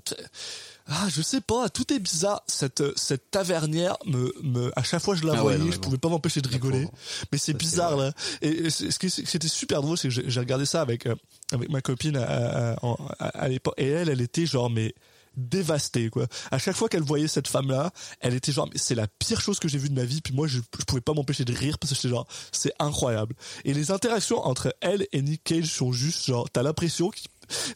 [0.94, 2.42] Ah, je sais pas, tout est bizarre.
[2.46, 5.72] Cette cette tavernière me me à chaque fois je la Ah ouais, voyais, non, mais
[5.72, 6.86] je pouvais pas m'empêcher de rigoler.
[7.32, 8.12] Mais c'est bizarre là.
[8.42, 11.06] Et, et ce qui ce qui était super drôle, c'est que j'ai regardé ça avec
[11.06, 11.14] euh,
[11.52, 14.94] avec ma copine à, à, en- à- à l'époque et elle, elle était genre mais
[15.34, 16.26] dévastée quoi.
[16.50, 17.90] À chaque fois qu'elle voyait cette femme là,
[18.20, 20.20] elle était genre mais c'est la pire chose que j'ai vue de ma vie.
[20.20, 23.34] Puis moi je je pouvais pas m'empêcher de rire parce que j'étais genre c'est incroyable.
[23.64, 27.28] Et les interactions entre elle et Nick Cage sont juste genre t'as l'impression qu'ils-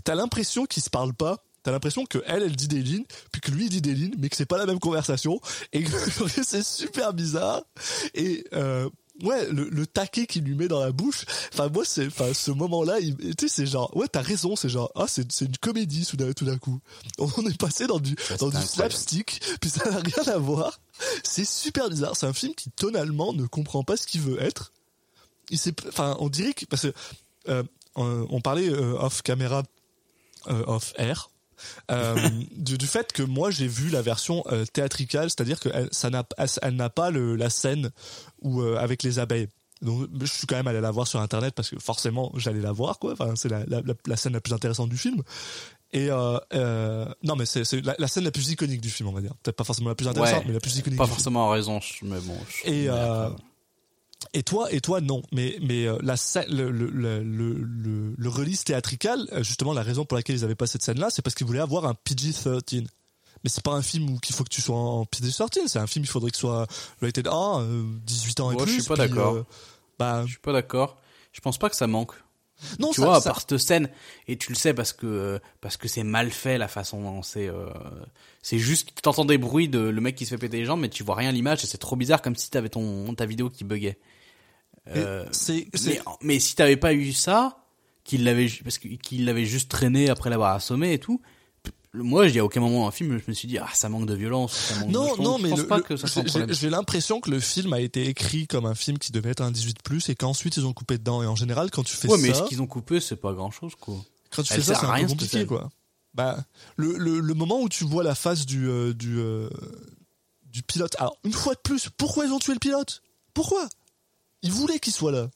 [0.05, 1.43] t'as l'impression qu'ils se parlent pas.
[1.67, 4.14] T'as l'impression que elle, elle dit des lignes, puis que lui il dit des lignes,
[4.19, 5.41] mais que c'est pas la même conversation,
[5.73, 5.91] et que
[6.45, 7.64] c'est super bizarre.
[8.14, 8.89] Et euh,
[9.25, 11.25] ouais, le, le taquet qu'il lui met dans la bouche.
[11.53, 14.93] Enfin moi c'est, enfin ce moment-là, tu sais c'est genre, ouais t'as raison, c'est genre,
[14.95, 16.79] ah c'est c'est une comédie tout d'un tout d'un coup.
[17.19, 20.79] On est passé dans du Ça, dans du slapstick, puis ça n'a rien à voir.
[21.25, 22.17] C'est super bizarre.
[22.17, 24.71] C'est un film qui tonalement ne comprend pas ce qu'il veut être.
[25.51, 26.93] Il s'est, enfin on dirait que parce que
[27.49, 27.64] euh,
[27.97, 29.64] on on parlait euh, off caméra,
[30.49, 31.29] euh, off air.
[31.90, 32.16] Euh,
[32.57, 36.11] du, du fait que moi j'ai vu la version euh, théâtricale, c'est-à-dire que elle, ça
[36.11, 37.90] n'a, elle, elle n'a pas le, la scène
[38.42, 39.48] où euh, avec les abeilles.
[39.82, 42.72] Donc je suis quand même allé la voir sur internet parce que forcément j'allais la
[42.72, 43.12] voir quoi.
[43.12, 45.22] Enfin c'est la, la, la, la scène la plus intéressante du film.
[45.92, 49.09] Et euh, euh, non mais c'est, c'est la, la scène la plus iconique du film
[49.11, 49.34] on va dire.
[49.42, 50.44] Peut-être pas forcément la plus intéressante Ouais.
[50.46, 50.96] mais la plus iconique.
[50.98, 51.14] Pas du film.
[51.16, 52.36] forcément en raison, mais bon.
[52.48, 53.28] je- Et euh,
[54.37, 55.22] et toi, et toi, non.
[55.32, 56.14] Mais, mais euh, la
[56.49, 60.45] le, le, le, le, le- le release théâtrical, euh, justement, la raison pour laquelle ils
[60.45, 62.87] avaient pas cette scène-là, c'est parce qu'ils voulaient avoir un PG-13.
[63.45, 65.87] Mais c'est pas un film où qu'il faut que tu sois en PG-13, c'est un
[65.87, 66.66] film, il faudrait que soit
[67.01, 68.72] rated euh, 18 ans et Ouais, je plus.
[68.80, 69.34] suis pas d'accord.
[69.34, 69.47] euh,
[69.99, 71.01] bah, Je suis pas d'accord.
[71.32, 72.12] Je pense pas que ça manque.
[72.78, 73.91] non, tu vois, à part cette scène,
[74.28, 77.22] et tu le sais parce que euh, parce que c'est mal fait la façon dont
[77.22, 77.49] c'est.
[77.49, 77.68] euh,
[78.41, 80.89] c'est juste, t'entends des bruits de le mec qui se fait péter les jambes, mais
[80.89, 83.51] tu vois rien à l'image et c'est trop bizarre comme si t'avais ton ta vidéo
[83.51, 83.99] qui buguait.
[84.95, 87.59] Euh, c'est, mais, mais si t'avais pas eu ça,
[88.05, 91.20] qu'il l'avait parce qu'il l'avait juste traîné après l'avoir assommé et tout.
[91.95, 93.89] Moi, il y a aucun moment dans le film, je me suis dit ah ça
[93.89, 95.20] manque de violence, ça manque de Non, choses.
[95.20, 97.41] non, je mais pense le- pas le- que ça soit un j'ai- l'impression que le
[97.41, 100.66] film a été écrit comme un film qui devait être un 18+, et qu'ensuite ils
[100.66, 101.22] ont coupé dedans.
[101.22, 102.45] Et en général, quand tu fais Ouais, mais ça...
[102.45, 103.97] ce qu'ils ont coupé, c'est pas grand chose quoi.
[104.30, 105.70] Quand tu Elle fais ça, c'est un rien, peu compliqué, quoi.
[106.12, 106.45] Bah,
[106.76, 109.49] le, le, le moment où tu vois la face du, euh, du, euh,
[110.45, 110.95] du pilote.
[110.99, 113.03] Alors, une fois de plus, pourquoi ils ont tué le pilote?
[113.34, 113.68] Pourquoi?
[114.47, 115.28] Ils voulaient qu'il soit là.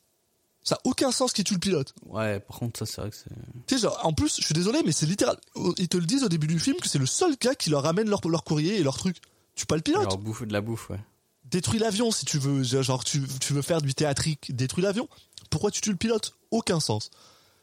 [0.63, 1.95] Ça a aucun sens qu'ils tuent le pilote.
[2.07, 3.31] Ouais, par contre ça c'est vrai que c'est.
[3.67, 5.39] Tu sais, genre, en plus, je suis désolé, mais c'est littéral.
[5.79, 7.83] Ils te le disent au début du film que c'est le seul gars qui leur
[7.83, 9.17] ramène leur, leur courrier et leur truc.
[9.55, 11.01] Tu pas le pilote bouffe de la bouffe, ouais.
[11.47, 12.63] Détruis l'avion si tu veux.
[12.63, 14.55] Genre, tu, tu veux faire du théâtrique.
[14.55, 15.09] Détruis l'avion.
[15.49, 16.35] Pourquoi tu tues le pilote?
[16.51, 17.11] Aucun sens.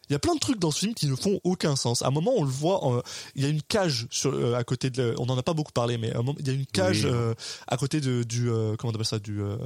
[0.10, 2.02] Il y a plein de trucs dans ce film qui ne font aucun sens.
[2.02, 3.04] À un moment, on le voit,
[3.36, 5.14] il y a une cage sur, euh, à côté de.
[5.20, 7.04] On en a pas beaucoup parlé, mais à un moment, il y a une cage
[7.06, 7.12] Oui.
[7.14, 7.34] euh,
[7.68, 8.50] à côté de, du.
[8.50, 9.58] euh, comment on appelle ça Du, euh,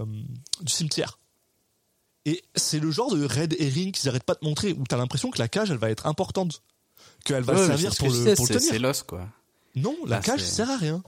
[0.62, 1.18] du cimetière.
[2.26, 5.32] Et c'est le genre de red herring qu'ils arrêtent pas de montrer, où t'as l'impression
[5.32, 6.62] que la cage, elle va être importante.
[7.26, 8.70] Qu'elle va Ouais, servir pour que le, pour le tenir.
[8.72, 9.28] C'est l'os quoi.
[9.76, 11.04] Non, la Là, cage c'est- sert à rien.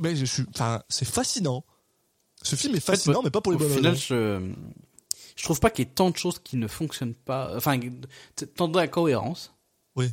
[0.00, 1.64] Mais je suis, enfin, c'est fascinant.
[2.42, 4.04] Ce film est fascinant, mais pas pour les Au bonnes final, raisons.
[4.08, 4.52] je
[5.36, 7.56] je trouve pas qu'il y ait tant de choses qui ne fonctionnent pas.
[7.56, 7.78] Enfin,
[8.54, 9.52] tant d'incohérences.
[9.96, 10.08] Oui.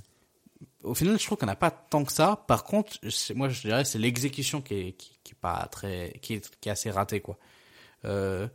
[0.84, 2.44] Au final, je trouve qu'on n'a pas tant que ça.
[2.48, 2.98] Par contre,
[3.36, 6.70] moi, je dirais, c'est l'exécution qui est, qui, qui est pas très, qui est, qui
[6.70, 7.38] est assez ratée, quoi.
[8.06, 8.48] Euh,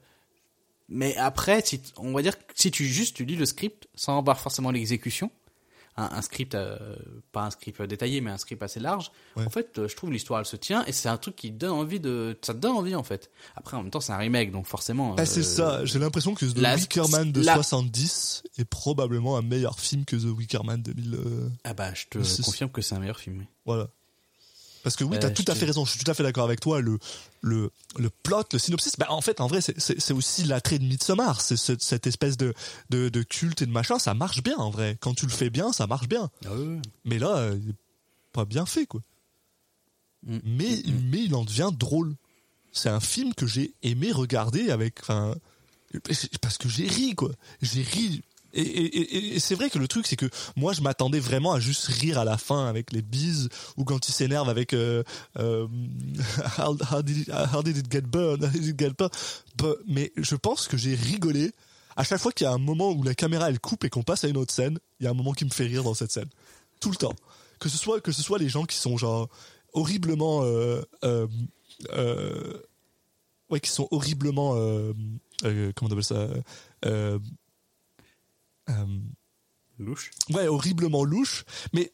[0.88, 4.18] mais après, si, on va dire que si tu juste tu lis le script sans
[4.18, 5.30] avoir forcément l'exécution,
[5.96, 6.96] un, un script, euh,
[7.30, 9.12] pas un script détaillé, mais un script assez large.
[9.36, 9.46] Ouais.
[9.46, 11.70] En fait, euh, je trouve l'histoire elle se tient et c'est un truc qui donne
[11.70, 13.30] envie de, ça te donne envie en fait.
[13.54, 15.14] Après, en même temps, c'est un remake, donc forcément.
[15.18, 15.84] Ah, c'est ça.
[15.84, 20.04] J'ai l'impression que The la- Wicker Man de la- 70 est probablement un meilleur film
[20.04, 21.14] que The Wicker Man 2000.
[21.14, 23.38] euh, Ah bah, je te confirme que c'est un meilleur film.
[23.38, 23.46] oui.
[23.64, 23.88] voilà.
[24.84, 25.84] Parce que oui, Euh, t'as tout je à fait raison.
[25.84, 26.80] Je suis tout à fait d'accord avec toi.
[26.80, 26.98] Le,
[27.40, 28.94] le, le plot, le synopsis.
[28.96, 31.40] Bah, en fait, en vrai, c'est- aussi l'attrait de Midsommar.
[31.40, 32.54] C'est ce- cette espèce de,
[32.90, 33.98] de, de culte et de machin.
[33.98, 34.96] Ça marche bien, en vrai.
[35.00, 36.30] Quand tu le fais bien, ça marche bien.
[37.04, 37.58] Mais là, euh,
[38.32, 39.00] pas bien fait, quoi.
[40.26, 40.38] Mm.
[40.44, 42.14] Mais, mais il en devient drôle.
[42.72, 45.34] C'est un film que j'ai aimé regarder avec, enfin,
[46.42, 47.30] parce que j'ai ri, quoi.
[47.62, 48.22] J'ai ri
[48.54, 52.18] Et, c'est vrai que le truc, c'est que moi, je m'attendais vraiment à juste rire
[52.18, 55.02] à la fin avec les bises ou quand il s'énerve avec euh,
[55.38, 55.66] euh,
[56.58, 59.12] how, did it, get burned, how did it get burned?
[59.86, 61.52] Mais je pense que j'ai rigolé
[61.96, 64.02] à chaque fois qu'il y a un moment où la caméra elle coupe et qu'on
[64.02, 64.78] passe à une autre scène.
[65.00, 66.28] Il y a un moment qui me fait rire dans cette scène,
[66.80, 67.14] tout le temps.
[67.60, 69.28] Que ce soit que ce soit les gens qui sont genre
[69.74, 71.26] horriblement euh, euh,
[71.92, 72.58] euh,
[73.50, 74.54] ouais qui sont horriblement
[75.42, 76.28] comment on appelle ça
[79.80, 80.12] Louche.
[80.32, 81.92] ouais horriblement louche mais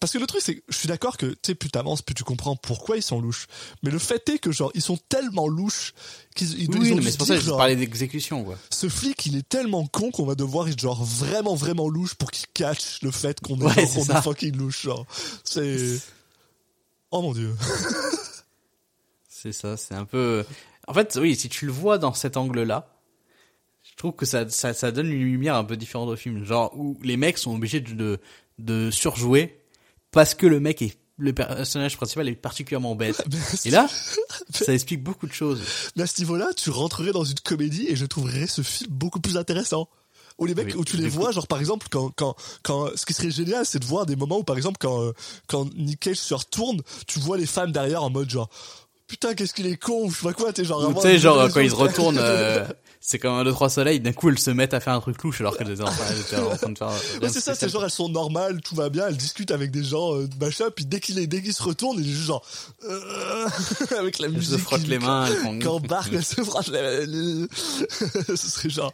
[0.00, 2.14] parce que le truc c'est que je suis d'accord que tu sais plus t'avances plus
[2.14, 3.48] tu comprends pourquoi ils sont louches
[3.82, 5.92] mais le fait est que genre ils sont tellement louches
[6.34, 8.44] qu'ils ils, Oui, ils ont non, dû mais c'est pour ça que je parlais d'exécution,
[8.44, 8.56] quoi.
[8.70, 12.30] ce flic il est tellement con qu'on va devoir être genre vraiment vraiment louche pour
[12.30, 14.18] qu'il catch le fait qu'on est, Ouais, ça.
[14.20, 15.04] est fucking louche genre
[15.44, 16.00] c'est
[17.10, 17.54] oh mon dieu
[19.28, 20.44] C'est ça, c'est un peu.
[20.88, 22.88] En fait, oui, si tu le vois dans cet angle-là,
[23.98, 26.44] trouve que ça, ça, ça donne une lumière un peu différente au film.
[26.44, 28.18] Genre, où les mecs sont obligés de, de,
[28.58, 29.60] de surjouer
[30.10, 33.22] parce que le mec est, le personnage principal est particulièrement bête.
[33.64, 33.88] Et là,
[34.50, 35.60] ça explique beaucoup de choses.
[35.96, 39.20] Mais à ce niveau-là, tu rentrerais dans une comédie et je trouverais ce film beaucoup
[39.20, 39.88] plus intéressant.
[40.38, 43.04] Où les mecs, Oui, où tu les vois, genre par exemple, quand, quand, quand, ce
[43.04, 45.12] qui serait génial, c'est de voir des moments où par exemple, quand, euh,
[45.48, 48.48] quand Nick Cage se retourne, tu vois les femmes derrière en mode genre,
[49.08, 51.50] putain, qu'est-ce qu'il est con, ou je sais pas quoi, t'es genre, Tu sais, genre,
[51.52, 52.64] quand ils se retournent, euh,
[53.00, 55.22] c'est comme un 2 trois soleils, d'un coup, elles se mettent à faire un truc
[55.22, 56.88] louche alors qu'elles étaient en train, elles étaient en train de faire.
[57.22, 59.84] Ouais, c'est ça, c'est genre elles sont normales, tout va bien, elles discutent avec des
[59.84, 62.44] gens, euh, machin, puis dès qu'il dès qu'il se retourne, il est juste genre,
[62.84, 63.48] euh,
[63.98, 64.52] avec la Elles musique.
[64.52, 65.58] se frottent les mains, elles font.
[65.60, 67.46] Quand Bark elle se frotte les-
[68.36, 68.92] ce serait genre,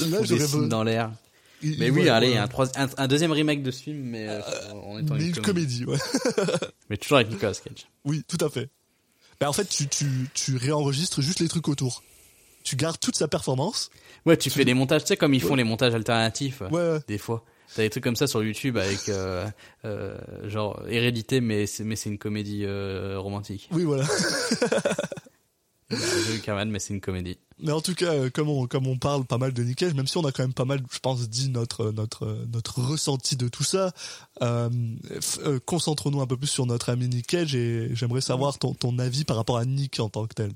[0.00, 1.10] elles là j'aurais dans l'air.
[1.62, 2.36] Mais oui, ouais, allez, ouais.
[2.38, 2.48] un,
[2.84, 4.40] un, un deuxième remake de ce film, mais euh,
[4.84, 5.40] en étant Mais une comédie.
[5.40, 5.98] comédie, ouais.
[6.90, 7.88] Mais toujours avec Nicolas Cage.
[8.04, 8.68] Oui, tout à fait.
[9.40, 12.02] Ben, en fait, tu, tu, tu réenregistres juste les trucs autour.
[12.66, 13.90] Tu gardes toute sa performance.
[14.26, 17.16] Ouais, tu fais des montages, tu sais, comme ils font les montages alternatifs, Ouais, des
[17.16, 17.44] fois.
[17.74, 19.46] T'as des trucs comme ça sur YouTube avec, euh,
[19.84, 20.18] euh,
[20.48, 23.68] genre, hérédité, mais c'est, mais c'est une comédie euh, romantique.
[23.70, 24.04] Oui, voilà.
[25.90, 27.38] J'ai Carman, mais c'est une comédie.
[27.60, 30.08] Mais en tout cas, comme on, comme on parle pas mal de Nick Cage, même
[30.08, 33.46] si on a quand même pas mal, je pense, dit notre, notre, notre ressenti de
[33.46, 33.92] tout ça,
[34.42, 34.68] euh,
[35.44, 38.98] euh, concentrons-nous un peu plus sur notre ami Nick Cage et j'aimerais savoir ton, ton
[38.98, 40.50] avis par rapport à Nick en tant que tel.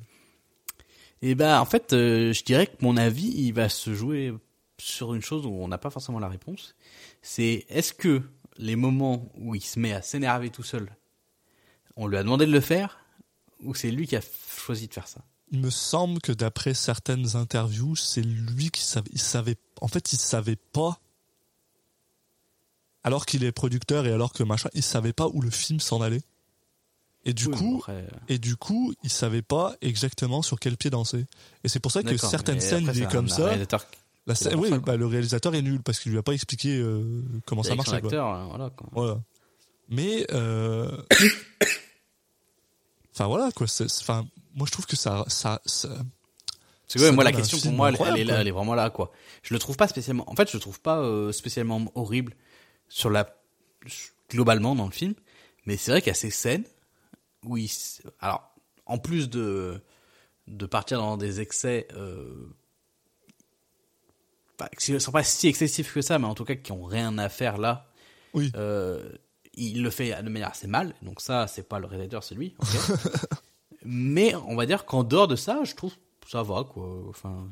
[1.23, 4.33] Et ben, en fait, euh, je dirais que mon avis, il va se jouer
[4.79, 6.75] sur une chose où on n'a pas forcément la réponse.
[7.23, 8.23] C'est est-ce que
[8.57, 10.91] les moments où il se met à s'énerver tout seul,
[11.97, 13.05] on lui a demandé de le faire,
[13.63, 14.23] ou c'est lui qui a
[14.57, 15.21] choisi de faire ça?
[15.53, 20.13] Il me semble que d'après certaines interviews, c'est lui qui savait, il savait, en fait,
[20.13, 21.01] il savait pas,
[23.03, 26.01] alors qu'il est producteur et alors que machin, il savait pas où le film s'en
[26.01, 26.23] allait.
[27.25, 30.77] Et du Oui, coup, après, euh, et du coup, il savait pas exactement sur quel
[30.77, 31.27] pied danser.
[31.65, 33.47] Et c'est pour ça que certaines scènes, il est comme ça.
[33.47, 33.87] réalisateur
[34.27, 37.23] La scène, oui, bah, le réalisateur est nul parce qu'il lui a pas expliqué euh,
[37.47, 37.95] comment ça marchait.
[37.97, 38.89] acteur, euh, voilà, quoi.
[38.93, 39.21] Voilà.
[39.89, 40.91] Mais, euh...
[43.15, 43.67] enfin voilà quoi.
[44.01, 47.73] Enfin, moi je trouve que ça, ça, ça- Parce que ouais, moi la question pour
[47.73, 48.41] moi elle, est là, quoi.
[48.41, 49.11] elle est vraiment là quoi.
[49.43, 50.29] Je le trouve pas spécialement.
[50.31, 52.35] En fait, je le trouve pas euh, spécialement horrible
[52.89, 53.37] sur la
[54.31, 55.15] globalement dans le film,
[55.67, 56.65] mais c'est vrai qu'il y a ces scènes
[57.45, 58.55] où il s- alors
[58.87, 59.81] en plus de
[60.47, 62.49] de partir dans des excès euh,
[64.57, 66.85] pas, qui ne sont pas si excessifs que ça, mais en tout cas qui ont
[66.85, 67.87] rien à faire là.
[68.35, 68.51] Oui.
[68.57, 69.13] Euh,
[69.55, 72.55] il le fait de manière assez mal, donc ça c'est pas le réalisateur, c'est lui.
[73.85, 75.93] mais on va dire qu'en dehors de ça, je trouve
[76.29, 77.03] ça va quoi.
[77.09, 77.49] Enfin,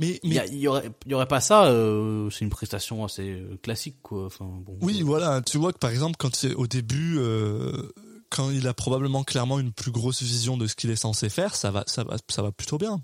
[0.00, 1.66] Mais, il mais y, aurait, il y aurait pas ça.
[1.66, 4.26] euh, c'est une prestation assez euh, classique quoi.
[4.26, 4.76] Enfin bon.
[4.82, 5.40] oui, voilà.
[5.42, 7.92] Tu vois que par exemple, quand au début, euh,
[8.34, 11.54] quand il a probablement clairement une plus grosse vision de ce qu'il est censé faire,
[11.54, 13.00] ça va, ça va, ça va plutôt bien.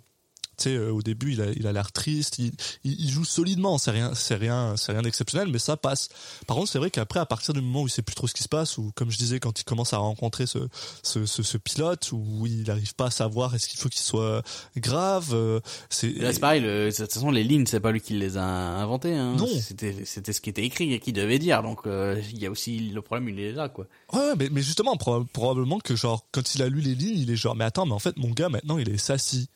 [0.62, 4.14] Sais, euh, au début, il a, il a l'air triste, il, joue solidement, c'est rien,
[4.14, 6.08] c'est rien, c'est rien d'exceptionnel, mais ça passe.
[6.46, 8.34] Par contre, c'est vrai qu'après, à partir du moment où il sait plus trop ce
[8.34, 10.58] qui se passe, ou comme je disais, quand il commence à rencontrer ce,
[11.02, 14.42] ce, ce, ce pilote, où il n'arrive pas à savoir est-ce qu'il faut qu'il soit
[14.76, 16.12] grave, euh, c'est.
[16.12, 16.60] Là c'est pareil.
[16.60, 19.14] le- de toute façon, les lignes, c'est pas lui qui les a inventées.
[19.14, 19.36] Hein.
[19.36, 19.46] Non.
[19.60, 21.62] C'était, c'était ce qui était écrit et qui devait dire.
[21.62, 23.86] Donc euh, il y a aussi le problème, il est là quoi.
[24.12, 27.30] Ouais, mais, mais justement, proba- probablement que genre, quand il a lu les lignes, il
[27.30, 29.48] est genre, mais attends, mais en fait, mon gars, maintenant, il est sassy.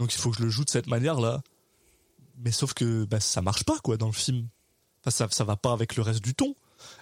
[0.00, 1.42] Donc il faut que je le joue de cette manière-là.
[2.38, 4.48] Mais sauf que bah, ça marche pas, quoi, dans le film.
[5.00, 6.54] Enfin, ça, ça va pas avec le reste du ton.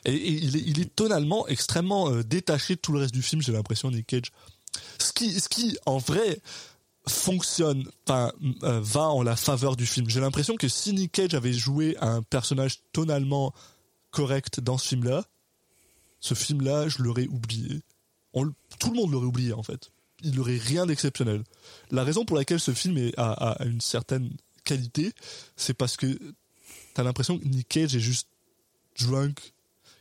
[0.04, 3.40] Et, il, est, il est tonalement extrêmement euh, détaché de tout le reste du film,
[3.40, 4.32] j'ai l'impression, Nick Cage.
[4.98, 6.40] Ce qui, ce qui, en vrai,
[7.06, 8.32] fonctionne, enfin,
[8.64, 10.10] euh, va en la faveur du film.
[10.10, 13.54] J'ai l'impression que si Nick Cage avait joué un personnage tonalement
[14.10, 15.24] correct dans ce film-là,
[16.18, 17.80] ce film-là, je l'aurais oublié.
[18.34, 19.92] Tout le monde l'aurait oublié, en fait.
[20.22, 21.44] Il n'aurait rien d'exceptionnel.
[21.90, 24.30] La raison pour laquelle ce film est, a, a une certaine
[24.64, 25.12] qualité,
[25.56, 26.18] c'est parce que
[26.94, 28.28] t'as l'impression que Nick Cage est juste
[29.00, 29.52] drunk,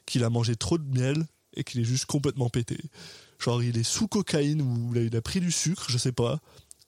[0.06, 1.26] qu'il a mangé trop de miel
[1.56, 2.78] et qu'il est juste complètement pété.
[3.40, 6.40] Genre, il est sous cocaïne ou il a, pris du sucre, je sais pas.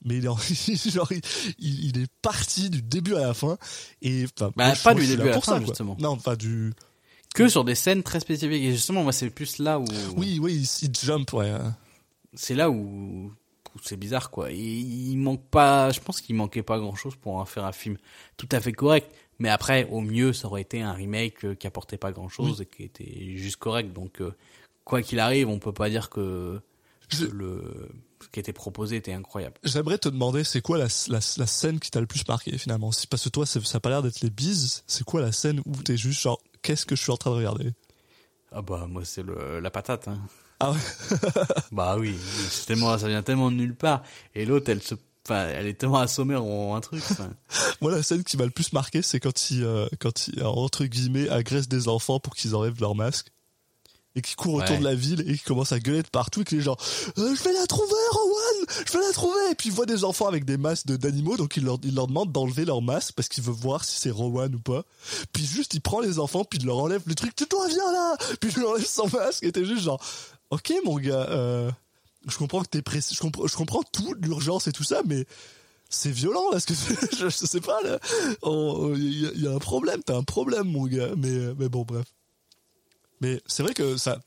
[0.04, 0.38] Mais il est, en-
[0.90, 1.12] genre,
[1.60, 3.58] il, est parti du début à la fin.
[4.02, 5.96] Et, enfin, Bah, pas du début à la fin, ça, justement.
[6.00, 6.74] Non, pas du.
[7.36, 8.64] Que sur des scènes très spécifiques.
[8.64, 9.86] Et justement, moi, c'est plus là où.
[10.16, 11.54] Oui, oui, il, il jump, ouais.
[12.34, 12.76] C'est là où,
[13.76, 14.52] où c'est bizarre, quoi.
[14.52, 15.90] Et il manque pas.
[15.92, 17.98] Je pense qu'il manquait pas grand chose pour en faire un film
[18.38, 19.12] tout à fait correct.
[19.40, 22.62] Mais après, au mieux, ça aurait été un remake euh, qui apportait pas grand chose
[22.62, 23.94] et qui était juste correct.
[23.94, 24.36] Donc, euh,
[24.84, 26.60] quoi qu'il arrive, on peut pas dire que,
[27.08, 27.90] Je- le
[28.22, 29.56] ce qui était proposé était incroyable.
[29.64, 32.92] J'aimerais te demander, c'est quoi la, la, la scène qui t'a le plus marqué finalement?
[32.92, 34.84] Si- Parce que toi, ça a pas l'air d'être les bises.
[34.88, 37.38] C'est quoi la scène où t'es juste genre, qu'est-ce que je suis en train de
[37.38, 37.72] regarder?
[38.52, 40.10] Ah bah moi c'est la patate.
[40.10, 40.20] Hein.
[40.60, 40.78] Ah ouais
[41.72, 42.16] Bah oui,
[42.50, 44.04] c'est tellement ça vient tellement de nulle part.
[44.36, 44.96] Et l'autre elle se,
[45.26, 47.02] enfin elle est tellement assommée en un truc.
[47.12, 47.30] enfin.
[47.82, 50.86] Moi, la scène qui m'a le plus marqué, c'est quand il, euh, quand il, entre
[50.86, 53.28] guillemets, agresse des enfants pour qu'ils enlèvent leur masque.
[54.16, 56.44] Et qui court autour de la ville et qui commence à gueuler de partout et
[56.44, 56.78] qui est genre
[57.20, 60.04] Euh, je vais la trouver Rowan je vais la trouver et puis il voit des
[60.04, 63.14] enfants avec des masques de- d'animaux donc il leur, il leur demande d'enlever leur masque
[63.16, 64.84] parce qu'il veut voir si c'est Rowan ou pas
[65.32, 67.92] puis juste il prend les enfants puis il leur enlève le truc tu toi viens
[67.94, 70.04] là puis il lui enlève son masque et t'es juste genre
[70.52, 71.72] ok mon gars euh,
[72.28, 75.26] je comprends que t'es pressé je comprends, je comprends tout l'urgence et tout ça mais
[75.90, 76.74] c'est violent là ce que
[77.20, 78.00] je, sais pas là.
[78.42, 81.30] Oh, il y, a- il y a un problème t'as un problème mon gars mais
[81.30, 82.06] euh, mais bon bref.
[83.22, 84.20] Mais c'est vrai que ça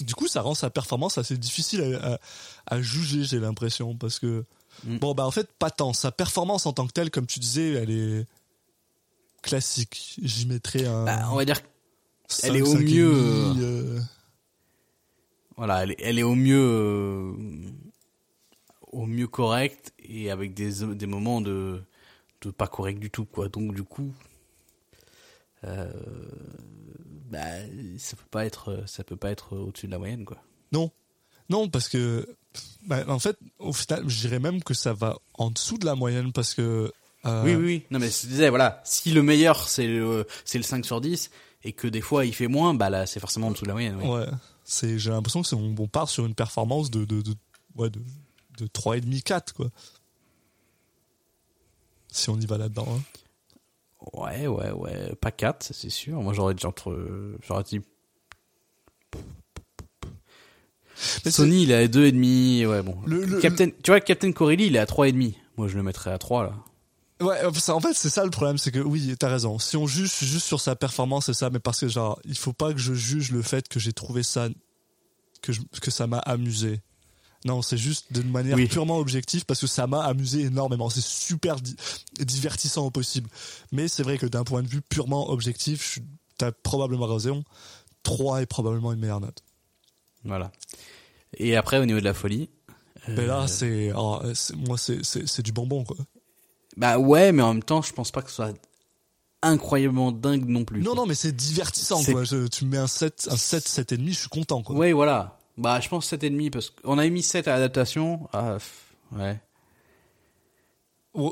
[0.00, 2.18] du coup ça rend sa performance assez difficile à, à-
[2.66, 4.44] à juger j'ai l'impression parce que
[4.82, 4.98] Mm.
[4.98, 5.92] bon bah en fait pas tant.
[5.92, 8.26] Sa performance en tant que telle comme tu disais elle est
[9.40, 10.16] classique.
[10.20, 11.60] J'y mettrais un Bah, on va dire
[12.28, 14.00] cinq, elle est au mieux, demi, euh,
[15.56, 17.32] voilà, elle est, elle est au mieux euh,
[18.92, 21.82] au mieux correcte et avec des des moments de
[22.42, 23.48] de pas correct du tout quoi.
[23.48, 24.12] Donc du coup
[25.64, 25.90] euh,
[27.30, 27.40] bah
[27.98, 30.38] ça peut pas être ça peut pas être au-dessus de la moyenne quoi.
[30.72, 30.90] non
[31.48, 32.28] non parce que
[32.86, 35.94] bah, en fait au final je dirais même que ça va en dessous de la
[35.94, 36.92] moyenne parce que
[37.26, 37.82] euh, Oui, oui, oui.
[37.90, 41.30] Non, mais je disais, voilà, si le meilleur, c'est le, c'est le 5 sur 10,
[41.62, 43.72] et que des fois, il fait moins, bah là, c'est forcément en dessous de la
[43.74, 44.06] moyenne, oui.
[44.06, 44.26] Ouais,
[44.64, 47.34] c'est j'ai l'impression que c'est on, on part sur une performance de de de
[47.76, 48.00] ouais de
[48.58, 49.68] de 3,5 4 quoi.
[52.10, 52.86] Si on y va là-dedans.
[52.90, 53.02] hein.
[54.12, 55.14] Ouais, ouais, ouais.
[55.16, 56.20] Pas 4, ça, c'est sûr.
[56.22, 57.80] Moi, j'aurais dit entre, j'aurais dit,
[61.24, 62.96] Mais Sony, il est à 2,5, ouais, bon.
[63.06, 65.34] Le- le- Captain, tu vois, Captain Corelli, il est à 3,5.
[65.56, 66.54] Moi, je le mettrais à 3, là.
[67.24, 69.58] Ouais, euh, en fait, c'est ça le problème, c'est que oui, t'as raison.
[69.58, 72.52] Si on juge juste sur sa performance, c'est ça, mais parce que genre, il faut
[72.52, 74.48] pas que je juge le fait que j'ai trouvé ça,
[75.42, 76.80] que je- que ça m'a amusé.
[77.44, 78.66] Non, c'est juste d'une manière Oui.
[78.68, 80.88] purement objective parce que ça m'a amusé énormément.
[80.88, 81.76] C'est super di-
[82.20, 83.28] divertissant au possible.
[83.70, 86.00] Mais c'est vrai que d'un point de vue purement objectif, je-
[86.38, 87.44] t'as probablement raison.
[88.02, 89.42] 3 est probablement une meilleure note.
[90.24, 90.52] Voilà.
[91.36, 92.48] Et après, au niveau de la folie.
[93.08, 95.96] Mais euh, là, c'est, oh, c'est- moi, c'est du bonbon, quoi.
[96.76, 98.52] Bah ouais, mais en même temps, je pense pas que ce soit
[99.42, 100.82] incroyablement dingue non plus.
[100.82, 102.24] Non, non, mais c'est divertissant, quoi.
[102.24, 104.74] Je- tu me mets un 7, un 7, 7 et demi, je suis content, quoi.
[104.74, 105.38] Ouais, voilà.
[105.56, 108.28] Bah, je pense 7,5 parce qu'on a mis 7 à l'adaptation.
[108.32, 108.56] Ah,
[109.12, 109.38] ouais.
[111.14, 111.30] Ouais,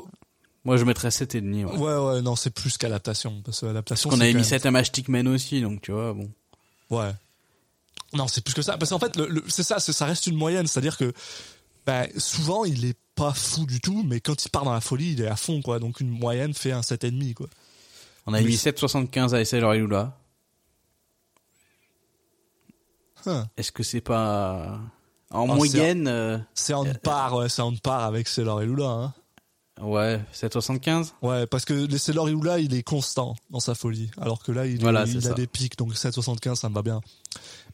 [0.63, 1.65] Moi, je mettrais 7,5.
[1.65, 1.77] Ouais.
[1.77, 3.41] ouais, ouais, non, c'est plus qu'adaptation.
[3.43, 5.91] Parce que l'adaptation, Parce qu'on avait mis même- 7 à Matchstick Man aussi, donc tu
[5.91, 6.31] vois, bon.
[6.89, 7.11] Ouais.
[8.13, 8.77] Non, c'est plus que ça.
[8.77, 10.67] Parce qu'en fait, le, le- c'est ça, ça reste une moyenne.
[10.67, 11.11] C'est-à-dire que,
[11.85, 15.13] bah, souvent, il est pas fou du tout, mais quand il part dans la folie,
[15.13, 15.79] il est à fond, quoi.
[15.79, 17.47] Donc, une moyenne fait un 7,5, quoi.
[18.25, 18.45] On a Oui.
[18.45, 20.17] mis 7,75 à SL Lula.
[23.25, 23.47] Hein.
[23.57, 24.79] Est-ce que c'est pas.
[25.31, 28.85] En Ah, moyenne, euh, C'est en part, ouais, c'est en part avec Sailor et Lula,
[28.85, 29.13] hein.
[29.81, 34.09] Ouais, 7,75 Ouais, parce que le Sailor et Lula, il est constant dans sa folie.
[34.19, 36.81] Alors que là, il, Voilà, c'est il a des pics, donc 7,75, ça me va
[36.81, 37.01] bien.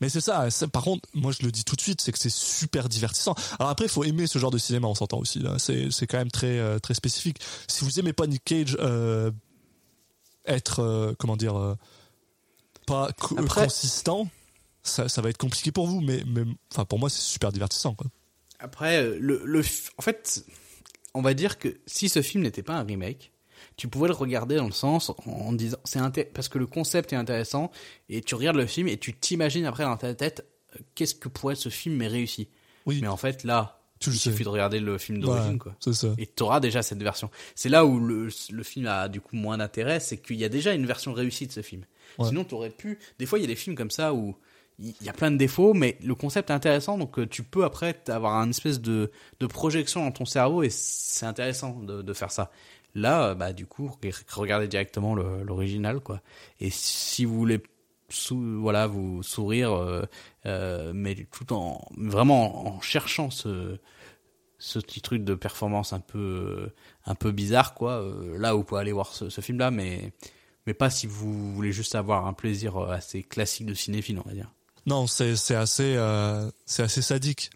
[0.02, 2.20] Mais c'est ça, c'est- par contre, moi je le dis tout de suite, c'est que
[2.20, 3.36] c'est super divertissant.
[3.60, 5.40] Alors après, il faut aimer ce genre de cinéma, on s'entend aussi.
[5.40, 5.60] là.
[5.60, 7.40] C'est, c'est quand même très, euh, très spécifique.
[7.68, 9.32] Si vous aimez pas Nick Cage, euh,
[10.46, 11.76] être, euh, comment dire, euh,
[12.88, 14.28] pas co- Après- consistant,
[14.84, 17.94] ça, ça va être compliqué pour vous, mais, mais enfin, pour moi, c'est super divertissant.
[17.94, 18.08] Quoi.
[18.60, 19.60] Après, le, le,
[19.98, 20.44] en fait,
[21.14, 23.32] on va dire que si ce film n'était pas un remake,
[23.76, 27.18] tu pouvais le regarder dans le sens en disant, c'est parce que le concept est
[27.18, 27.72] intéressant
[28.08, 30.46] et tu regardes le film et tu t'imagines après dans ta tête
[30.76, 32.48] euh, qu'est-ce que pourrait être ce film mais réussi.
[32.86, 34.32] Oui, Mais en fait, là, Tu il sais.
[34.32, 35.76] suffit de regarder le film d'origine, Ouais, quoi.
[35.82, 36.08] c'est ça.
[36.18, 37.30] Et tu auras déjà cette version.
[37.56, 40.50] C'est là où le, le film a du coup moins d'intérêt, c'est qu'il y a
[40.50, 41.84] déjà une version réussie de ce film.
[42.18, 42.28] Ouais.
[42.30, 42.98] Sinon, tu aurais pu.
[43.20, 44.38] Des fois, il y a des films comme ça où
[44.80, 47.64] il y a plein de défauts, mais le concept est intéressant, donc euh, tu peux
[47.64, 49.12] après avoir une espèce de,
[49.50, 52.52] projection dans ton cerveau et c'est intéressant de, faire ça.
[52.96, 53.92] Là, bah du coup,
[54.32, 56.22] regardez directement l'original, quoi.
[56.60, 57.62] Et si vous voulez,
[58.30, 60.06] voilà, vous sourire, euh,
[60.46, 63.78] euh, mais tout en vraiment en cherchant ce
[64.80, 66.72] petit truc de performance un peu
[67.06, 68.02] un peu bizarre, quoi.
[68.02, 70.14] euh, là, vous pouvez aller voir ce, ce film-là, mais
[70.70, 74.28] mais pas si vous voulez juste avoir un plaisir euh, assez classique de cinéphile, on
[74.30, 74.54] va dire.
[74.90, 77.50] Non, c'est c'est assez euh, c'est assez sadique.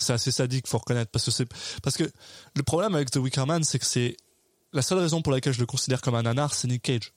[0.00, 1.48] C'est assez sadique, faut reconnaître parce que c'est
[1.82, 2.04] parce que
[2.54, 4.16] le problème avec The Wicker Man, c'est que c'est
[4.72, 7.12] la seule raison pour laquelle je le considère comme un nanar, c'est Nick Cage.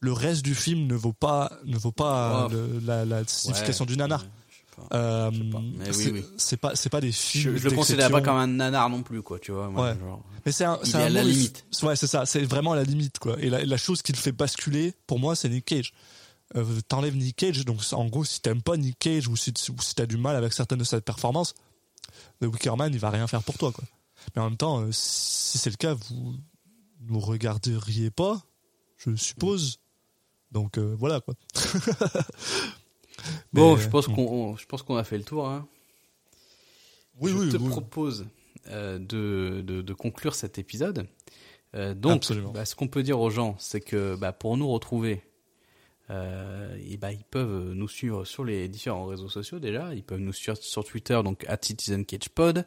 [0.00, 2.52] Le reste du film ne vaut pas ne vaut pas Oh.
[2.52, 4.22] le- la, la signification du nanar.
[4.22, 4.26] Je.
[4.94, 6.56] Euh, oui, c'est oui.
[6.58, 7.56] pas c'est pas des Je, films.
[7.58, 9.68] je le considère pas comme un nanar non plus, quoi, tu vois.
[9.68, 9.98] moi, Ouais.
[9.98, 10.22] genre.
[10.46, 11.64] Mais c'est un, Il c'est est un à la limite.
[11.82, 12.24] Ouais, c'est ça.
[12.24, 13.36] C'est vraiment à la limite, quoi.
[13.40, 15.92] Et la, la chose qui le fait basculer, pour moi, c'est Nick Cage.
[16.56, 19.80] Euh, T'enlèves Nick Cage, donc en gros, si t'aimes pas Nick Cage ou si, ou
[19.80, 21.54] si t'as du mal avec certaines de ses performances,
[22.40, 23.84] The Wicker Man, il va rien faire pour toi, quoi.
[24.34, 26.34] Mais en même temps, euh, si c'est le cas, vous
[27.02, 28.42] nous regarderiez pas,
[28.98, 29.78] je suppose.
[30.50, 31.34] Donc euh, voilà, quoi.
[33.52, 35.46] Bon, Mais, je pense euh, qu'on, on- je pense qu'on a fait le tour.
[35.48, 35.68] Hein.
[37.20, 37.68] Oui, je oui, te oui.
[37.68, 38.26] propose
[38.68, 41.06] euh, de, de, de conclure cet épisode.
[41.96, 45.22] Donc, bah, ce qu'on peut dire aux gens, c'est que bah, pour nous retrouver,
[46.10, 49.94] euh, et bah, ils peuvent nous suivre sur les différents réseaux sociaux déjà.
[49.94, 52.66] Ils peuvent nous suivre sur Twitter, donc at CitizenCagePod.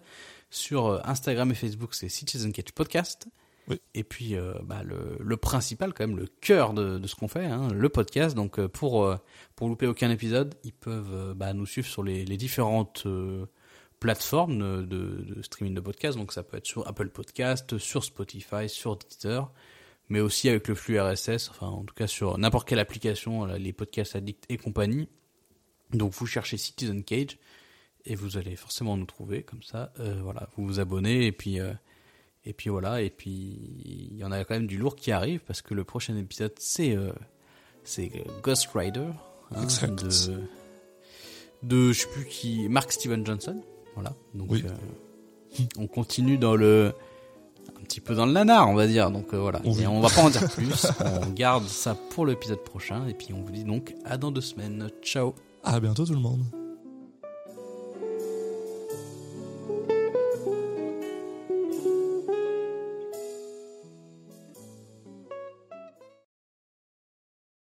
[0.50, 3.28] Sur euh, Instagram et Facebook, c'est Citizen Cage Podcast.
[3.68, 3.82] Oui.
[3.96, 7.28] Et puis, euh, bah, le, le principal, quand même, le cœur de, de ce qu'on
[7.28, 8.36] fait, hein, le podcast.
[8.36, 9.16] Donc, pour,
[9.56, 13.46] pour louper aucun épisode, ils peuvent bah, nous suivre sur les, les différentes euh,
[14.00, 16.18] plateformes de, de, streaming de podcast.
[16.18, 19.52] Donc, ça peut être sur Apple Podcast, sur Spotify, sur Deezer,
[20.14, 23.58] mais aussi avec le flux RSS, enfin, en tout cas, sur n'importe quelle application, là,
[23.58, 25.10] les podcasts addicts et compagnie.
[25.92, 27.38] Donc, vous cherchez Citizen Cage
[28.06, 29.92] et vous allez forcément nous trouver comme ça.
[30.00, 31.60] Euh, voilà, vous vous abonnez et puis.
[31.60, 31.74] euh,
[32.46, 33.32] et puis voilà, et puis
[34.12, 36.52] il y en a quand même du lourd qui arrive parce que le prochain épisode
[36.60, 37.14] c'est euh,
[37.86, 38.12] c'est
[38.44, 39.08] Ghost Rider
[39.56, 40.44] hein, de
[41.66, 43.64] de je sais plus qui Mark Steven Johnson.
[43.96, 44.14] Voilà.
[44.34, 44.62] Donc Oui.
[44.66, 46.92] euh, on continue dans le
[47.94, 49.12] petit peu dans le nanar, on va dire.
[49.12, 49.60] Donc euh, voilà.
[49.64, 50.88] Et on va pas en dire plus.
[51.22, 54.42] on garde ça pour l'épisode prochain et puis on vous dit donc à dans deux
[54.42, 54.90] semaines.
[55.04, 55.36] Ciao.
[55.64, 56.63] À bientôt tout le monde.